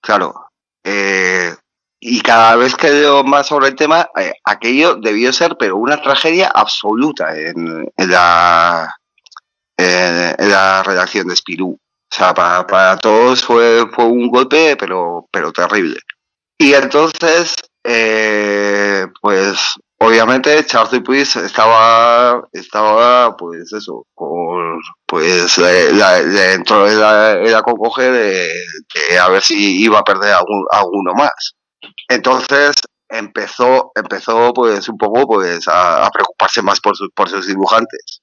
claro, 0.00 0.34
eh, 0.84 1.54
y 2.00 2.20
cada 2.22 2.56
vez 2.56 2.74
que 2.76 2.90
leo 2.90 3.22
más 3.24 3.48
sobre 3.48 3.68
el 3.68 3.76
tema, 3.76 4.08
eh, 4.16 4.32
aquello 4.44 4.94
debió 4.94 5.32
ser, 5.32 5.56
pero 5.58 5.76
una 5.76 6.00
tragedia 6.00 6.48
absoluta 6.48 7.36
en, 7.36 7.86
la, 7.96 8.94
la 9.76 10.82
redacción 10.82 11.28
de 11.28 11.36
Spirú. 11.36 11.78
O 12.12 12.16
sea, 12.16 12.34
para, 12.34 12.66
para, 12.66 12.96
todos 12.98 13.44
fue, 13.44 13.86
fue 13.92 14.04
un 14.04 14.28
golpe, 14.28 14.76
pero, 14.76 15.26
pero 15.30 15.52
terrible. 15.52 16.00
Y 16.58 16.74
entonces, 16.74 17.54
eh, 17.84 19.06
pues 19.20 19.76
obviamente 19.98 20.64
Charles 20.66 20.90
Dupuis 20.90 21.36
estaba, 21.36 22.42
estaba, 22.52 23.36
pues 23.36 23.72
eso, 23.72 24.06
con, 24.14 24.80
pues 25.06 25.56
de 25.56 25.92
la, 25.92 26.20
de 26.22 26.58
la 26.58 27.62
de, 28.02 29.18
a 29.18 29.28
ver 29.28 29.42
si 29.42 29.82
iba 29.82 29.98
a 29.98 30.04
perder 30.04 30.32
algún, 30.34 30.66
alguno 30.72 31.14
más. 31.14 31.54
Entonces 32.08 32.74
empezó, 33.08 33.92
empezó 33.94 34.52
pues 34.52 34.88
un 34.88 34.96
poco 34.96 35.26
pues 35.26 35.66
a, 35.68 36.08
preocuparse 36.12 36.62
más 36.62 36.80
por, 36.80 36.96
sus 36.96 37.08
por 37.14 37.28
sus 37.28 37.46
dibujantes. 37.46 38.20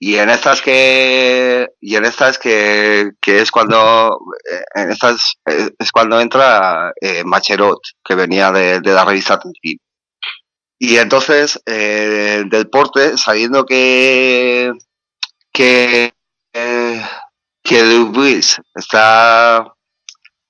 Y 0.00 0.16
en 0.16 0.30
estas 0.30 0.62
que, 0.62 1.68
y 1.80 1.96
en 1.96 2.04
estas 2.04 2.38
que, 2.38 3.10
que 3.20 3.40
es 3.40 3.50
cuando, 3.50 4.18
eh, 4.50 4.62
en 4.74 4.90
estas 4.92 5.34
eh, 5.46 5.70
es 5.78 5.90
cuando 5.90 6.20
entra 6.20 6.92
eh, 7.00 7.24
Macherot, 7.24 7.80
que 8.04 8.14
venía 8.14 8.52
de, 8.52 8.80
de 8.80 8.92
la 8.92 9.04
revista 9.04 9.38
Tintín. 9.40 9.78
Y 10.78 10.96
entonces, 10.98 11.60
eh, 11.66 12.44
del 12.46 12.68
porte, 12.70 13.18
sabiendo 13.18 13.66
que, 13.66 14.72
que, 15.52 16.14
eh, 16.52 17.02
que 17.62 18.10
está 18.76 19.74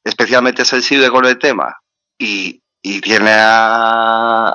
especialmente 0.05 0.67
sensible 0.67 1.11
con 1.11 1.25
el 1.25 1.39
tema 1.39 1.75
y, 2.19 2.63
y 2.83 3.01
tiene 3.01 3.33
a, 3.33 4.55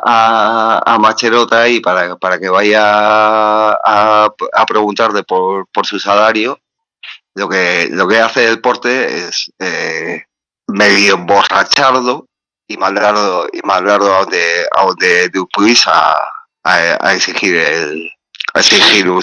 a, 0.85 0.97
Macherota 0.99 1.61
ahí 1.61 1.79
para, 1.79 2.15
para 2.17 2.39
que 2.39 2.49
vaya 2.49 3.71
a, 4.63 4.65
preguntarle 4.65 5.23
por, 5.23 5.67
por 5.71 5.85
su 5.85 5.99
salario, 5.99 6.59
lo 7.35 7.49
que, 7.49 7.89
lo 7.91 8.07
que 8.07 8.19
hace 8.19 8.47
el 8.47 8.61
porte 8.61 9.27
es 9.27 9.51
eh, 9.59 10.23
medio 10.67 11.15
emborracharlo 11.15 12.27
y 12.67 12.77
mandarlo, 12.77 13.47
y 13.51 13.61
mandarlo 13.63 14.13
a 14.13 14.19
donde, 14.19 14.67
a 14.71 14.85
donde 14.85 15.29
Dupuis 15.29 15.85
a, 15.87 16.15
exigir 17.13 17.55
el, 17.55 18.09
a 18.53 18.59
exigir 18.59 19.09
un 19.09 19.21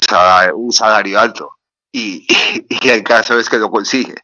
salario, 0.71 1.19
alto. 1.19 1.55
Y, 1.91 2.25
y, 2.69 2.89
el 2.89 3.03
caso 3.03 3.39
es 3.39 3.49
que 3.49 3.57
lo 3.57 3.69
consigue. 3.69 4.15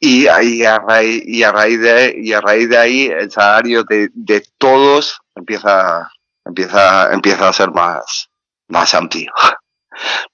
y, 0.00 0.26
ahí 0.26 0.64
a 0.64 0.78
raíz, 0.78 1.22
y, 1.26 1.42
a 1.42 1.52
raíz 1.52 1.80
de, 1.80 2.14
y 2.18 2.32
a 2.32 2.40
raíz 2.40 2.68
de 2.68 2.78
ahí 2.78 3.06
el 3.06 3.30
salario 3.30 3.84
de, 3.84 4.08
de 4.14 4.42
todos 4.58 5.20
empieza, 5.34 6.10
empieza, 6.44 7.12
empieza 7.12 7.48
a 7.48 7.52
ser 7.52 7.70
más, 7.70 8.28
más 8.68 8.94
amplio. 8.94 9.32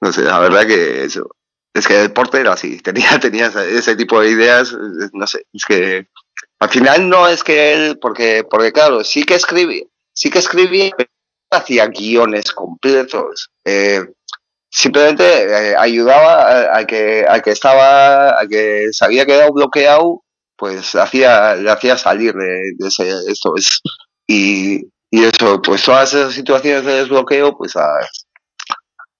No 0.00 0.12
sé, 0.12 0.22
la 0.22 0.38
verdad 0.38 0.66
que 0.66 1.04
eso. 1.04 1.28
Es 1.74 1.88
que 1.88 1.96
el 1.96 2.08
deporte 2.08 2.40
así, 2.48 2.80
tenía, 2.82 3.18
tenía 3.18 3.46
ese 3.46 3.96
tipo 3.96 4.20
de 4.20 4.30
ideas, 4.30 4.76
no 5.12 5.26
sé, 5.26 5.46
es 5.52 5.64
que 5.64 6.06
al 6.60 6.68
final 6.70 7.08
no 7.08 7.28
es 7.28 7.42
que 7.42 7.74
él, 7.74 7.98
porque, 8.00 8.44
porque 8.48 8.72
claro, 8.72 9.04
sí 9.04 9.24
que 9.24 9.34
escribía, 9.34 9.84
sí 10.12 10.30
que 10.30 10.38
escribía, 10.38 10.90
hacía 11.50 11.86
guiones 11.88 12.52
completos. 12.52 13.50
Eh, 13.64 14.00
simplemente 14.70 15.24
eh, 15.24 15.76
ayudaba 15.76 16.76
a, 16.76 16.86
que, 16.86 17.26
a 17.28 17.40
que 17.40 17.50
estaba, 17.50 18.40
a 18.40 18.46
que 18.48 18.88
se 18.92 19.04
había 19.04 19.26
quedado 19.26 19.52
bloqueado, 19.52 20.22
pues 20.56 20.94
hacía, 20.94 21.54
le 21.56 21.70
hacía 21.70 21.96
salir 21.98 22.34
de, 22.34 22.72
ese, 22.86 23.10
esto 23.28 23.54
es, 23.56 23.80
y, 24.26 24.86
y 25.10 25.24
eso, 25.24 25.60
pues 25.62 25.84
todas 25.84 26.14
esas 26.14 26.34
situaciones 26.34 26.84
de 26.84 26.94
desbloqueo, 26.94 27.56
pues 27.56 27.76
a, 27.76 27.86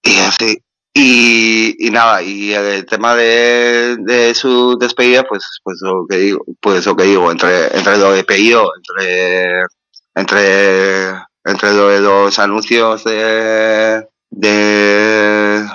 y 0.05 0.17
así, 0.19 0.61
y, 0.93 1.87
y, 1.87 1.91
nada, 1.91 2.21
y 2.21 2.53
el 2.53 2.85
tema 2.85 3.15
de, 3.15 3.97
de, 3.99 4.33
su 4.33 4.77
despedida, 4.79 5.23
pues, 5.23 5.43
pues 5.61 5.79
lo 5.81 6.05
que 6.07 6.17
digo, 6.17 6.45
pues 6.61 6.85
lo 6.85 6.95
que 6.95 7.03
digo, 7.03 7.31
entre, 7.31 7.75
entre 7.75 7.97
lo 7.97 8.13
de 8.13 8.19
entre, 8.19 9.61
entre, 10.15 11.09
entre 11.43 11.73
lo 11.73 11.89
de 11.89 11.99
los 11.99 12.39
anuncios 12.39 13.03
de, 13.03 14.07
de, 14.29 15.67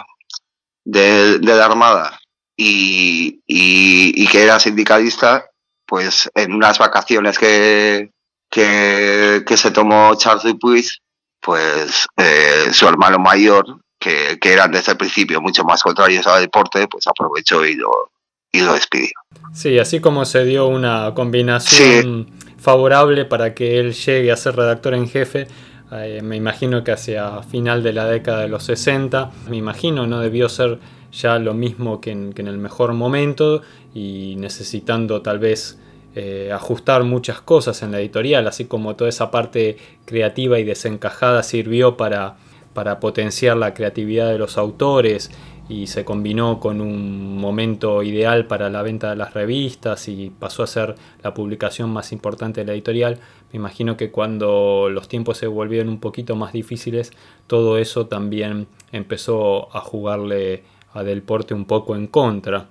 de, 0.84 1.38
la 1.42 1.66
Armada 1.66 2.18
y, 2.56 3.42
y, 3.46 4.26
que 4.28 4.42
era 4.42 4.58
sindicalista, 4.58 5.50
pues 5.86 6.30
en 6.34 6.54
unas 6.54 6.78
vacaciones 6.78 7.38
que, 7.38 8.10
que, 8.50 9.42
que 9.46 9.56
se 9.58 9.70
tomó 9.70 10.14
Charles 10.16 10.44
Dupuis, 10.44 11.00
pues 11.40 12.06
eh, 12.16 12.68
su 12.72 12.88
hermano 12.88 13.18
mayor 13.18 13.80
que, 14.00 14.38
eran 14.42 14.72
desde 14.72 14.92
el 14.92 14.98
principio 14.98 15.40
mucho 15.40 15.62
más 15.62 15.82
contrarios 15.82 16.26
al 16.26 16.40
deporte, 16.40 16.88
pues 16.88 17.06
aprovechó 17.06 17.64
y 17.64 17.74
lo, 17.74 18.10
y 18.50 18.60
lo 18.60 18.72
despidió. 18.72 19.10
Sí, 19.54 19.78
así 19.78 20.00
como 20.00 20.24
se 20.24 20.44
dio 20.44 20.66
una 20.66 21.12
combinación 21.14 22.28
favorable 22.58 23.26
para 23.26 23.54
que 23.54 23.78
él 23.78 23.92
llegue 23.92 24.32
a 24.32 24.36
ser 24.36 24.56
redactor 24.56 24.94
en 24.94 25.08
jefe, 25.08 25.46
eh, 25.92 26.20
me 26.22 26.36
imagino 26.36 26.82
que 26.82 26.92
hacia 26.92 27.42
final 27.42 27.82
de 27.82 27.92
la 27.92 28.06
década 28.06 28.42
de 28.42 28.48
los 28.48 28.64
60, 28.64 29.30
me 29.48 29.56
imagino 29.56 30.06
no 30.06 30.20
debió 30.20 30.48
ser 30.48 30.78
ya 31.12 31.38
lo 31.38 31.54
mismo 31.54 32.00
que 32.00 32.12
en, 32.12 32.32
el 32.36 32.58
mejor 32.58 32.94
momento 32.94 33.62
y 33.92 34.36
necesitando 34.38 35.22
tal 35.22 35.40
vez 35.40 35.78
eh, 36.14 36.50
ajustar 36.52 37.02
muchas 37.02 37.40
cosas 37.40 37.82
en 37.82 37.90
la 37.90 37.98
editorial, 37.98 38.46
así 38.46 38.66
como 38.66 38.94
toda 38.94 39.10
esa 39.10 39.32
parte 39.32 39.76
creativa 40.04 40.58
y 40.58 40.64
desencajada 40.64 41.42
sirvió 41.42 41.96
para 41.96 42.36
para 42.74 43.00
potenciar 43.00 43.56
la 43.56 43.74
creatividad 43.74 44.30
de 44.30 44.38
los 44.38 44.58
autores 44.58 45.30
y 45.70 45.86
se 45.86 46.04
combinó 46.04 46.58
con 46.58 46.80
un 46.80 47.38
momento 47.38 48.02
ideal 48.02 48.46
para 48.46 48.70
la 48.70 48.82
venta 48.82 49.10
de 49.10 49.16
las 49.16 49.34
revistas 49.34 50.08
y 50.08 50.30
pasó 50.36 50.64
a 50.64 50.66
ser 50.66 50.96
la 51.22 51.32
publicación 51.32 51.90
más 51.90 52.10
importante 52.10 52.60
de 52.60 52.66
la 52.66 52.72
editorial. 52.72 53.20
Me 53.52 53.58
imagino 53.58 53.96
que 53.96 54.10
cuando 54.10 54.88
los 54.90 55.06
tiempos 55.06 55.38
se 55.38 55.46
volvieron 55.46 55.88
un 55.88 56.00
poquito 56.00 56.34
más 56.34 56.52
difíciles, 56.52 57.12
todo 57.46 57.78
eso 57.78 58.06
también 58.06 58.66
empezó 58.90 59.74
a 59.74 59.80
jugarle 59.80 60.64
a 60.92 61.04
Del 61.04 61.22
Porte 61.22 61.54
un 61.54 61.66
poco 61.66 61.94
en 61.94 62.08
contra. 62.08 62.68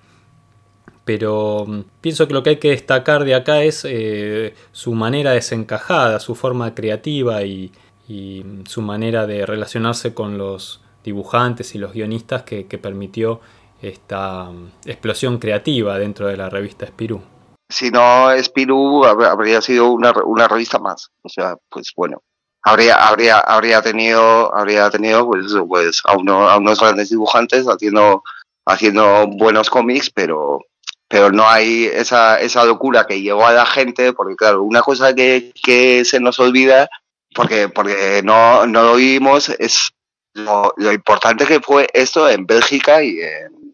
Pero 1.05 1.65
mm, 1.65 1.79
pienso 2.01 2.27
que 2.27 2.33
lo 2.33 2.43
que 2.43 2.51
hay 2.51 2.57
que 2.57 2.71
destacar 2.71 3.23
de 3.23 3.33
acá 3.33 3.63
es 3.63 3.85
eh, 3.89 4.53
su 4.73 4.93
manera 4.93 5.31
desencajada, 5.31 6.19
su 6.19 6.35
forma 6.35 6.75
creativa 6.75 7.43
y, 7.43 7.71
y 8.09 8.43
su 8.65 8.81
manera 8.81 9.27
de 9.27 9.45
relacionarse 9.45 10.15
con 10.15 10.39
los 10.39 10.81
dibujantes 11.03 11.75
y 11.75 11.77
los 11.77 11.93
guionistas 11.93 12.41
que, 12.41 12.65
permitió 12.81 13.39
esta 13.81 14.45
mm, 14.45 14.71
explosión 14.85 15.37
creativa 15.37 15.97
dentro 15.97 16.27
de 16.27 16.35
la 16.35 16.49
revista 16.49 16.87
Spirú. 16.87 17.21
Si 17.69 17.91
no, 17.91 18.29
Spirú 18.41 19.05
habría 19.05 19.61
sido 19.61 19.91
una, 19.91 20.11
una 20.25 20.47
revista 20.47 20.79
más. 20.79 21.11
O 21.21 21.29
sea, 21.29 21.55
pues 21.69 21.93
bueno, 21.95 22.23
habría 22.63 22.95
habría 23.07 23.39
habría 23.39 23.81
tenido 23.83 24.53
habría 24.55 24.89
tenido 24.89 25.27
pues, 25.27 25.45
pues 25.67 26.01
a, 26.05 26.17
uno, 26.17 26.49
a 26.49 26.57
unos 26.57 26.79
grandes 26.79 27.09
dibujantes 27.09 27.67
haciendo 27.67 28.23
haciendo 28.65 29.27
buenos 29.27 29.69
cómics 29.69 30.09
pero 30.09 30.59
pero 31.07 31.31
no 31.31 31.47
hay 31.47 31.85
esa, 31.85 32.39
esa 32.39 32.65
locura 32.65 33.07
que 33.07 33.21
llevó 33.21 33.45
a 33.45 33.53
la 33.53 33.65
gente 33.65 34.13
porque 34.13 34.35
claro 34.35 34.63
una 34.63 34.81
cosa 34.81 35.15
que, 35.15 35.51
que 35.63 36.05
se 36.05 36.19
nos 36.19 36.39
olvida 36.39 36.89
porque, 37.33 37.69
porque 37.69 38.21
no, 38.23 38.65
no 38.65 38.83
lo 38.83 38.95
vimos, 38.95 39.49
es 39.49 39.91
lo, 40.33 40.73
importante 40.91 41.45
que 41.45 41.59
fue 41.59 41.87
esto 41.93 42.29
en 42.29 42.45
Bélgica 42.45 43.03
y 43.03 43.19
en, 43.19 43.73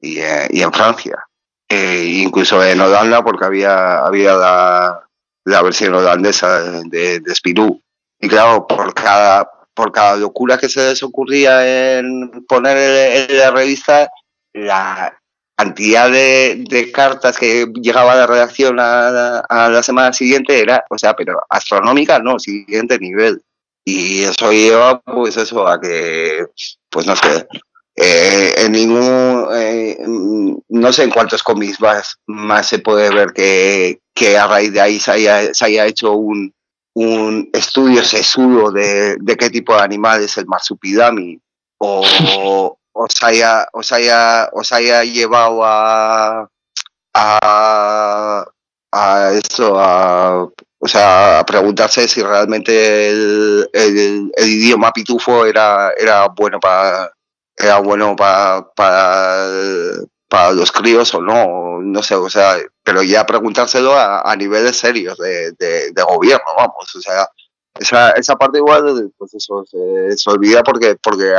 y 0.00 0.62
en, 0.62 0.72
Francia. 0.72 1.16
E 1.68 2.04
incluso 2.04 2.62
en 2.64 2.80
Holanda, 2.80 3.22
porque 3.22 3.44
había, 3.44 3.98
había 3.98 4.34
la, 4.34 5.06
la 5.44 5.62
versión 5.62 5.94
holandesa 5.94 6.60
de, 6.84 7.20
de. 7.20 7.80
Y 8.20 8.28
claro, 8.28 8.66
por 8.66 8.94
cada, 8.94 9.50
por 9.74 9.90
cada 9.90 10.16
locura 10.16 10.58
que 10.58 10.68
se 10.68 10.90
les 10.90 11.02
ocurría 11.02 11.98
en 11.98 12.44
poner 12.46 12.76
en 13.30 13.38
la 13.38 13.50
revista, 13.50 14.08
la, 14.52 15.21
cantidad 15.62 16.10
de, 16.10 16.90
cartas 16.92 17.38
que 17.38 17.66
llegaba 17.80 18.12
a 18.12 18.16
la 18.16 18.26
redacción 18.26 18.78
a, 18.80 19.44
la 19.48 19.82
semana 19.82 20.12
siguiente 20.12 20.60
era, 20.60 20.84
o 20.90 20.98
sea, 20.98 21.14
pero 21.14 21.40
astronómica 21.48 22.18
no, 22.18 22.38
siguiente 22.38 22.98
nivel. 22.98 23.42
Y 23.84 24.22
eso 24.22 24.52
lleva, 24.52 25.00
pues 25.00 25.36
eso, 25.36 25.66
a 25.66 25.80
que, 25.80 26.46
pues 26.90 27.06
no 27.06 27.16
sé, 27.16 27.46
eh, 27.96 28.54
en 28.58 28.72
ningún, 28.72 29.46
eh, 29.54 29.98
no 30.68 30.92
sé 30.92 31.04
en 31.04 31.10
cuántos 31.10 31.42
cómics 31.42 31.80
más, 31.80 32.16
más 32.26 32.68
se 32.68 32.78
puede 32.78 33.12
ver 33.12 33.32
que, 33.32 34.00
que 34.14 34.36
a 34.36 34.46
raíz 34.46 34.72
de 34.72 34.80
ahí 34.80 35.00
se 35.00 35.12
haya, 35.12 35.54
se 35.54 35.64
haya 35.64 35.86
hecho 35.86 36.12
un, 36.12 36.54
un 36.94 37.50
estudio 37.52 38.04
sesudo 38.04 38.70
de, 38.70 39.16
de 39.20 39.36
qué 39.36 39.50
tipo 39.50 39.74
de 39.74 39.82
animal 39.82 40.22
es 40.22 40.36
el 40.38 40.46
marsupidami 40.46 41.40
o 41.78 42.78
os 42.92 43.22
haya, 43.22 43.66
os 43.72 43.92
haya, 43.92 44.48
os 44.52 44.72
haya 44.72 45.04
llevado 45.04 45.64
a, 45.64 46.48
a, 47.14 48.44
a 48.92 49.30
esto, 49.32 49.78
a, 49.78 50.44
o 50.44 50.88
sea, 50.88 51.44
preguntarse 51.46 52.08
si 52.08 52.22
realmente 52.22 53.08
el, 53.08 53.68
el, 53.72 54.30
idioma 54.38 54.92
pitufo 54.92 55.46
era, 55.46 55.92
era 55.98 56.26
bueno 56.28 56.58
para 56.60 57.12
era 57.56 57.78
bueno 57.78 58.16
para, 58.16 58.66
para, 58.74 59.46
para 60.28 60.52
los 60.52 60.72
críos 60.72 61.14
o 61.14 61.20
no, 61.20 61.80
no 61.80 62.02
sé, 62.02 62.14
o 62.14 62.28
sea, 62.28 62.56
pero 62.82 63.02
ya 63.02 63.24
preguntárselo 63.26 63.92
a, 63.94 64.22
a 64.22 64.36
niveles 64.36 64.76
serios 64.76 65.18
de, 65.18 65.52
de, 65.52 66.02
gobierno, 66.02 66.44
vamos, 66.56 66.94
o 66.96 67.00
sea, 67.00 67.28
esa, 67.78 68.10
esa 68.12 68.36
parte 68.36 68.58
igual, 68.58 69.12
pues 69.16 69.34
eso, 69.34 69.64
se, 69.66 70.16
se 70.16 70.30
olvida 70.30 70.62
porque, 70.62 70.96
porque 71.02 71.32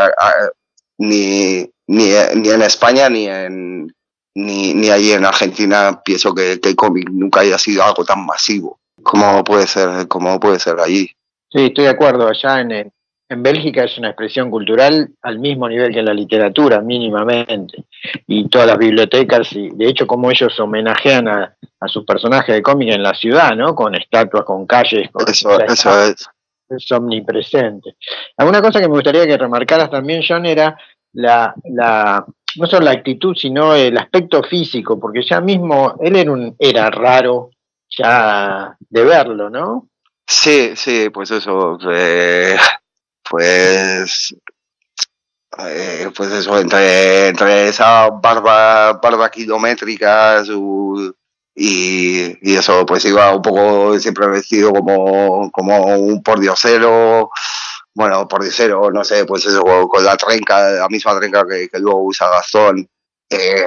ni, 1.07 1.69
ni, 1.87 2.11
ni 2.35 2.49
en 2.49 2.61
España 2.61 3.09
ni 3.09 3.27
en 3.27 3.93
ni, 4.35 4.73
ni 4.73 4.89
ahí 4.89 5.11
en 5.11 5.25
Argentina 5.25 6.01
pienso 6.03 6.33
que, 6.33 6.59
que 6.59 6.69
el 6.69 6.75
cómic 6.75 7.07
nunca 7.11 7.41
haya 7.41 7.57
sido 7.57 7.83
algo 7.83 8.03
tan 8.03 8.25
masivo 8.25 8.79
como 9.03 9.43
puede 9.43 9.67
ser, 9.67 10.07
como 10.07 10.39
puede 10.39 10.59
ser 10.59 10.79
allí. 10.79 11.09
Sí, 11.51 11.65
estoy 11.65 11.85
de 11.85 11.91
acuerdo. 11.91 12.27
Allá 12.27 12.61
en, 12.61 12.91
en 13.29 13.43
Bélgica 13.43 13.83
es 13.83 13.97
una 13.97 14.09
expresión 14.09 14.49
cultural 14.49 15.09
al 15.21 15.39
mismo 15.39 15.69
nivel 15.69 15.93
que 15.93 15.99
en 15.99 16.05
la 16.05 16.13
literatura, 16.13 16.81
mínimamente. 16.81 17.83
Y 18.27 18.47
todas 18.49 18.67
las 18.67 18.77
bibliotecas, 18.77 19.53
y 19.53 19.69
de 19.69 19.87
hecho, 19.87 20.07
como 20.07 20.31
ellos 20.31 20.59
homenajean 20.59 21.27
a, 21.27 21.55
a 21.79 21.87
sus 21.87 22.05
personajes 22.05 22.55
de 22.55 22.63
cómic 22.63 22.89
en 22.89 23.03
la 23.03 23.13
ciudad, 23.13 23.55
¿no? 23.55 23.75
Con 23.75 23.93
estatuas, 23.95 24.45
con 24.45 24.65
calles. 24.65 25.09
Con, 25.11 25.29
eso, 25.29 25.59
eso 25.61 26.03
es. 26.05 26.27
Es 26.69 26.91
omnipresente. 26.91 27.97
Alguna 28.37 28.61
cosa 28.61 28.79
que 28.79 28.87
me 28.87 28.95
gustaría 28.95 29.27
que 29.27 29.37
remarcaras 29.37 29.91
también, 29.91 30.23
John, 30.27 30.45
era 30.45 30.75
la, 31.13 31.53
la 31.65 32.25
no 32.55 32.67
solo 32.67 32.85
la 32.85 32.91
actitud, 32.91 33.35
sino 33.35 33.73
el 33.73 33.97
aspecto 33.97 34.43
físico, 34.43 34.99
porque 34.99 35.23
ya 35.23 35.41
mismo 35.41 35.95
él 36.01 36.15
era, 36.15 36.31
un, 36.31 36.55
era 36.59 36.89
raro 36.89 37.49
ya 37.89 38.75
de 38.79 39.03
verlo, 39.03 39.49
¿no? 39.49 39.87
Sí, 40.27 40.73
sí, 40.75 41.09
pues 41.09 41.31
eso, 41.31 41.77
eh, 41.91 42.55
pues, 43.29 44.35
eh, 45.59 46.09
pues 46.15 46.31
eso, 46.31 46.59
entre, 46.59 47.29
entre 47.29 47.69
esa 47.69 48.09
barba, 48.09 48.93
barba 48.93 49.29
kilométrica 49.29 50.43
y, 51.55 52.51
y 52.51 52.55
eso, 52.55 52.85
pues 52.85 53.05
iba 53.05 53.35
un 53.35 53.41
poco 53.41 53.99
siempre 53.99 54.27
vestido 54.27 54.71
como, 54.73 55.51
como 55.51 55.97
un 55.97 56.23
pordiosero, 56.23 57.29
bueno, 57.95 58.27
pordiosero, 58.27 58.89
no 58.91 59.03
sé, 59.03 59.25
pues 59.25 59.45
eso, 59.45 59.61
con, 59.61 60.03
la 60.03 60.17
trenca, 60.17 60.71
la 60.71 60.87
misma 60.87 61.17
trenca 61.19 61.45
que, 61.47 61.69
que 61.69 61.79
luego 61.79 62.03
usa 62.03 62.29
Gastón. 62.29 62.87
Eh, 63.29 63.65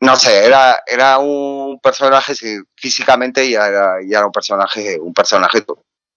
no 0.00 0.16
sé, 0.16 0.44
era, 0.44 0.82
era 0.86 1.18
un 1.18 1.78
personaje, 1.80 2.34
físicamente 2.76 3.48
ya 3.48 3.66
era, 3.66 3.96
ya 4.06 4.18
era 4.18 4.26
un 4.26 4.32
personaje, 4.32 4.98
un 5.00 5.14
personaje. 5.14 5.64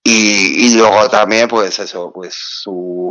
Y, 0.04 0.66
y 0.66 0.76
luego 0.76 1.10
también, 1.10 1.48
pues 1.48 1.80
eso, 1.80 2.12
pues 2.14 2.36
su. 2.36 3.10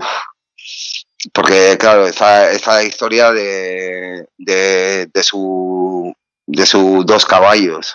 Porque, 1.33 1.77
claro, 1.79 2.07
está, 2.07 2.51
está 2.51 2.75
la 2.75 2.85
historia 2.85 3.33
de, 3.33 4.29
de, 4.37 5.07
de, 5.07 5.23
su, 5.23 6.15
de 6.47 6.67
sus 6.67 7.07
dos 7.07 7.25
caballos, 7.25 7.95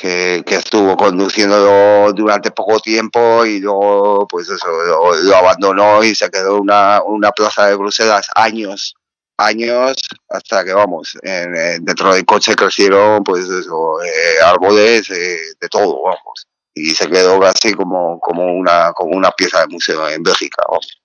que, 0.00 0.42
que 0.46 0.56
estuvo 0.56 0.96
conduciendo 0.96 2.12
durante 2.12 2.50
poco 2.50 2.80
tiempo 2.80 3.44
y 3.44 3.60
luego, 3.60 4.26
pues 4.28 4.48
eso, 4.48 4.66
lo, 4.66 5.14
lo 5.14 5.36
abandonó 5.36 6.02
y 6.02 6.14
se 6.14 6.30
quedó 6.30 6.60
una, 6.60 7.02
una 7.04 7.30
plaza 7.32 7.66
de 7.66 7.76
Bruselas 7.76 8.28
años 8.34 8.94
años 9.40 9.96
hasta 10.28 10.64
que 10.64 10.72
vamos 10.74 11.16
en, 11.22 11.56
en, 11.56 11.84
dentro 11.84 12.14
del 12.14 12.26
coche 12.26 12.54
crecieron 12.54 13.24
pues 13.24 13.48
eso 13.48 14.02
eh, 14.02 14.42
árboles 14.44 15.10
eh, 15.10 15.38
de 15.58 15.68
todo 15.68 16.02
vamos 16.02 16.46
y 16.74 16.90
se 16.90 17.08
quedó 17.08 17.40
casi 17.40 17.72
como 17.72 18.20
como 18.20 18.44
una 18.52 18.92
como 18.92 19.16
una 19.16 19.30
pieza 19.30 19.60
de 19.60 19.68
museo 19.68 20.08
en 20.10 20.22
Bélgica 20.22 20.62
vamos. 20.68 21.02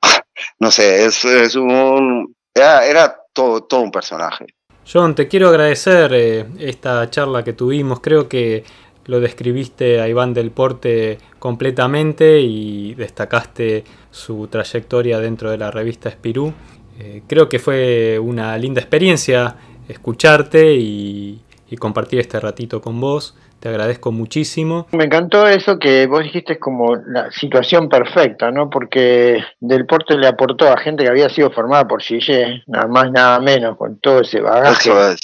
no 0.60 0.70
sé 0.70 1.04
es, 1.04 1.24
es 1.26 1.56
un 1.56 2.34
era, 2.54 2.86
era 2.86 3.20
todo 3.34 3.64
todo 3.64 3.80
un 3.80 3.90
personaje 3.90 4.46
John 4.90 5.14
te 5.14 5.28
quiero 5.28 5.48
agradecer 5.48 6.12
eh, 6.12 6.46
esta 6.58 7.08
charla 7.10 7.42
que 7.42 7.52
tuvimos 7.52 8.00
creo 8.00 8.28
que 8.28 8.64
lo 9.06 9.20
describiste 9.20 10.00
a 10.00 10.08
Iván 10.08 10.32
del 10.34 10.50
Porte 10.50 11.18
completamente 11.38 12.40
y 12.40 12.94
destacaste 12.94 13.84
su 14.10 14.46
trayectoria 14.48 15.18
dentro 15.20 15.50
de 15.50 15.58
la 15.58 15.70
revista 15.70 16.08
Espirú 16.08 16.52
eh, 16.98 17.22
creo 17.26 17.48
que 17.48 17.58
fue 17.58 18.18
una 18.18 18.56
linda 18.56 18.80
experiencia 18.80 19.56
escucharte 19.88 20.74
y, 20.74 21.40
y, 21.68 21.76
compartir 21.76 22.20
este 22.20 22.38
ratito 22.38 22.80
con 22.80 23.00
vos. 23.00 23.34
Te 23.64 23.70
agradezco 23.70 24.12
muchísimo. 24.12 24.88
Me 24.92 25.04
encantó 25.04 25.48
eso 25.48 25.78
que 25.78 26.06
vos 26.06 26.22
dijiste 26.22 26.58
como 26.58 26.96
la 26.96 27.30
situación 27.30 27.88
perfecta, 27.88 28.50
¿no? 28.50 28.68
Porque 28.68 29.42
Del 29.58 29.86
Porte 29.86 30.18
le 30.18 30.26
aportó 30.26 30.70
a 30.70 30.76
gente 30.76 31.02
que 31.02 31.08
había 31.08 31.30
sido 31.30 31.50
formada 31.50 31.88
por 31.88 32.02
Gillet, 32.02 32.62
nada 32.66 32.88
más, 32.88 33.10
nada 33.10 33.40
menos, 33.40 33.78
con 33.78 33.98
todo 34.00 34.20
ese 34.20 34.42
bagaje. 34.42 34.90
Eso 34.90 35.12
es. 35.12 35.20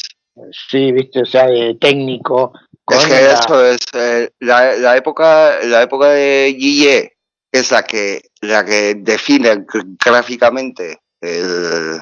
Sí, 0.71 0.91
viste, 0.91 1.21
o 1.21 1.27
sea, 1.27 1.49
de 1.49 1.77
técnico. 1.79 2.55
Es 2.89 3.05
que 3.05 3.13
la... 3.13 3.33
eso 3.33 3.63
es, 3.63 3.81
eh, 3.93 4.31
la, 4.39 4.75
la, 4.77 4.97
época, 4.97 5.59
la 5.65 5.83
época 5.83 6.09
de 6.09 6.57
Gillet 6.59 7.13
es 7.53 7.71
la 7.71 7.83
que, 7.83 8.23
la 8.41 8.65
que 8.65 8.95
define 8.95 9.67
gráficamente 10.03 10.99
el, 11.21 12.01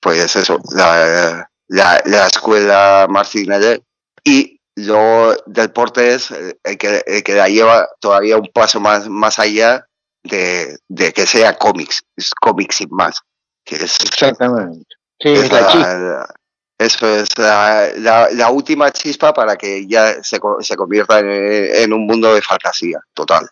pues 0.00 0.34
eso, 0.34 0.58
la, 0.74 1.50
la, 1.68 2.00
la 2.06 2.26
escuela 2.28 3.06
Marcinelle 3.10 3.82
y 4.24 4.53
luego 4.76 5.34
del 5.46 5.70
porte 5.72 6.14
es 6.14 6.30
el 6.30 6.78
que, 6.78 7.02
el 7.06 7.22
que 7.22 7.34
la 7.34 7.48
lleva 7.48 7.88
todavía 8.00 8.36
un 8.36 8.48
paso 8.52 8.80
más, 8.80 9.08
más 9.08 9.38
allá 9.38 9.86
de, 10.22 10.78
de 10.88 11.12
que 11.12 11.26
sea 11.26 11.56
cómics, 11.56 12.02
es 12.16 12.30
cómics 12.34 12.76
sin 12.76 12.88
más. 12.90 13.20
Que 13.64 13.76
es, 13.76 13.96
Exactamente. 14.00 14.86
Sí, 15.20 15.30
es 15.30 15.50
la, 15.50 15.60
la, 15.60 16.34
eso 16.78 17.06
es 17.08 17.28
la, 17.38 17.88
la, 17.96 18.28
la, 18.32 18.50
última 18.50 18.90
chispa 18.90 19.32
para 19.32 19.56
que 19.56 19.86
ya 19.86 20.22
se, 20.22 20.40
se 20.60 20.76
convierta 20.76 21.20
en, 21.20 21.30
en, 21.30 21.92
un 21.92 22.06
mundo 22.06 22.34
de 22.34 22.42
fantasía 22.42 22.98
total. 23.14 23.48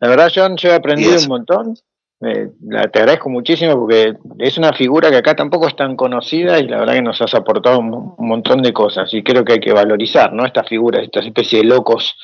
La 0.00 0.08
verdad, 0.08 0.30
John, 0.34 0.56
yo 0.56 0.70
he 0.70 0.74
aprendido 0.74 1.18
un 1.18 1.28
montón. 1.28 1.74
Eh, 2.22 2.50
te 2.92 2.98
agradezco 2.98 3.30
muchísimo 3.30 3.78
porque 3.80 4.14
es 4.38 4.58
una 4.58 4.74
figura 4.74 5.08
que 5.10 5.16
acá 5.16 5.34
tampoco 5.34 5.66
es 5.66 5.74
tan 5.74 5.96
conocida 5.96 6.58
y 6.58 6.68
la 6.68 6.80
verdad 6.80 6.94
que 6.94 7.02
nos 7.02 7.22
has 7.22 7.34
aportado 7.34 7.78
un, 7.78 8.14
un 8.16 8.28
montón 8.28 8.62
de 8.62 8.74
cosas 8.74 9.12
y 9.14 9.22
creo 9.22 9.42
que 9.42 9.54
hay 9.54 9.60
que 9.60 9.72
valorizar 9.72 10.32
¿no? 10.32 10.44
estas 10.44 10.68
figuras, 10.68 11.02
esta 11.02 11.20
especie 11.20 11.60
de 11.60 11.64
locos 11.64 12.14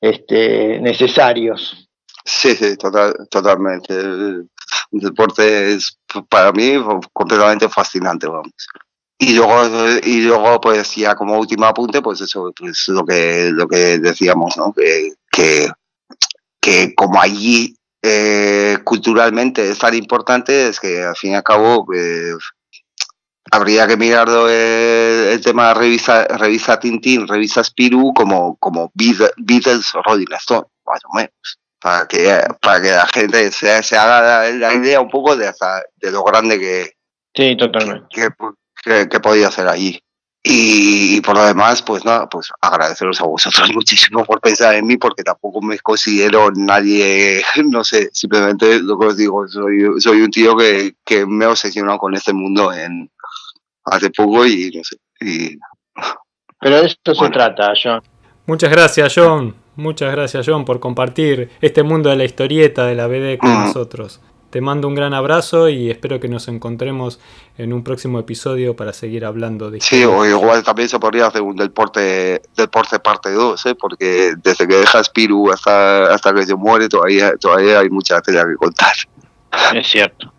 este, 0.00 0.80
necesarios. 0.80 1.88
Sí, 2.24 2.54
sí, 2.54 2.76
total, 2.76 3.14
totalmente. 3.30 3.94
El, 3.94 4.48
deporte 4.90 5.72
es 5.72 5.98
para 6.28 6.52
mí 6.52 6.74
completamente 7.12 7.68
fascinante, 7.68 8.26
vamos. 8.26 8.52
Y 9.18 9.34
luego, 9.34 9.62
y 10.04 10.22
luego, 10.22 10.60
pues 10.60 10.94
ya 10.96 11.14
como 11.14 11.38
último 11.38 11.64
apunte, 11.64 12.02
pues 12.02 12.20
eso, 12.20 12.52
pues 12.58 12.88
lo 12.88 13.04
que, 13.04 13.50
lo 13.52 13.66
que 13.66 13.98
decíamos, 13.98 14.56
¿no? 14.56 14.72
Que, 14.72 15.12
que, 15.30 15.68
que 16.60 16.94
como 16.94 17.20
allí 17.20 17.74
eh, 18.02 18.78
culturalmente 18.84 19.70
es 19.70 19.78
tan 19.78 19.94
importante 19.94 20.68
es 20.68 20.80
que 20.80 21.04
al 21.04 21.16
fin 21.16 21.32
y 21.32 21.34
al 21.36 21.44
cabo 21.44 21.86
eh, 21.94 22.34
habría 23.52 23.86
que 23.86 23.96
mirarlo 23.96 24.48
el, 24.48 25.28
el, 25.28 25.40
tema 25.40 25.72
revisa 25.72 26.24
revisa 26.26 26.80
Tintín, 26.80 27.28
revisa 27.28 27.62
Spirou 27.62 28.12
como 28.12 28.56
como 28.56 28.90
Beatles 28.94 29.94
o 29.94 30.02
Rolling 30.02 30.32
Stone, 30.32 30.66
más 30.84 31.00
o 31.04 31.14
menos, 31.14 31.58
para 31.80 32.08
que 32.08 32.40
para 32.60 32.82
que 32.82 32.90
la 32.90 33.06
gente 33.06 33.52
se, 33.52 33.82
se 33.84 33.96
haga 33.96 34.20
la, 34.20 34.50
la, 34.50 34.74
idea 34.74 35.00
un 35.00 35.10
poco 35.10 35.36
de 35.36 35.46
hasta 35.46 35.82
de 35.96 36.10
lo 36.10 36.24
grande 36.24 36.58
que 36.58 36.92
sí 37.36 37.56
totalmente 37.56 38.06
que, 38.10 38.28
que, 38.82 39.08
que 39.08 39.20
podía 39.20 39.48
hacer 39.48 39.68
allí. 39.68 40.02
Y, 40.44 41.16
y, 41.16 41.20
por 41.20 41.36
lo 41.36 41.46
demás, 41.46 41.82
pues 41.82 42.04
nada, 42.04 42.28
pues 42.28 42.50
agradeceros 42.60 43.20
a 43.20 43.24
vosotros 43.24 43.72
muchísimo 43.72 44.24
por 44.24 44.40
pensar 44.40 44.74
en 44.74 44.86
mí, 44.86 44.96
porque 44.96 45.22
tampoco 45.22 45.62
me 45.62 45.78
considero 45.78 46.50
nadie, 46.50 47.44
no 47.64 47.84
sé, 47.84 48.10
simplemente 48.12 48.80
lo 48.80 48.98
que 48.98 49.06
os 49.06 49.16
digo, 49.16 49.46
soy, 49.46 50.00
soy 50.00 50.20
un 50.22 50.30
tío 50.30 50.56
que, 50.56 50.96
que 51.04 51.24
me 51.26 51.44
he 51.44 51.48
obsesionado 51.48 51.98
con 51.98 52.14
este 52.14 52.32
mundo 52.32 52.72
en 52.72 53.08
hace 53.84 54.10
poco 54.10 54.46
y 54.46 54.72
no 54.74 54.82
sé. 54.84 54.96
Y, 55.20 55.58
Pero 56.60 56.80
de 56.80 56.86
esto 56.86 57.14
bueno. 57.14 57.26
se 57.26 57.30
trata, 57.30 57.72
John. 57.80 58.02
Muchas 58.46 58.70
gracias, 58.70 59.12
John. 59.14 59.54
Muchas 59.76 60.12
gracias, 60.12 60.46
John, 60.46 60.64
por 60.64 60.80
compartir 60.80 61.50
este 61.60 61.82
mundo 61.82 62.10
de 62.10 62.16
la 62.16 62.24
historieta 62.24 62.84
de 62.84 62.94
la 62.94 63.06
BD 63.06 63.38
con 63.38 63.50
mm. 63.50 63.66
nosotros. 63.66 64.20
Te 64.52 64.60
mando 64.60 64.86
un 64.86 64.94
gran 64.94 65.14
abrazo 65.14 65.70
y 65.70 65.90
espero 65.90 66.20
que 66.20 66.28
nos 66.28 66.46
encontremos 66.46 67.18
en 67.56 67.72
un 67.72 67.82
próximo 67.82 68.18
episodio 68.18 68.76
para 68.76 68.92
seguir 68.92 69.24
hablando 69.24 69.70
de 69.70 69.80
Sí, 69.80 70.04
o 70.04 70.26
igual 70.26 70.62
también 70.62 70.90
se 70.90 70.98
podría 70.98 71.28
hacer 71.28 71.40
un 71.40 71.56
deporte, 71.56 72.42
deporte 72.54 72.98
parte 72.98 73.32
2, 73.32 73.64
¿eh? 73.64 73.74
porque 73.74 74.34
desde 74.44 74.68
que 74.68 74.76
deja 74.76 75.02
Spiru 75.02 75.50
hasta, 75.50 76.12
hasta 76.12 76.34
que 76.34 76.44
se 76.44 76.54
muere 76.54 76.90
todavía, 76.90 77.34
todavía 77.38 77.80
hay 77.80 77.88
mucha 77.88 78.20
tela 78.20 78.44
que 78.46 78.56
contar. 78.56 78.92
Es 79.72 79.88
cierto. 79.88 80.30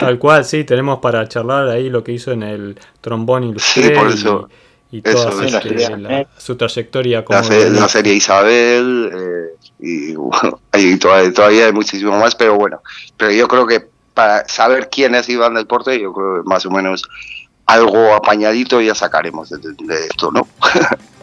Tal 0.00 0.18
cual, 0.18 0.44
sí, 0.44 0.64
tenemos 0.64 0.98
para 0.98 1.28
charlar 1.28 1.68
ahí 1.68 1.90
lo 1.90 2.02
que 2.02 2.10
hizo 2.10 2.32
en 2.32 2.42
el 2.42 2.76
trombón 3.00 3.44
ilustré 3.44 3.84
Sí, 3.84 3.90
por 3.90 4.08
eso. 4.08 4.48
y, 4.48 4.63
y 4.96 5.02
toda 5.02 5.30
Eso, 5.30 5.42
este, 5.42 6.26
su 6.38 6.56
trayectoria 6.56 7.24
como 7.24 7.38
La, 7.38 7.44
se- 7.44 7.70
la 7.70 7.88
serie 7.88 8.14
Isabel 8.14 9.10
eh, 9.12 9.56
y 9.80 10.12
bueno, 10.14 10.60
hay 10.72 10.96
todavía, 10.98 11.32
todavía 11.32 11.66
hay 11.66 11.72
muchísimo 11.72 12.18
más, 12.18 12.34
pero 12.34 12.54
bueno, 12.54 12.80
pero 13.16 13.30
yo 13.32 13.48
creo 13.48 13.66
que 13.66 13.86
para 14.14 14.46
saber 14.48 14.88
quién 14.90 15.14
es 15.16 15.28
Iván 15.28 15.54
del 15.54 15.66
Porte, 15.66 16.00
yo 16.00 16.12
creo 16.12 16.42
que 16.42 16.48
más 16.48 16.64
o 16.66 16.70
menos 16.70 17.02
algo 17.66 18.14
apañadito 18.14 18.80
ya 18.80 18.94
sacaremos 18.94 19.50
de, 19.50 19.58
de 19.58 19.94
esto, 20.06 20.30
¿no? 20.30 20.46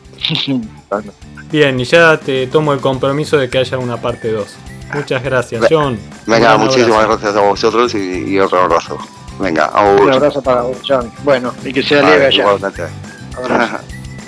Bien, 1.51 1.79
y 1.79 1.83
ya 1.85 2.17
te 2.17 2.47
tomo 2.47 2.73
el 2.73 2.79
compromiso 2.79 3.37
de 3.37 3.49
que 3.49 3.57
haya 3.59 3.77
una 3.77 3.97
parte 3.97 4.31
2. 4.31 4.55
Muchas 4.93 5.23
gracias, 5.23 5.65
John. 5.69 5.97
Venga, 6.25 6.57
muchísimas 6.57 7.05
abrazo. 7.05 7.19
gracias 7.21 7.35
a 7.35 7.47
vosotros 7.47 7.95
y, 7.95 8.33
y 8.33 8.39
otro 8.39 8.61
abrazo. 8.61 8.97
Venga, 9.39 9.69
Un 9.81 10.11
abrazo 10.13 10.41
para 10.41 10.61
vos, 10.63 10.77
John. 10.87 11.11
Bueno, 11.23 11.53
y 11.63 11.71
que 11.73 11.81
sea 11.81 12.01
leve 12.01 12.27
allá. 12.27 12.45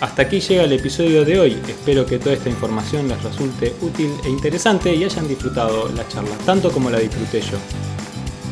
Hasta 0.01 0.23
aquí 0.23 0.39
llega 0.41 0.63
el 0.63 0.73
episodio 0.73 1.23
de 1.23 1.39
hoy. 1.39 1.57
Espero 1.67 2.05
que 2.05 2.19
toda 2.19 2.35
esta 2.35 2.49
información 2.49 3.07
les 3.07 3.23
resulte 3.23 3.73
útil 3.81 4.11
e 4.25 4.29
interesante 4.29 4.93
y 4.93 5.03
hayan 5.03 5.27
disfrutado 5.27 5.89
la 5.89 6.07
charla, 6.07 6.35
tanto 6.45 6.71
como 6.71 6.89
la 6.89 6.99
disfruté 6.99 7.41
yo. 7.41 7.57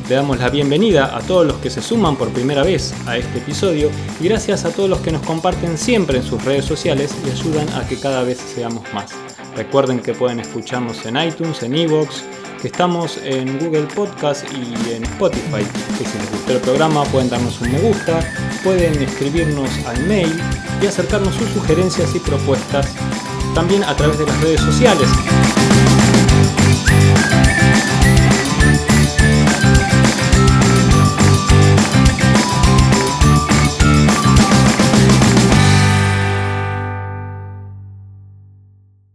Le 0.07 0.15
damos 0.15 0.39
la 0.39 0.49
bienvenida 0.49 1.15
a 1.15 1.21
todos 1.21 1.45
los 1.45 1.57
que 1.57 1.69
se 1.69 1.81
suman 1.81 2.15
por 2.15 2.29
primera 2.29 2.63
vez 2.63 2.93
a 3.05 3.17
este 3.17 3.37
episodio 3.39 3.89
y 4.19 4.27
gracias 4.29 4.65
a 4.65 4.71
todos 4.71 4.89
los 4.89 4.99
que 4.99 5.11
nos 5.11 5.21
comparten 5.23 5.77
siempre 5.77 6.17
en 6.17 6.23
sus 6.23 6.43
redes 6.43 6.65
sociales 6.65 7.13
y 7.25 7.29
ayudan 7.29 7.67
a 7.73 7.87
que 7.87 7.97
cada 7.97 8.23
vez 8.23 8.37
seamos 8.37 8.83
más. 8.93 9.11
Recuerden 9.55 9.99
que 9.99 10.13
pueden 10.13 10.39
escucharnos 10.39 11.05
en 11.05 11.17
iTunes, 11.17 11.63
en 11.63 11.75
Evox, 11.75 12.23
que 12.61 12.67
estamos 12.67 13.17
en 13.23 13.57
Google 13.57 13.87
Podcast 13.95 14.45
y 14.53 14.93
en 14.93 15.03
Spotify. 15.03 15.65
Que 15.97 16.05
si 16.05 16.17
les 16.17 16.31
gustó 16.31 16.53
el 16.53 16.59
programa 16.59 17.03
pueden 17.05 17.29
darnos 17.29 17.59
un 17.59 17.71
me 17.71 17.79
gusta, 17.79 18.19
pueden 18.63 19.01
escribirnos 19.01 19.69
al 19.87 20.05
mail 20.05 20.31
y 20.81 20.85
acercarnos 20.85 21.33
sus 21.35 21.49
sugerencias 21.49 22.13
y 22.15 22.19
propuestas 22.19 22.87
también 23.55 23.83
a 23.83 23.95
través 23.95 24.19
de 24.19 24.27
las 24.27 24.41
redes 24.41 24.61
sociales. 24.61 25.09